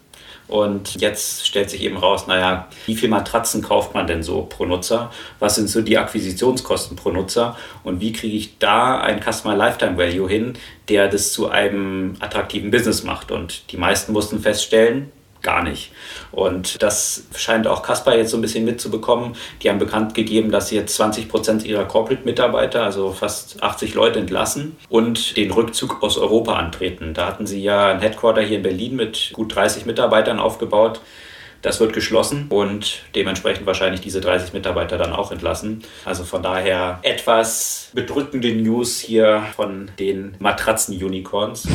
Und 0.48 1.00
jetzt 1.00 1.46
stellt 1.46 1.70
sich 1.70 1.82
eben 1.82 1.96
raus, 1.96 2.26
naja, 2.26 2.68
wie 2.86 2.94
viel 2.94 3.08
Matratzen 3.08 3.62
kauft 3.62 3.94
man 3.94 4.06
denn 4.06 4.22
so 4.22 4.42
pro 4.42 4.64
Nutzer? 4.64 5.10
Was 5.40 5.56
sind 5.56 5.68
so 5.68 5.82
die 5.82 5.98
Akquisitionskosten 5.98 6.96
pro 6.96 7.10
Nutzer? 7.10 7.56
Und 7.82 8.00
wie 8.00 8.12
kriege 8.12 8.36
ich 8.36 8.58
da 8.58 9.00
ein 9.00 9.20
Customer 9.20 9.56
Lifetime 9.56 9.98
Value 9.98 10.28
hin, 10.28 10.54
der 10.88 11.08
das 11.08 11.32
zu 11.32 11.48
einem 11.48 12.14
attraktiven 12.20 12.70
Business 12.70 13.02
macht? 13.02 13.32
Und 13.32 13.72
die 13.72 13.76
meisten 13.76 14.12
mussten 14.12 14.38
feststellen, 14.38 15.10
gar 15.46 15.62
nicht. 15.62 15.92
Und 16.32 16.82
das 16.82 17.24
scheint 17.36 17.66
auch 17.68 17.82
Kasper 17.82 18.16
jetzt 18.16 18.32
so 18.32 18.36
ein 18.36 18.42
bisschen 18.42 18.64
mitzubekommen. 18.64 19.36
Die 19.62 19.70
haben 19.70 19.78
bekannt 19.78 20.14
gegeben, 20.14 20.50
dass 20.50 20.68
sie 20.68 20.74
jetzt 20.74 20.96
20 20.96 21.28
Prozent 21.28 21.64
ihrer 21.64 21.84
Corporate-Mitarbeiter, 21.84 22.82
also 22.82 23.12
fast 23.12 23.62
80 23.62 23.94
Leute 23.94 24.18
entlassen 24.18 24.76
und 24.88 25.36
den 25.36 25.52
Rückzug 25.52 26.02
aus 26.02 26.18
Europa 26.18 26.54
antreten. 26.54 27.14
Da 27.14 27.26
hatten 27.26 27.46
sie 27.46 27.62
ja 27.62 27.88
ein 27.92 28.00
Headquarter 28.00 28.42
hier 28.42 28.56
in 28.56 28.64
Berlin 28.64 28.96
mit 28.96 29.30
gut 29.32 29.54
30 29.54 29.86
Mitarbeitern 29.86 30.40
aufgebaut. 30.40 31.00
Das 31.62 31.80
wird 31.80 31.92
geschlossen 31.92 32.46
und 32.48 33.02
dementsprechend 33.14 33.66
wahrscheinlich 33.66 34.00
diese 34.00 34.20
30 34.20 34.52
Mitarbeiter 34.52 34.98
dann 34.98 35.12
auch 35.12 35.32
entlassen. 35.32 35.82
Also 36.04 36.24
von 36.24 36.42
daher 36.42 36.98
etwas 37.02 37.90
bedrückende 37.94 38.52
News 38.52 38.98
hier 38.98 39.44
von 39.54 39.90
den 39.98 40.34
Matratzen-Unicorns. 40.38 41.68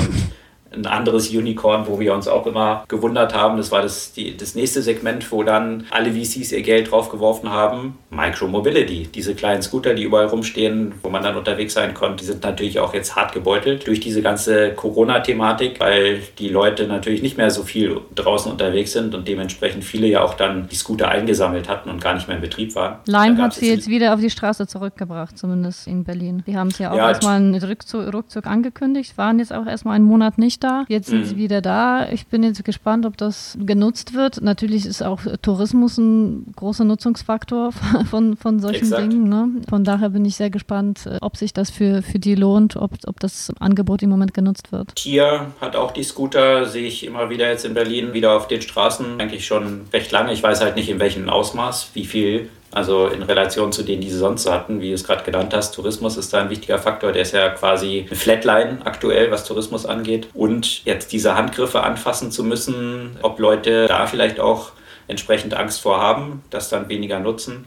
Ein 0.74 0.86
anderes 0.86 1.30
Unicorn, 1.30 1.86
wo 1.88 2.00
wir 2.00 2.14
uns 2.14 2.28
auch 2.28 2.48
immer 2.48 2.84
gewundert 2.88 3.34
haben. 3.34 3.58
Das 3.58 3.72
war 3.72 3.82
das, 3.82 4.14
die, 4.14 4.36
das 4.36 4.56
nächste 4.56 4.82
Segment, 4.82 5.32
wo 5.32 5.44
dann 5.44 5.86
alle 5.92 6.12
VCs 6.12 6.52
ihr 6.52 6.62
Geld 6.62 6.92
draufgeworfen 6.92 7.50
haben. 7.50 7.98
Micromobility, 8.10 9.10
diese 9.14 9.36
kleinen 9.36 9.62
Scooter, 9.62 9.94
die 9.94 10.04
überall 10.04 10.28
rumstehen, 10.28 10.94
wo 11.04 11.10
man 11.10 11.24
dann 11.24 11.36
unterwegs 11.36 11.74
sein 11.74 11.94
konnte, 11.94 12.18
die 12.18 12.26
sind 12.26 12.44
natürlich 12.44 12.80
auch 12.80 12.94
jetzt 12.94 13.16
hart 13.16 13.34
gebeutelt 13.34 13.88
durch 13.88 14.00
diese 14.00 14.22
ganze 14.22 14.74
Corona-Thematik, 14.74 15.80
weil 15.80 16.22
die 16.40 16.50
Leute 16.50 16.88
natürlich 16.88 17.22
nicht 17.22 17.38
mehr 17.38 17.52
so 17.52 17.64
viel 17.64 18.02
draußen 18.16 18.52
unterwegs 18.52 18.94
sind 18.94 19.14
und 19.14 19.28
dementsprechend 19.28 19.84
viele 19.84 20.08
ja 20.08 20.22
auch 20.22 20.36
dann 20.36 20.68
die 20.70 20.76
Scooter 20.76 21.10
eingesammelt 21.10 21.70
hatten 21.70 21.90
und 21.90 22.02
gar 22.02 22.14
nicht 22.14 22.28
mehr 22.28 22.38
in 22.38 22.42
Betrieb 22.42 22.76
waren. 22.76 22.98
Lime 23.06 23.42
hat 23.42 23.54
sie 23.54 23.70
jetzt 23.70 23.88
wieder 23.88 24.14
auf 24.14 24.20
die 24.20 24.30
Straße 24.30 24.68
zurückgebracht, 24.68 25.38
zumindest 25.38 25.88
in 25.88 26.04
Berlin. 26.04 26.44
Die 26.48 26.58
haben 26.58 26.70
es 26.70 26.80
ja 26.80 26.92
auch 26.92 26.98
ja, 26.98 27.10
erstmal 27.10 27.38
einen 27.38 27.56
Rückzug, 27.56 28.14
Rückzug 28.14 28.46
angekündigt, 28.48 29.18
waren 29.18 29.40
jetzt 29.40 29.54
auch 29.54 29.66
erstmal 29.66 29.96
einen 29.96 30.06
Monat 30.06 30.38
nicht 30.38 30.61
da. 30.64 30.86
Jetzt 30.88 31.08
sind 31.08 31.22
mhm. 31.22 31.26
sie 31.26 31.38
wieder 31.38 31.62
da. 31.62 32.10
Ich 32.10 32.28
bin 32.28 32.44
jetzt 32.44 32.64
gespannt, 32.64 33.06
ob 33.06 33.18
das 33.18 33.58
genutzt 33.60 34.14
wird. 34.14 34.42
Natürlich 34.42 34.86
ist 34.86 35.04
auch 35.04 35.22
Tourismus 35.42 35.98
ein 35.98 36.54
großer 36.56 36.84
Nutzungsfaktor 36.84 37.72
von, 38.10 38.38
von 38.38 38.60
solchen 38.60 38.84
Exakt. 38.84 39.12
Dingen. 39.12 39.30
Ne? 39.30 39.50
Von 39.70 39.84
daher 39.84 40.10
bin 40.10 40.26
ich 40.26 40.36
sehr 40.36 40.50
gespannt, 40.50 41.06
äh, 41.06 41.18
ob 41.22 41.38
sich 41.38 41.54
das 41.54 41.70
für, 41.70 42.02
für 42.02 42.20
die 42.20 42.36
lohnt, 42.36 42.76
ob, 42.76 42.92
ob 43.06 43.20
das 43.20 43.52
Angebot 43.60 44.04
im 44.04 44.10
Moment 44.10 44.34
genutzt 44.34 44.72
wird. 44.72 44.96
Tier 44.96 45.48
hat 45.60 45.76
auch 45.76 45.92
die 45.92 46.04
Scooter, 46.04 46.66
sehe 46.66 46.88
ich 46.88 47.06
immer 47.06 47.30
wieder 47.30 47.50
jetzt 47.50 47.66
in 47.66 47.74
Berlin 47.74 48.14
wieder 48.14 48.36
auf 48.36 48.48
den 48.48 48.62
Straßen, 48.62 49.20
eigentlich 49.20 49.46
schon 49.46 49.82
recht 49.94 50.12
lange. 50.12 50.34
Ich 50.34 50.44
weiß 50.44 50.62
halt 50.62 50.76
nicht 50.76 50.90
in 50.90 51.00
welchem 51.00 51.30
Ausmaß, 51.30 51.92
wie 51.94 52.06
viel 52.06 52.50
also 52.74 53.08
in 53.08 53.22
Relation 53.22 53.72
zu 53.72 53.84
denen, 53.84 54.02
die 54.02 54.10
sie 54.10 54.18
sonst 54.18 54.50
hatten, 54.50 54.82
wie 54.82 54.90
du 54.90 54.94
es 54.94 55.04
gerade 55.04 55.24
genannt 55.24 55.54
hast, 55.54 55.76
Tourismus 55.76 56.18
ist 56.18 56.34
da 56.34 56.42
ein 56.42 56.50
wichtiger 56.50 56.80
Faktor. 56.80 57.12
Der 57.12 57.24
ist 57.24 57.34
ja 57.34 57.50
quasi 57.50 58.06
eine 58.08 58.16
Flatline 58.16 58.80
aktuell, 58.86 59.30
was 59.30 59.46
Tourismus 59.46 59.86
angeht. 59.86 60.28
Und 60.34 60.86
jetzt 60.86 61.12
diese 61.12 61.36
Handgriffe 61.36 61.84
anfassen 61.84 62.32
zu 62.32 62.44
müssen, 62.44 63.18
ob 63.22 63.40
Leute 63.40 63.88
da 63.88 64.08
vielleicht 64.08 64.40
auch 64.40 64.72
entsprechend 65.08 65.54
Angst 65.54 65.82
vor 65.82 66.00
haben, 66.00 66.44
das 66.50 66.70
dann 66.70 66.88
weniger 66.88 67.20
nutzen. 67.20 67.66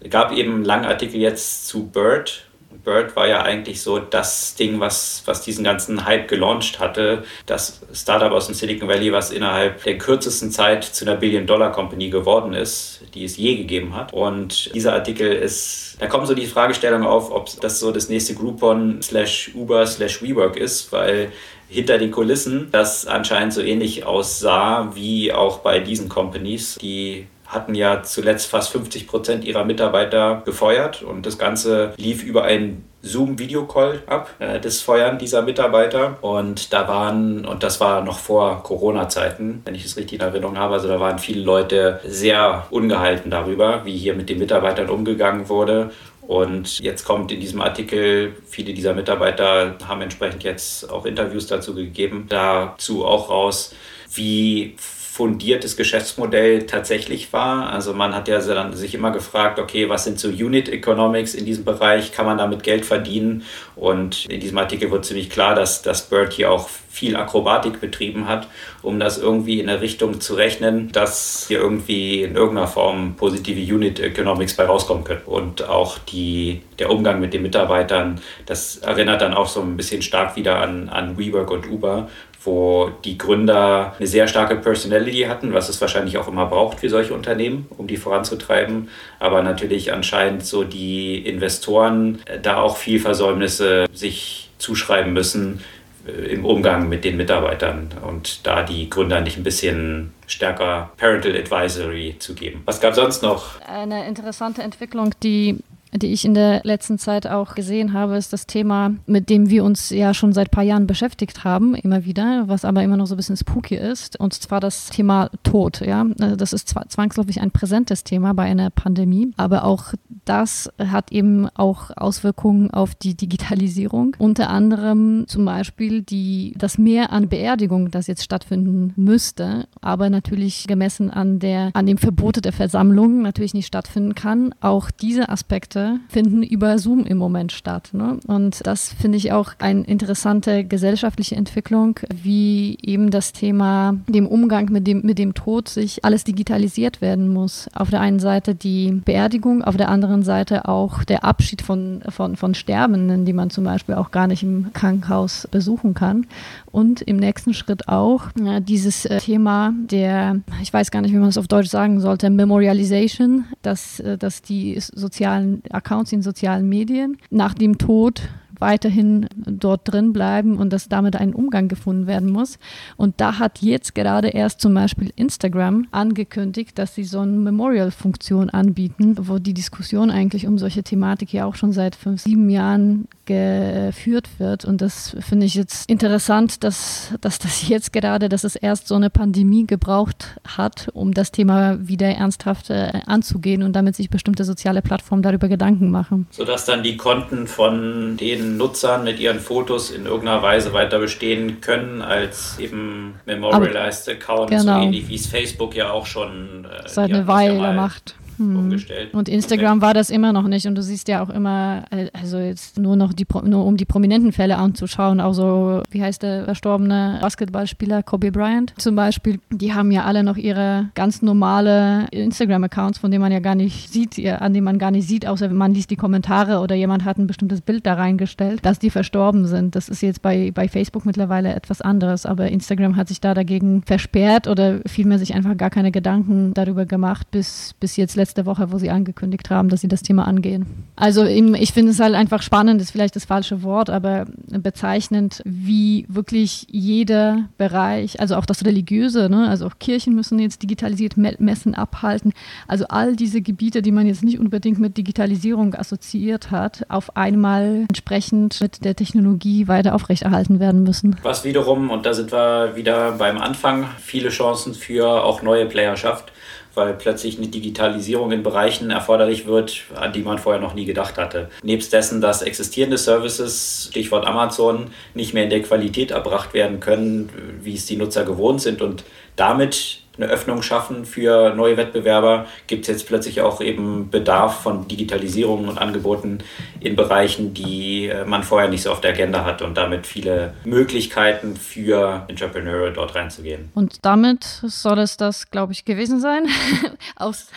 Es 0.00 0.10
gab 0.10 0.32
eben 0.32 0.54
einen 0.54 0.64
langen 0.64 0.86
Artikel 0.86 1.20
jetzt 1.20 1.66
zu 1.66 1.88
Bird, 1.88 2.47
Bird 2.84 3.16
war 3.16 3.26
ja 3.26 3.42
eigentlich 3.42 3.82
so 3.82 3.98
das 3.98 4.54
Ding, 4.54 4.80
was, 4.80 5.22
was 5.26 5.42
diesen 5.42 5.64
ganzen 5.64 6.04
Hype 6.04 6.28
gelauncht 6.28 6.78
hatte. 6.78 7.24
Das 7.46 7.80
Startup 7.92 8.32
aus 8.32 8.46
dem 8.46 8.54
Silicon 8.54 8.88
Valley, 8.88 9.12
was 9.12 9.30
innerhalb 9.30 9.82
der 9.84 9.98
kürzesten 9.98 10.50
Zeit 10.50 10.84
zu 10.84 11.04
einer 11.04 11.16
Billion-Dollar-Company 11.16 12.10
geworden 12.10 12.54
ist, 12.54 13.02
die 13.14 13.24
es 13.24 13.36
je 13.36 13.56
gegeben 13.56 13.94
hat. 13.94 14.12
Und 14.12 14.74
dieser 14.74 14.92
Artikel 14.92 15.30
ist, 15.32 15.96
da 15.98 16.06
kommen 16.06 16.26
so 16.26 16.34
die 16.34 16.46
Fragestellungen 16.46 17.06
auf, 17.06 17.30
ob 17.30 17.48
das 17.60 17.80
so 17.80 17.92
das 17.92 18.08
nächste 18.08 18.34
Groupon 18.34 19.02
slash 19.02 19.50
Uber 19.54 19.86
slash 19.86 20.22
WeWork 20.22 20.56
ist, 20.56 20.92
weil 20.92 21.32
hinter 21.68 21.98
den 21.98 22.10
Kulissen 22.10 22.68
das 22.72 23.06
anscheinend 23.06 23.52
so 23.52 23.60
ähnlich 23.60 24.04
aussah 24.04 24.90
wie 24.94 25.32
auch 25.32 25.58
bei 25.58 25.80
diesen 25.80 26.08
Companies, 26.08 26.76
die 26.80 27.26
hatten 27.48 27.74
ja 27.74 28.02
zuletzt 28.02 28.50
fast 28.50 28.70
50 28.72 29.06
Prozent 29.06 29.44
ihrer 29.44 29.64
Mitarbeiter 29.64 30.42
gefeuert 30.44 31.02
und 31.02 31.26
das 31.26 31.38
Ganze 31.38 31.94
lief 31.96 32.22
über 32.22 32.44
einen 32.44 32.84
Zoom-Videocall 33.00 34.02
ab, 34.06 34.30
äh, 34.38 34.60
das 34.60 34.80
Feuern 34.80 35.18
dieser 35.18 35.42
Mitarbeiter. 35.42 36.18
Und 36.20 36.72
da 36.72 36.88
waren, 36.88 37.46
und 37.46 37.62
das 37.62 37.80
war 37.80 38.02
noch 38.02 38.18
vor 38.18 38.62
Corona-Zeiten, 38.62 39.62
wenn 39.64 39.74
ich 39.74 39.84
es 39.84 39.96
richtig 39.96 40.20
in 40.20 40.26
Erinnerung 40.26 40.58
habe, 40.58 40.74
also 40.74 40.88
da 40.88 41.00
waren 41.00 41.18
viele 41.18 41.42
Leute 41.42 42.00
sehr 42.04 42.66
ungehalten 42.70 43.30
darüber, 43.30 43.84
wie 43.84 43.96
hier 43.96 44.14
mit 44.14 44.28
den 44.28 44.38
Mitarbeitern 44.38 44.90
umgegangen 44.90 45.48
wurde. 45.48 45.90
Und 46.20 46.80
jetzt 46.80 47.04
kommt 47.06 47.32
in 47.32 47.40
diesem 47.40 47.62
Artikel, 47.62 48.36
viele 48.46 48.74
dieser 48.74 48.92
Mitarbeiter 48.92 49.76
haben 49.86 50.02
entsprechend 50.02 50.44
jetzt 50.44 50.90
auch 50.90 51.06
Interviews 51.06 51.46
dazu 51.46 51.74
gegeben, 51.74 52.26
dazu 52.28 53.06
auch 53.06 53.30
raus, 53.30 53.74
wie 54.12 54.76
fundiertes 55.18 55.76
Geschäftsmodell 55.76 56.68
tatsächlich 56.68 57.32
war. 57.32 57.70
Also 57.72 57.92
man 57.92 58.14
hat 58.14 58.28
ja 58.28 58.38
dann 58.38 58.72
sich 58.72 58.94
immer 58.94 59.10
gefragt, 59.10 59.58
okay, 59.58 59.88
was 59.88 60.04
sind 60.04 60.20
so 60.20 60.28
Unit 60.28 60.68
Economics 60.68 61.34
in 61.34 61.44
diesem 61.44 61.64
Bereich? 61.64 62.12
Kann 62.12 62.24
man 62.24 62.38
damit 62.38 62.62
Geld 62.62 62.86
verdienen? 62.86 63.42
Und 63.74 64.26
in 64.26 64.38
diesem 64.38 64.56
Artikel 64.58 64.92
wird 64.92 65.04
ziemlich 65.04 65.28
klar, 65.28 65.56
dass, 65.56 65.82
dass 65.82 66.08
Bird 66.08 66.34
hier 66.34 66.52
auch 66.52 66.68
viel 66.98 67.16
Akrobatik 67.16 67.80
betrieben 67.80 68.26
hat, 68.26 68.48
um 68.82 68.98
das 68.98 69.18
irgendwie 69.18 69.60
in 69.60 69.68
eine 69.68 69.80
Richtung 69.80 70.20
zu 70.20 70.34
rechnen, 70.34 70.90
dass 70.90 71.46
hier 71.46 71.60
irgendwie 71.60 72.22
in 72.22 72.34
irgendeiner 72.34 72.66
Form 72.66 73.14
positive 73.16 73.60
Unit 73.74 74.00
Economics 74.00 74.54
bei 74.54 74.64
rauskommen 74.64 75.04
können. 75.04 75.22
Und 75.24 75.68
auch 75.68 75.98
die, 75.98 76.62
der 76.80 76.90
Umgang 76.90 77.20
mit 77.20 77.32
den 77.32 77.42
Mitarbeitern, 77.42 78.20
das 78.46 78.78
erinnert 78.78 79.22
dann 79.22 79.32
auch 79.32 79.46
so 79.46 79.60
ein 79.60 79.76
bisschen 79.76 80.02
stark 80.02 80.34
wieder 80.34 80.60
an, 80.60 80.88
an 80.88 81.16
WeWork 81.16 81.50
und 81.52 81.70
Uber, 81.70 82.08
wo 82.42 82.90
die 83.04 83.16
Gründer 83.16 83.94
eine 83.96 84.06
sehr 84.06 84.26
starke 84.26 84.56
Personality 84.56 85.22
hatten, 85.22 85.52
was 85.52 85.68
es 85.68 85.80
wahrscheinlich 85.80 86.18
auch 86.18 86.28
immer 86.28 86.46
braucht 86.46 86.80
für 86.80 86.88
solche 86.88 87.14
Unternehmen, 87.14 87.66
um 87.76 87.86
die 87.86 87.96
voranzutreiben. 87.96 88.88
Aber 89.20 89.42
natürlich 89.42 89.92
anscheinend 89.92 90.44
so 90.44 90.64
die 90.64 91.18
Investoren 91.18 92.20
äh, 92.26 92.40
da 92.40 92.60
auch 92.60 92.76
viel 92.76 92.98
Versäumnisse 92.98 93.86
sich 93.92 94.50
zuschreiben 94.58 95.12
müssen 95.12 95.60
im 96.08 96.44
Umgang 96.44 96.88
mit 96.88 97.04
den 97.04 97.16
Mitarbeitern 97.16 97.90
und 98.06 98.46
da 98.46 98.62
die 98.62 98.88
Gründer 98.88 99.20
nicht 99.20 99.36
ein 99.36 99.44
bisschen 99.44 100.12
stärker 100.26 100.90
Parental 100.96 101.36
Advisory 101.36 102.16
zu 102.18 102.34
geben. 102.34 102.62
Was 102.64 102.80
gab 102.80 102.90
es 102.90 102.96
sonst 102.96 103.22
noch? 103.22 103.60
Eine 103.62 104.06
interessante 104.06 104.62
Entwicklung, 104.62 105.14
die 105.22 105.58
die 105.94 106.08
ich 106.08 106.24
in 106.24 106.34
der 106.34 106.60
letzten 106.64 106.98
Zeit 106.98 107.26
auch 107.26 107.54
gesehen 107.54 107.92
habe, 107.92 108.16
ist 108.16 108.32
das 108.32 108.46
Thema, 108.46 108.94
mit 109.06 109.30
dem 109.30 109.48
wir 109.48 109.64
uns 109.64 109.90
ja 109.90 110.14
schon 110.14 110.32
seit 110.32 110.50
paar 110.50 110.64
Jahren 110.64 110.86
beschäftigt 110.86 111.44
haben, 111.44 111.74
immer 111.74 112.04
wieder, 112.04 112.44
was 112.46 112.64
aber 112.64 112.82
immer 112.82 112.96
noch 112.96 113.06
so 113.06 113.14
ein 113.14 113.16
bisschen 113.16 113.36
spooky 113.36 113.76
ist, 113.76 114.18
und 114.20 114.34
zwar 114.34 114.60
das 114.60 114.90
Thema 114.90 115.30
Tod. 115.42 115.80
Ja? 115.80 116.06
Also 116.20 116.36
das 116.36 116.52
ist 116.52 116.68
zwar 116.68 116.88
zwangsläufig 116.88 117.40
ein 117.40 117.50
präsentes 117.50 118.04
Thema 118.04 118.34
bei 118.34 118.44
einer 118.44 118.70
Pandemie, 118.70 119.32
aber 119.36 119.64
auch 119.64 119.94
das 120.24 120.70
hat 120.78 121.10
eben 121.10 121.48
auch 121.54 121.90
Auswirkungen 121.96 122.70
auf 122.70 122.94
die 122.94 123.14
Digitalisierung. 123.14 124.14
Unter 124.18 124.50
anderem 124.50 125.24
zum 125.26 125.44
Beispiel 125.44 126.02
die, 126.02 126.54
das 126.58 126.76
Mehr 126.76 127.12
an 127.12 127.28
Beerdigungen, 127.28 127.90
das 127.90 128.06
jetzt 128.06 128.24
stattfinden 128.24 128.92
müsste, 128.96 129.66
aber 129.80 130.10
natürlich 130.10 130.66
gemessen 130.66 131.10
an, 131.10 131.38
der, 131.38 131.70
an 131.72 131.86
dem 131.86 131.96
Verbote 131.96 132.42
der 132.42 132.52
Versammlung 132.52 133.22
natürlich 133.22 133.54
nicht 133.54 133.66
stattfinden 133.66 134.14
kann. 134.14 134.54
Auch 134.60 134.90
diese 134.90 135.28
Aspekte 135.30 135.77
Projekte 135.78 136.00
finden 136.08 136.42
über 136.42 136.78
Zoom 136.78 137.04
im 137.04 137.18
Moment 137.18 137.52
statt. 137.52 137.90
Ne? 137.92 138.18
Und 138.26 138.66
das 138.66 138.92
finde 138.92 139.18
ich 139.18 139.32
auch 139.32 139.52
eine 139.58 139.82
interessante 139.82 140.64
gesellschaftliche 140.64 141.36
Entwicklung, 141.36 142.00
wie 142.12 142.78
eben 142.82 143.10
das 143.10 143.32
Thema 143.32 143.96
dem 144.08 144.26
Umgang 144.26 144.70
mit 144.70 144.86
dem, 144.86 145.02
mit 145.02 145.18
dem 145.18 145.34
Tod 145.34 145.68
sich 145.68 146.04
alles 146.04 146.24
digitalisiert 146.24 147.00
werden 147.00 147.28
muss. 147.28 147.68
Auf 147.74 147.90
der 147.90 148.00
einen 148.00 148.18
Seite 148.18 148.54
die 148.54 149.02
Beerdigung, 149.04 149.62
auf 149.62 149.76
der 149.76 149.88
anderen 149.88 150.22
Seite 150.22 150.68
auch 150.68 151.04
der 151.04 151.24
Abschied 151.24 151.62
von, 151.62 152.02
von, 152.08 152.36
von 152.36 152.54
Sterbenden, 152.54 153.24
die 153.24 153.32
man 153.32 153.50
zum 153.50 153.64
Beispiel 153.64 153.94
auch 153.94 154.10
gar 154.10 154.26
nicht 154.26 154.42
im 154.42 154.72
Krankenhaus 154.72 155.46
besuchen 155.50 155.94
kann. 155.94 156.26
Und 156.70 157.02
im 157.02 157.16
nächsten 157.16 157.54
Schritt 157.54 157.88
auch 157.88 158.28
äh, 158.36 158.60
dieses 158.60 159.04
äh, 159.04 159.18
Thema 159.18 159.72
der, 159.90 160.40
ich 160.62 160.72
weiß 160.72 160.90
gar 160.90 161.02
nicht, 161.02 161.12
wie 161.12 161.18
man 161.18 161.28
es 161.28 161.38
auf 161.38 161.48
Deutsch 161.48 161.68
sagen 161.68 162.00
sollte, 162.00 162.30
Memorialization, 162.30 163.44
dass, 163.62 164.00
äh, 164.00 164.18
dass 164.18 164.42
die 164.42 164.78
sozialen 164.78 165.62
Accounts 165.72 166.12
in 166.12 166.22
sozialen 166.22 166.68
Medien. 166.68 167.18
Nach 167.30 167.54
dem 167.54 167.78
Tod 167.78 168.28
weiterhin 168.60 169.28
dort 169.34 169.82
drin 169.84 170.12
bleiben 170.12 170.58
und 170.58 170.72
dass 170.72 170.88
damit 170.88 171.16
ein 171.16 171.34
Umgang 171.34 171.68
gefunden 171.68 172.06
werden 172.06 172.30
muss. 172.30 172.58
Und 172.96 173.20
da 173.20 173.38
hat 173.38 173.60
jetzt 173.60 173.94
gerade 173.94 174.28
erst 174.28 174.60
zum 174.60 174.74
Beispiel 174.74 175.12
Instagram 175.16 175.86
angekündigt, 175.90 176.78
dass 176.78 176.94
sie 176.94 177.04
so 177.04 177.20
eine 177.20 177.32
Memorial-Funktion 177.32 178.50
anbieten, 178.50 179.16
wo 179.18 179.38
die 179.38 179.54
Diskussion 179.54 180.10
eigentlich 180.10 180.46
um 180.46 180.58
solche 180.58 180.82
Thematik 180.82 181.32
ja 181.32 181.44
auch 181.44 181.54
schon 181.54 181.72
seit 181.72 181.94
fünf, 181.94 182.22
sieben 182.22 182.50
Jahren 182.50 183.08
geführt 183.28 184.28
wird. 184.38 184.64
Und 184.64 184.80
das 184.80 185.14
finde 185.20 185.46
ich 185.46 185.54
jetzt 185.54 185.88
interessant, 185.88 186.64
dass, 186.64 187.12
dass 187.20 187.38
das 187.38 187.68
jetzt 187.68 187.92
gerade, 187.92 188.28
dass 188.28 188.44
es 188.44 188.56
erst 188.56 188.88
so 188.88 188.94
eine 188.94 189.10
Pandemie 189.10 189.66
gebraucht 189.66 190.38
hat, 190.46 190.88
um 190.94 191.12
das 191.12 191.30
Thema 191.30 191.76
wieder 191.86 192.08
ernsthaft 192.08 192.70
äh, 192.70 192.90
anzugehen 193.06 193.62
und 193.62 193.74
damit 193.74 193.96
sich 193.96 194.08
bestimmte 194.08 194.44
soziale 194.44 194.80
Plattformen 194.82 195.22
darüber 195.22 195.48
Gedanken 195.48 195.90
machen. 195.90 196.26
Sodass 196.30 196.64
dann 196.64 196.82
die 196.82 196.96
Konten 196.96 197.46
von 197.46 198.16
den 198.16 198.47
ihren 198.48 198.56
Nutzern 198.56 199.04
mit 199.04 199.20
ihren 199.20 199.40
Fotos 199.40 199.90
in 199.90 200.06
irgendeiner 200.06 200.42
Weise 200.42 200.72
weiter 200.72 200.98
bestehen 200.98 201.60
können 201.60 202.02
als 202.02 202.58
eben 202.58 203.14
Memorialized 203.26 204.08
Accounts, 204.08 204.50
genau. 204.50 204.78
so 204.78 204.84
ähnlich 204.84 205.08
wie 205.08 205.14
es 205.14 205.26
Facebook 205.26 205.74
ja 205.74 205.90
auch 205.90 206.06
schon 206.06 206.64
äh, 206.64 206.88
seit 206.88 207.10
einer 207.12 207.26
Weile 207.26 207.72
macht 207.72 208.14
hm. 208.38 208.56
umgestellt. 208.56 209.12
Und 209.14 209.28
Instagram 209.28 209.80
war 209.82 209.94
das 209.94 210.10
immer 210.10 210.32
noch 210.32 210.48
nicht. 210.48 210.66
Und 210.66 210.74
du 210.74 210.82
siehst 210.82 211.08
ja 211.08 211.22
auch 211.22 211.30
immer, 211.30 211.84
also 212.12 212.38
jetzt 212.38 212.78
nur 212.78 212.96
noch 212.96 213.12
die, 213.12 213.26
nur 213.44 213.64
um 213.64 213.76
die 213.76 213.84
prominenten 213.84 214.32
Fälle 214.32 214.56
anzuschauen, 214.56 215.20
auch 215.20 215.34
so, 215.34 215.82
wie 215.90 216.02
heißt 216.02 216.22
der 216.22 216.44
verstorbene 216.44 217.18
Basketballspieler 217.20 218.02
Kobe 218.02 218.32
Bryant 218.32 218.74
zum 218.78 218.96
Beispiel, 218.96 219.40
die 219.50 219.74
haben 219.74 219.90
ja 219.90 220.04
alle 220.04 220.22
noch 220.22 220.36
ihre 220.36 220.90
ganz 220.94 221.22
normale 221.22 222.06
Instagram-Accounts, 222.10 222.98
von 222.98 223.10
denen 223.10 223.22
man 223.22 223.32
ja 223.32 223.40
gar 223.40 223.54
nicht 223.54 223.92
sieht, 223.92 224.18
an 224.26 224.54
denen 224.54 224.64
man 224.64 224.78
gar 224.78 224.90
nicht 224.90 225.08
sieht, 225.08 225.26
außer 225.26 225.48
man 225.48 225.74
liest 225.74 225.90
die 225.90 225.96
Kommentare 225.96 226.60
oder 226.60 226.74
jemand 226.74 227.04
hat 227.04 227.18
ein 227.18 227.26
bestimmtes 227.26 227.60
Bild 227.60 227.86
da 227.86 227.94
reingestellt, 227.94 228.64
dass 228.64 228.78
die 228.78 228.90
verstorben 228.90 229.46
sind. 229.46 229.74
Das 229.74 229.88
ist 229.88 230.02
jetzt 230.02 230.22
bei, 230.22 230.50
bei 230.52 230.68
Facebook 230.68 231.06
mittlerweile 231.06 231.54
etwas 231.54 231.80
anderes, 231.80 232.26
aber 232.26 232.48
Instagram 232.48 232.96
hat 232.96 233.08
sich 233.08 233.20
da 233.20 233.34
dagegen 233.34 233.82
versperrt 233.82 234.46
oder 234.48 234.80
vielmehr 234.86 235.18
sich 235.18 235.34
einfach 235.34 235.56
gar 235.56 235.70
keine 235.70 235.90
Gedanken 235.90 236.54
darüber 236.54 236.86
gemacht, 236.86 237.30
bis, 237.30 237.74
bis 237.80 237.96
jetzt 237.96 238.16
letztes 238.16 238.27
letzte 238.28 238.44
Woche, 238.44 238.70
wo 238.70 238.76
sie 238.76 238.90
angekündigt 238.90 239.48
haben, 239.48 239.70
dass 239.70 239.80
sie 239.80 239.88
das 239.88 240.02
Thema 240.02 240.26
angehen. 240.26 240.66
Also 240.96 241.24
ich 241.24 241.72
finde 241.72 241.92
es 241.92 242.00
halt 242.00 242.14
einfach 242.14 242.42
spannend, 242.42 242.82
ist 242.82 242.90
vielleicht 242.90 243.16
das 243.16 243.24
falsche 243.24 243.62
Wort, 243.62 243.88
aber 243.88 244.26
bezeichnend, 244.48 245.40
wie 245.46 246.04
wirklich 246.10 246.66
jeder 246.70 247.48
Bereich, 247.56 248.20
also 248.20 248.36
auch 248.36 248.44
das 248.44 248.66
Religiöse, 248.66 249.30
ne, 249.30 249.48
also 249.48 249.66
auch 249.66 249.78
Kirchen 249.80 250.14
müssen 250.14 250.38
jetzt 250.38 250.62
digitalisiert 250.62 251.16
Messen 251.16 251.74
abhalten. 251.74 252.34
Also 252.66 252.84
all 252.88 253.16
diese 253.16 253.40
Gebiete, 253.40 253.80
die 253.80 253.92
man 253.92 254.06
jetzt 254.06 254.22
nicht 254.22 254.38
unbedingt 254.38 254.78
mit 254.78 254.98
Digitalisierung 254.98 255.74
assoziiert 255.74 256.50
hat, 256.50 256.84
auf 256.90 257.16
einmal 257.16 257.86
entsprechend 257.88 258.60
mit 258.60 258.84
der 258.84 258.94
Technologie 258.94 259.68
weiter 259.68 259.94
aufrechterhalten 259.94 260.60
werden 260.60 260.82
müssen. 260.82 261.16
Was 261.22 261.44
wiederum, 261.44 261.88
und 261.88 262.04
da 262.04 262.12
sind 262.12 262.30
wir 262.30 262.76
wieder 262.76 263.12
beim 263.12 263.38
Anfang, 263.38 263.86
viele 263.98 264.28
Chancen 264.28 264.74
für 264.74 265.24
auch 265.24 265.40
neue 265.40 265.64
Player 265.64 265.96
schafft 265.96 266.30
weil 266.78 266.94
plötzlich 266.94 267.36
eine 267.36 267.48
Digitalisierung 267.48 268.32
in 268.32 268.42
Bereichen 268.42 268.90
erforderlich 268.90 269.46
wird, 269.46 269.82
an 269.94 270.12
die 270.12 270.20
man 270.20 270.38
vorher 270.38 270.62
noch 270.62 270.74
nie 270.74 270.84
gedacht 270.86 271.18
hatte. 271.18 271.50
Nebst 271.62 271.92
dessen, 271.92 272.20
dass 272.20 272.40
existierende 272.40 272.96
Services, 272.96 273.88
Stichwort 273.90 274.26
Amazon, 274.26 274.90
nicht 275.12 275.34
mehr 275.34 275.44
in 275.44 275.50
der 275.50 275.62
Qualität 275.62 276.12
erbracht 276.12 276.54
werden 276.54 276.80
können, 276.80 277.28
wie 277.62 277.74
es 277.74 277.84
die 277.84 277.96
Nutzer 277.96 278.24
gewohnt 278.24 278.62
sind 278.62 278.80
und 278.80 279.04
damit 279.36 280.00
eine 280.18 280.30
Öffnung 280.30 280.62
schaffen 280.62 281.04
für 281.04 281.54
neue 281.54 281.76
Wettbewerber, 281.76 282.46
gibt 282.66 282.82
es 282.82 282.88
jetzt 282.88 283.06
plötzlich 283.06 283.40
auch 283.40 283.60
eben 283.60 284.10
Bedarf 284.10 284.62
von 284.62 284.88
Digitalisierung 284.88 285.68
und 285.68 285.78
Angeboten 285.78 286.38
in 286.80 286.96
Bereichen, 286.96 287.54
die 287.54 288.08
äh, 288.08 288.24
man 288.24 288.42
vorher 288.42 288.68
nicht 288.68 288.82
so 288.82 288.90
auf 288.90 289.00
der 289.00 289.12
Agenda 289.12 289.44
hat 289.44 289.62
und 289.62 289.76
damit 289.76 290.06
viele 290.06 290.54
Möglichkeiten 290.64 291.56
für 291.56 292.24
Entrepreneure 292.28 292.90
dort 292.90 293.14
reinzugehen. 293.14 293.70
Und 293.74 294.04
damit 294.04 294.44
soll 294.44 294.98
es 294.98 295.16
das, 295.16 295.50
glaube 295.50 295.72
ich, 295.72 295.84
gewesen 295.84 296.20
sein. 296.20 296.46
Aus 297.16 297.48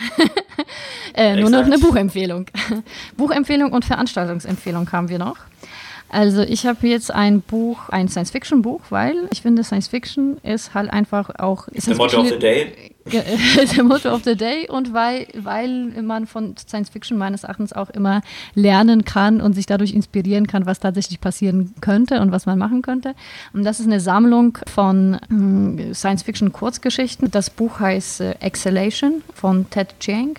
äh, 1.14 1.36
nur 1.36 1.50
noch 1.50 1.64
eine 1.64 1.78
Buchempfehlung. 1.78 2.46
Buchempfehlung 3.16 3.72
und 3.72 3.84
Veranstaltungsempfehlung 3.84 4.90
haben 4.92 5.08
wir 5.08 5.18
noch. 5.18 5.36
Also 6.12 6.42
ich 6.42 6.66
habe 6.66 6.86
jetzt 6.86 7.10
ein 7.10 7.40
Buch, 7.40 7.88
ein 7.88 8.06
Science-Fiction-Buch, 8.06 8.82
weil 8.90 9.14
ich 9.32 9.40
finde, 9.40 9.64
Science-Fiction 9.64 10.36
ist 10.42 10.74
halt 10.74 10.90
einfach 10.92 11.30
auch... 11.38 11.68
The 11.72 11.94
Motto 11.94 12.20
of 12.20 12.28
the 12.28 12.38
Day. 12.38 12.92
the 13.66 13.82
Motto 13.82 14.10
of 14.14 14.22
the 14.22 14.36
Day 14.36 14.68
und 14.68 14.92
weil, 14.92 15.26
weil 15.34 16.02
man 16.02 16.26
von 16.26 16.54
Science-Fiction 16.54 17.16
meines 17.16 17.44
Erachtens 17.44 17.72
auch 17.72 17.88
immer 17.88 18.20
lernen 18.54 19.06
kann 19.06 19.40
und 19.40 19.54
sich 19.54 19.64
dadurch 19.64 19.94
inspirieren 19.94 20.46
kann, 20.46 20.66
was 20.66 20.80
tatsächlich 20.80 21.18
passieren 21.18 21.74
könnte 21.80 22.20
und 22.20 22.30
was 22.30 22.44
man 22.44 22.58
machen 22.58 22.82
könnte. 22.82 23.14
Und 23.54 23.64
das 23.64 23.80
ist 23.80 23.86
eine 23.86 24.00
Sammlung 24.00 24.58
von 24.66 25.14
äh, 25.14 25.94
Science-Fiction-Kurzgeschichten. 25.94 27.30
Das 27.30 27.48
Buch 27.48 27.80
heißt 27.80 28.20
äh, 28.20 28.32
Exhalation 28.40 29.22
von 29.34 29.70
Ted 29.70 29.98
Chiang. 29.98 30.34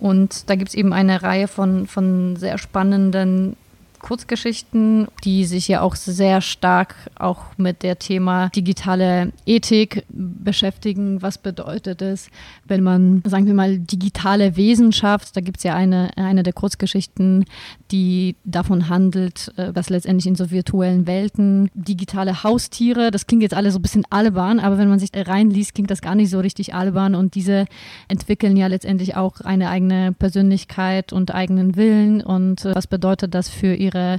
Und 0.00 0.50
da 0.50 0.56
gibt 0.56 0.70
es 0.70 0.74
eben 0.74 0.92
eine 0.92 1.22
Reihe 1.22 1.46
von, 1.46 1.86
von 1.86 2.34
sehr 2.34 2.58
spannenden 2.58 3.56
Kurzgeschichten, 4.04 5.08
die 5.24 5.46
sich 5.46 5.66
ja 5.66 5.80
auch 5.80 5.96
sehr 5.96 6.42
stark 6.42 6.94
auch 7.18 7.40
mit 7.56 7.82
der 7.82 7.98
Thema 7.98 8.50
digitale 8.50 9.32
Ethik 9.46 10.04
beschäftigen. 10.10 11.22
Was 11.22 11.38
bedeutet 11.38 12.02
es, 12.02 12.28
wenn 12.66 12.82
man, 12.82 13.22
sagen 13.24 13.46
wir 13.46 13.54
mal, 13.54 13.78
digitale 13.78 14.58
Wesen 14.58 14.92
schafft? 14.92 15.34
Da 15.34 15.40
gibt 15.40 15.56
es 15.56 15.62
ja 15.62 15.74
eine, 15.74 16.10
eine 16.18 16.42
der 16.42 16.52
Kurzgeschichten, 16.52 17.46
die 17.90 18.36
davon 18.44 18.90
handelt, 18.90 19.50
äh, 19.56 19.72
dass 19.72 19.88
letztendlich 19.88 20.26
in 20.26 20.34
so 20.34 20.50
virtuellen 20.50 21.06
Welten 21.06 21.70
digitale 21.72 22.42
Haustiere, 22.42 23.10
das 23.10 23.26
klingt 23.26 23.42
jetzt 23.42 23.54
alles 23.54 23.72
so 23.72 23.78
ein 23.78 23.82
bisschen 23.82 24.04
albern, 24.10 24.60
aber 24.60 24.76
wenn 24.76 24.90
man 24.90 24.98
sich 24.98 25.12
reinliest, 25.14 25.74
klingt 25.74 25.90
das 25.90 26.02
gar 26.02 26.14
nicht 26.14 26.28
so 26.28 26.40
richtig 26.40 26.74
albern 26.74 27.14
und 27.14 27.34
diese 27.36 27.64
entwickeln 28.08 28.54
ja 28.58 28.66
letztendlich 28.66 29.16
auch 29.16 29.40
eine 29.40 29.70
eigene 29.70 30.12
Persönlichkeit 30.12 31.14
und 31.14 31.34
eigenen 31.34 31.76
Willen 31.76 32.20
und 32.20 32.66
äh, 32.66 32.74
was 32.74 32.86
bedeutet 32.86 33.34
das 33.34 33.48
für 33.48 33.74
ihre 33.74 33.93
ihre 33.94 34.18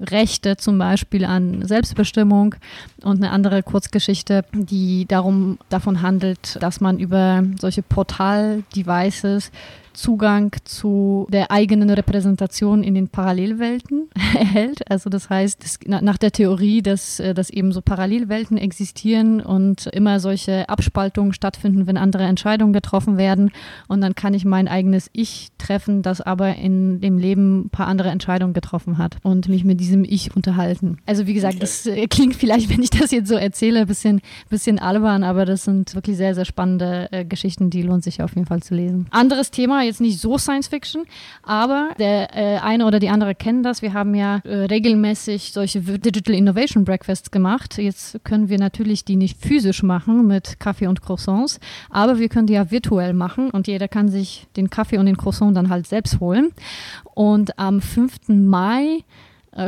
Rechte 0.00 0.56
zum 0.56 0.78
Beispiel 0.78 1.26
an 1.26 1.66
Selbstbestimmung 1.66 2.54
und 3.02 3.18
eine 3.18 3.32
andere 3.32 3.62
Kurzgeschichte, 3.62 4.44
die 4.52 5.04
darum 5.06 5.58
davon 5.68 6.00
handelt, 6.00 6.56
dass 6.62 6.80
man 6.80 6.98
über 6.98 7.42
solche 7.60 7.82
Portal-Devices 7.82 9.50
Zugang 9.92 10.54
zu 10.64 11.26
der 11.30 11.50
eigenen 11.50 11.90
Repräsentation 11.90 12.82
in 12.82 12.94
den 12.94 13.08
Parallelwelten 13.08 14.08
erhält. 14.34 14.90
Also 14.90 15.10
das 15.10 15.30
heißt, 15.30 15.62
das, 15.62 15.78
nach 15.86 16.18
der 16.18 16.32
Theorie, 16.32 16.82
dass, 16.82 17.20
äh, 17.20 17.34
dass 17.34 17.50
eben 17.50 17.72
so 17.72 17.80
Parallelwelten 17.80 18.56
existieren 18.56 19.40
und 19.40 19.86
immer 19.86 20.20
solche 20.20 20.68
Abspaltungen 20.68 21.32
stattfinden, 21.32 21.86
wenn 21.86 21.96
andere 21.96 22.24
Entscheidungen 22.24 22.72
getroffen 22.72 23.16
werden. 23.16 23.50
Und 23.88 24.00
dann 24.00 24.14
kann 24.14 24.34
ich 24.34 24.44
mein 24.44 24.68
eigenes 24.68 25.10
Ich 25.12 25.48
treffen, 25.58 26.02
das 26.02 26.20
aber 26.20 26.56
in 26.56 27.00
dem 27.00 27.18
Leben 27.18 27.62
ein 27.66 27.70
paar 27.70 27.86
andere 27.86 28.10
Entscheidungen 28.10 28.54
getroffen 28.54 28.98
hat 28.98 29.16
und 29.22 29.48
mich 29.48 29.64
mit 29.64 29.80
diesem 29.80 30.04
Ich 30.04 30.34
unterhalten. 30.34 30.98
Also 31.06 31.26
wie 31.26 31.34
gesagt, 31.34 31.54
okay. 31.54 31.60
das 31.60 31.86
äh, 31.86 32.06
klingt 32.06 32.36
vielleicht, 32.36 32.70
wenn 32.70 32.82
ich 32.82 32.90
das 32.90 33.10
jetzt 33.10 33.28
so 33.28 33.34
erzähle, 33.34 33.80
ein 33.80 33.86
bisschen, 33.86 34.20
bisschen 34.48 34.78
albern, 34.78 35.24
aber 35.24 35.44
das 35.44 35.64
sind 35.64 35.94
wirklich 35.94 36.16
sehr, 36.16 36.34
sehr 36.34 36.44
spannende 36.44 37.08
äh, 37.12 37.24
Geschichten, 37.24 37.70
die 37.70 37.82
lohnt 37.82 38.04
sich 38.04 38.22
auf 38.22 38.34
jeden 38.34 38.46
Fall 38.46 38.62
zu 38.62 38.74
lesen. 38.74 39.06
Anderes 39.10 39.50
Thema, 39.50 39.79
jetzt 39.82 40.00
nicht 40.00 40.18
so 40.18 40.38
Science 40.38 40.68
Fiction, 40.68 41.04
aber 41.42 41.90
der 41.98 42.36
äh, 42.36 42.58
eine 42.58 42.86
oder 42.86 42.98
die 42.98 43.08
andere 43.08 43.34
kennen 43.34 43.62
das. 43.62 43.82
Wir 43.82 43.92
haben 43.92 44.14
ja 44.14 44.40
äh, 44.44 44.64
regelmäßig 44.64 45.52
solche 45.52 45.80
Digital 45.80 46.34
Innovation 46.34 46.84
Breakfasts 46.84 47.30
gemacht. 47.30 47.78
Jetzt 47.78 48.22
können 48.24 48.48
wir 48.48 48.58
natürlich 48.58 49.04
die 49.04 49.16
nicht 49.16 49.38
physisch 49.38 49.82
machen 49.82 50.26
mit 50.26 50.60
Kaffee 50.60 50.86
und 50.86 51.02
Croissants, 51.02 51.60
aber 51.90 52.18
wir 52.18 52.28
können 52.28 52.46
die 52.46 52.54
ja 52.54 52.70
virtuell 52.70 53.12
machen 53.12 53.50
und 53.50 53.66
jeder 53.66 53.88
kann 53.88 54.08
sich 54.08 54.46
den 54.56 54.70
Kaffee 54.70 54.98
und 54.98 55.06
den 55.06 55.16
Croissant 55.16 55.56
dann 55.56 55.70
halt 55.70 55.86
selbst 55.86 56.20
holen. 56.20 56.52
Und 57.14 57.58
am 57.58 57.80
5. 57.80 58.28
Mai 58.28 59.04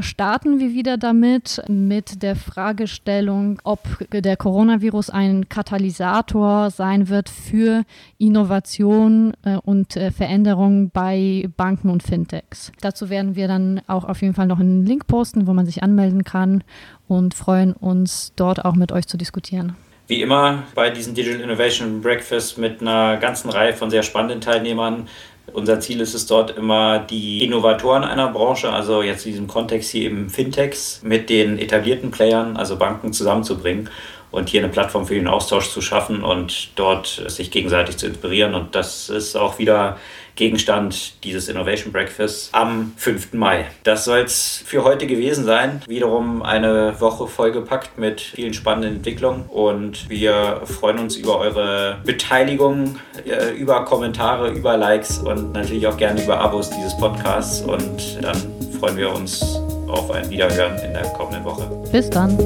starten 0.00 0.60
wir 0.60 0.72
wieder 0.72 0.96
damit, 0.96 1.62
mit 1.68 2.22
der 2.22 2.36
Fragestellung, 2.36 3.60
ob 3.64 3.80
der 4.12 4.36
Coronavirus 4.36 5.10
ein 5.10 5.48
Katalysator 5.48 6.70
sein 6.70 7.08
wird 7.08 7.28
für 7.28 7.82
Innovation 8.18 9.34
äh, 9.44 9.56
und 9.56 9.96
äh, 9.96 10.10
Veränderung 10.10 10.90
bei 10.90 11.48
Banken 11.56 11.90
und 11.90 12.02
Fintechs. 12.02 12.72
Dazu 12.80 13.10
werden 13.10 13.34
wir 13.34 13.48
dann 13.48 13.80
auch 13.86 14.04
auf 14.04 14.22
jeden 14.22 14.34
Fall 14.34 14.46
noch 14.46 14.60
einen 14.60 14.86
Link 14.86 15.06
posten, 15.06 15.46
wo 15.46 15.52
man 15.52 15.66
sich 15.66 15.82
anmelden 15.82 16.24
kann 16.24 16.62
und 17.08 17.34
freuen 17.34 17.72
uns 17.72 18.32
dort 18.36 18.64
auch 18.64 18.74
mit 18.74 18.92
euch 18.92 19.06
zu 19.06 19.16
diskutieren. 19.16 19.76
Wie 20.08 20.20
immer 20.20 20.64
bei 20.74 20.90
diesem 20.90 21.14
Digital 21.14 21.40
Innovation 21.40 22.02
Breakfast 22.02 22.58
mit 22.58 22.80
einer 22.80 23.16
ganzen 23.16 23.50
Reihe 23.50 23.72
von 23.72 23.90
sehr 23.90 24.02
spannenden 24.02 24.40
Teilnehmern 24.40 25.08
unser 25.52 25.80
Ziel 25.80 26.00
ist 26.00 26.14
es 26.14 26.26
dort 26.26 26.56
immer, 26.56 26.98
die 26.98 27.44
Innovatoren 27.44 28.04
einer 28.04 28.28
Branche, 28.28 28.70
also 28.72 29.02
jetzt 29.02 29.26
in 29.26 29.32
diesem 29.32 29.48
Kontext 29.48 29.90
hier 29.90 30.04
eben 30.04 30.30
Fintechs, 30.30 31.00
mit 31.02 31.30
den 31.30 31.58
etablierten 31.58 32.10
Playern, 32.10 32.56
also 32.56 32.76
Banken, 32.76 33.12
zusammenzubringen 33.12 33.90
und 34.30 34.48
hier 34.48 34.62
eine 34.62 34.72
Plattform 34.72 35.06
für 35.06 35.14
den 35.14 35.28
Austausch 35.28 35.70
zu 35.70 35.82
schaffen 35.82 36.24
und 36.24 36.70
dort 36.76 37.22
sich 37.26 37.50
gegenseitig 37.50 37.98
zu 37.98 38.06
inspirieren. 38.06 38.54
Und 38.54 38.74
das 38.74 39.10
ist 39.10 39.36
auch 39.36 39.58
wieder 39.58 39.98
Gegenstand 40.36 41.22
dieses 41.24 41.48
Innovation 41.48 41.92
Breakfast 41.92 42.50
am 42.52 42.92
5. 42.96 43.34
Mai. 43.34 43.66
Das 43.84 44.04
soll 44.04 44.20
es 44.20 44.62
für 44.64 44.84
heute 44.84 45.06
gewesen 45.06 45.44
sein. 45.44 45.82
Wiederum 45.86 46.42
eine 46.42 47.00
Woche 47.00 47.26
vollgepackt 47.26 47.98
mit 47.98 48.20
vielen 48.20 48.54
spannenden 48.54 48.96
Entwicklungen 48.96 49.44
und 49.48 50.08
wir 50.08 50.62
freuen 50.64 50.98
uns 50.98 51.16
über 51.16 51.38
eure 51.38 51.98
Beteiligung, 52.04 52.98
äh, 53.26 53.50
über 53.56 53.84
Kommentare, 53.84 54.50
über 54.50 54.76
Likes 54.76 55.18
und 55.18 55.52
natürlich 55.52 55.86
auch 55.86 55.96
gerne 55.96 56.22
über 56.22 56.40
Abos 56.40 56.70
dieses 56.70 56.96
Podcasts 56.96 57.62
und 57.62 58.22
dann 58.22 58.36
freuen 58.78 58.96
wir 58.96 59.12
uns 59.12 59.60
auf 59.88 60.10
ein 60.10 60.28
Wiederhören 60.30 60.78
in 60.78 60.92
der 60.94 61.04
kommenden 61.12 61.44
Woche. 61.44 61.68
Bis 61.92 62.08
dann. 62.08 62.36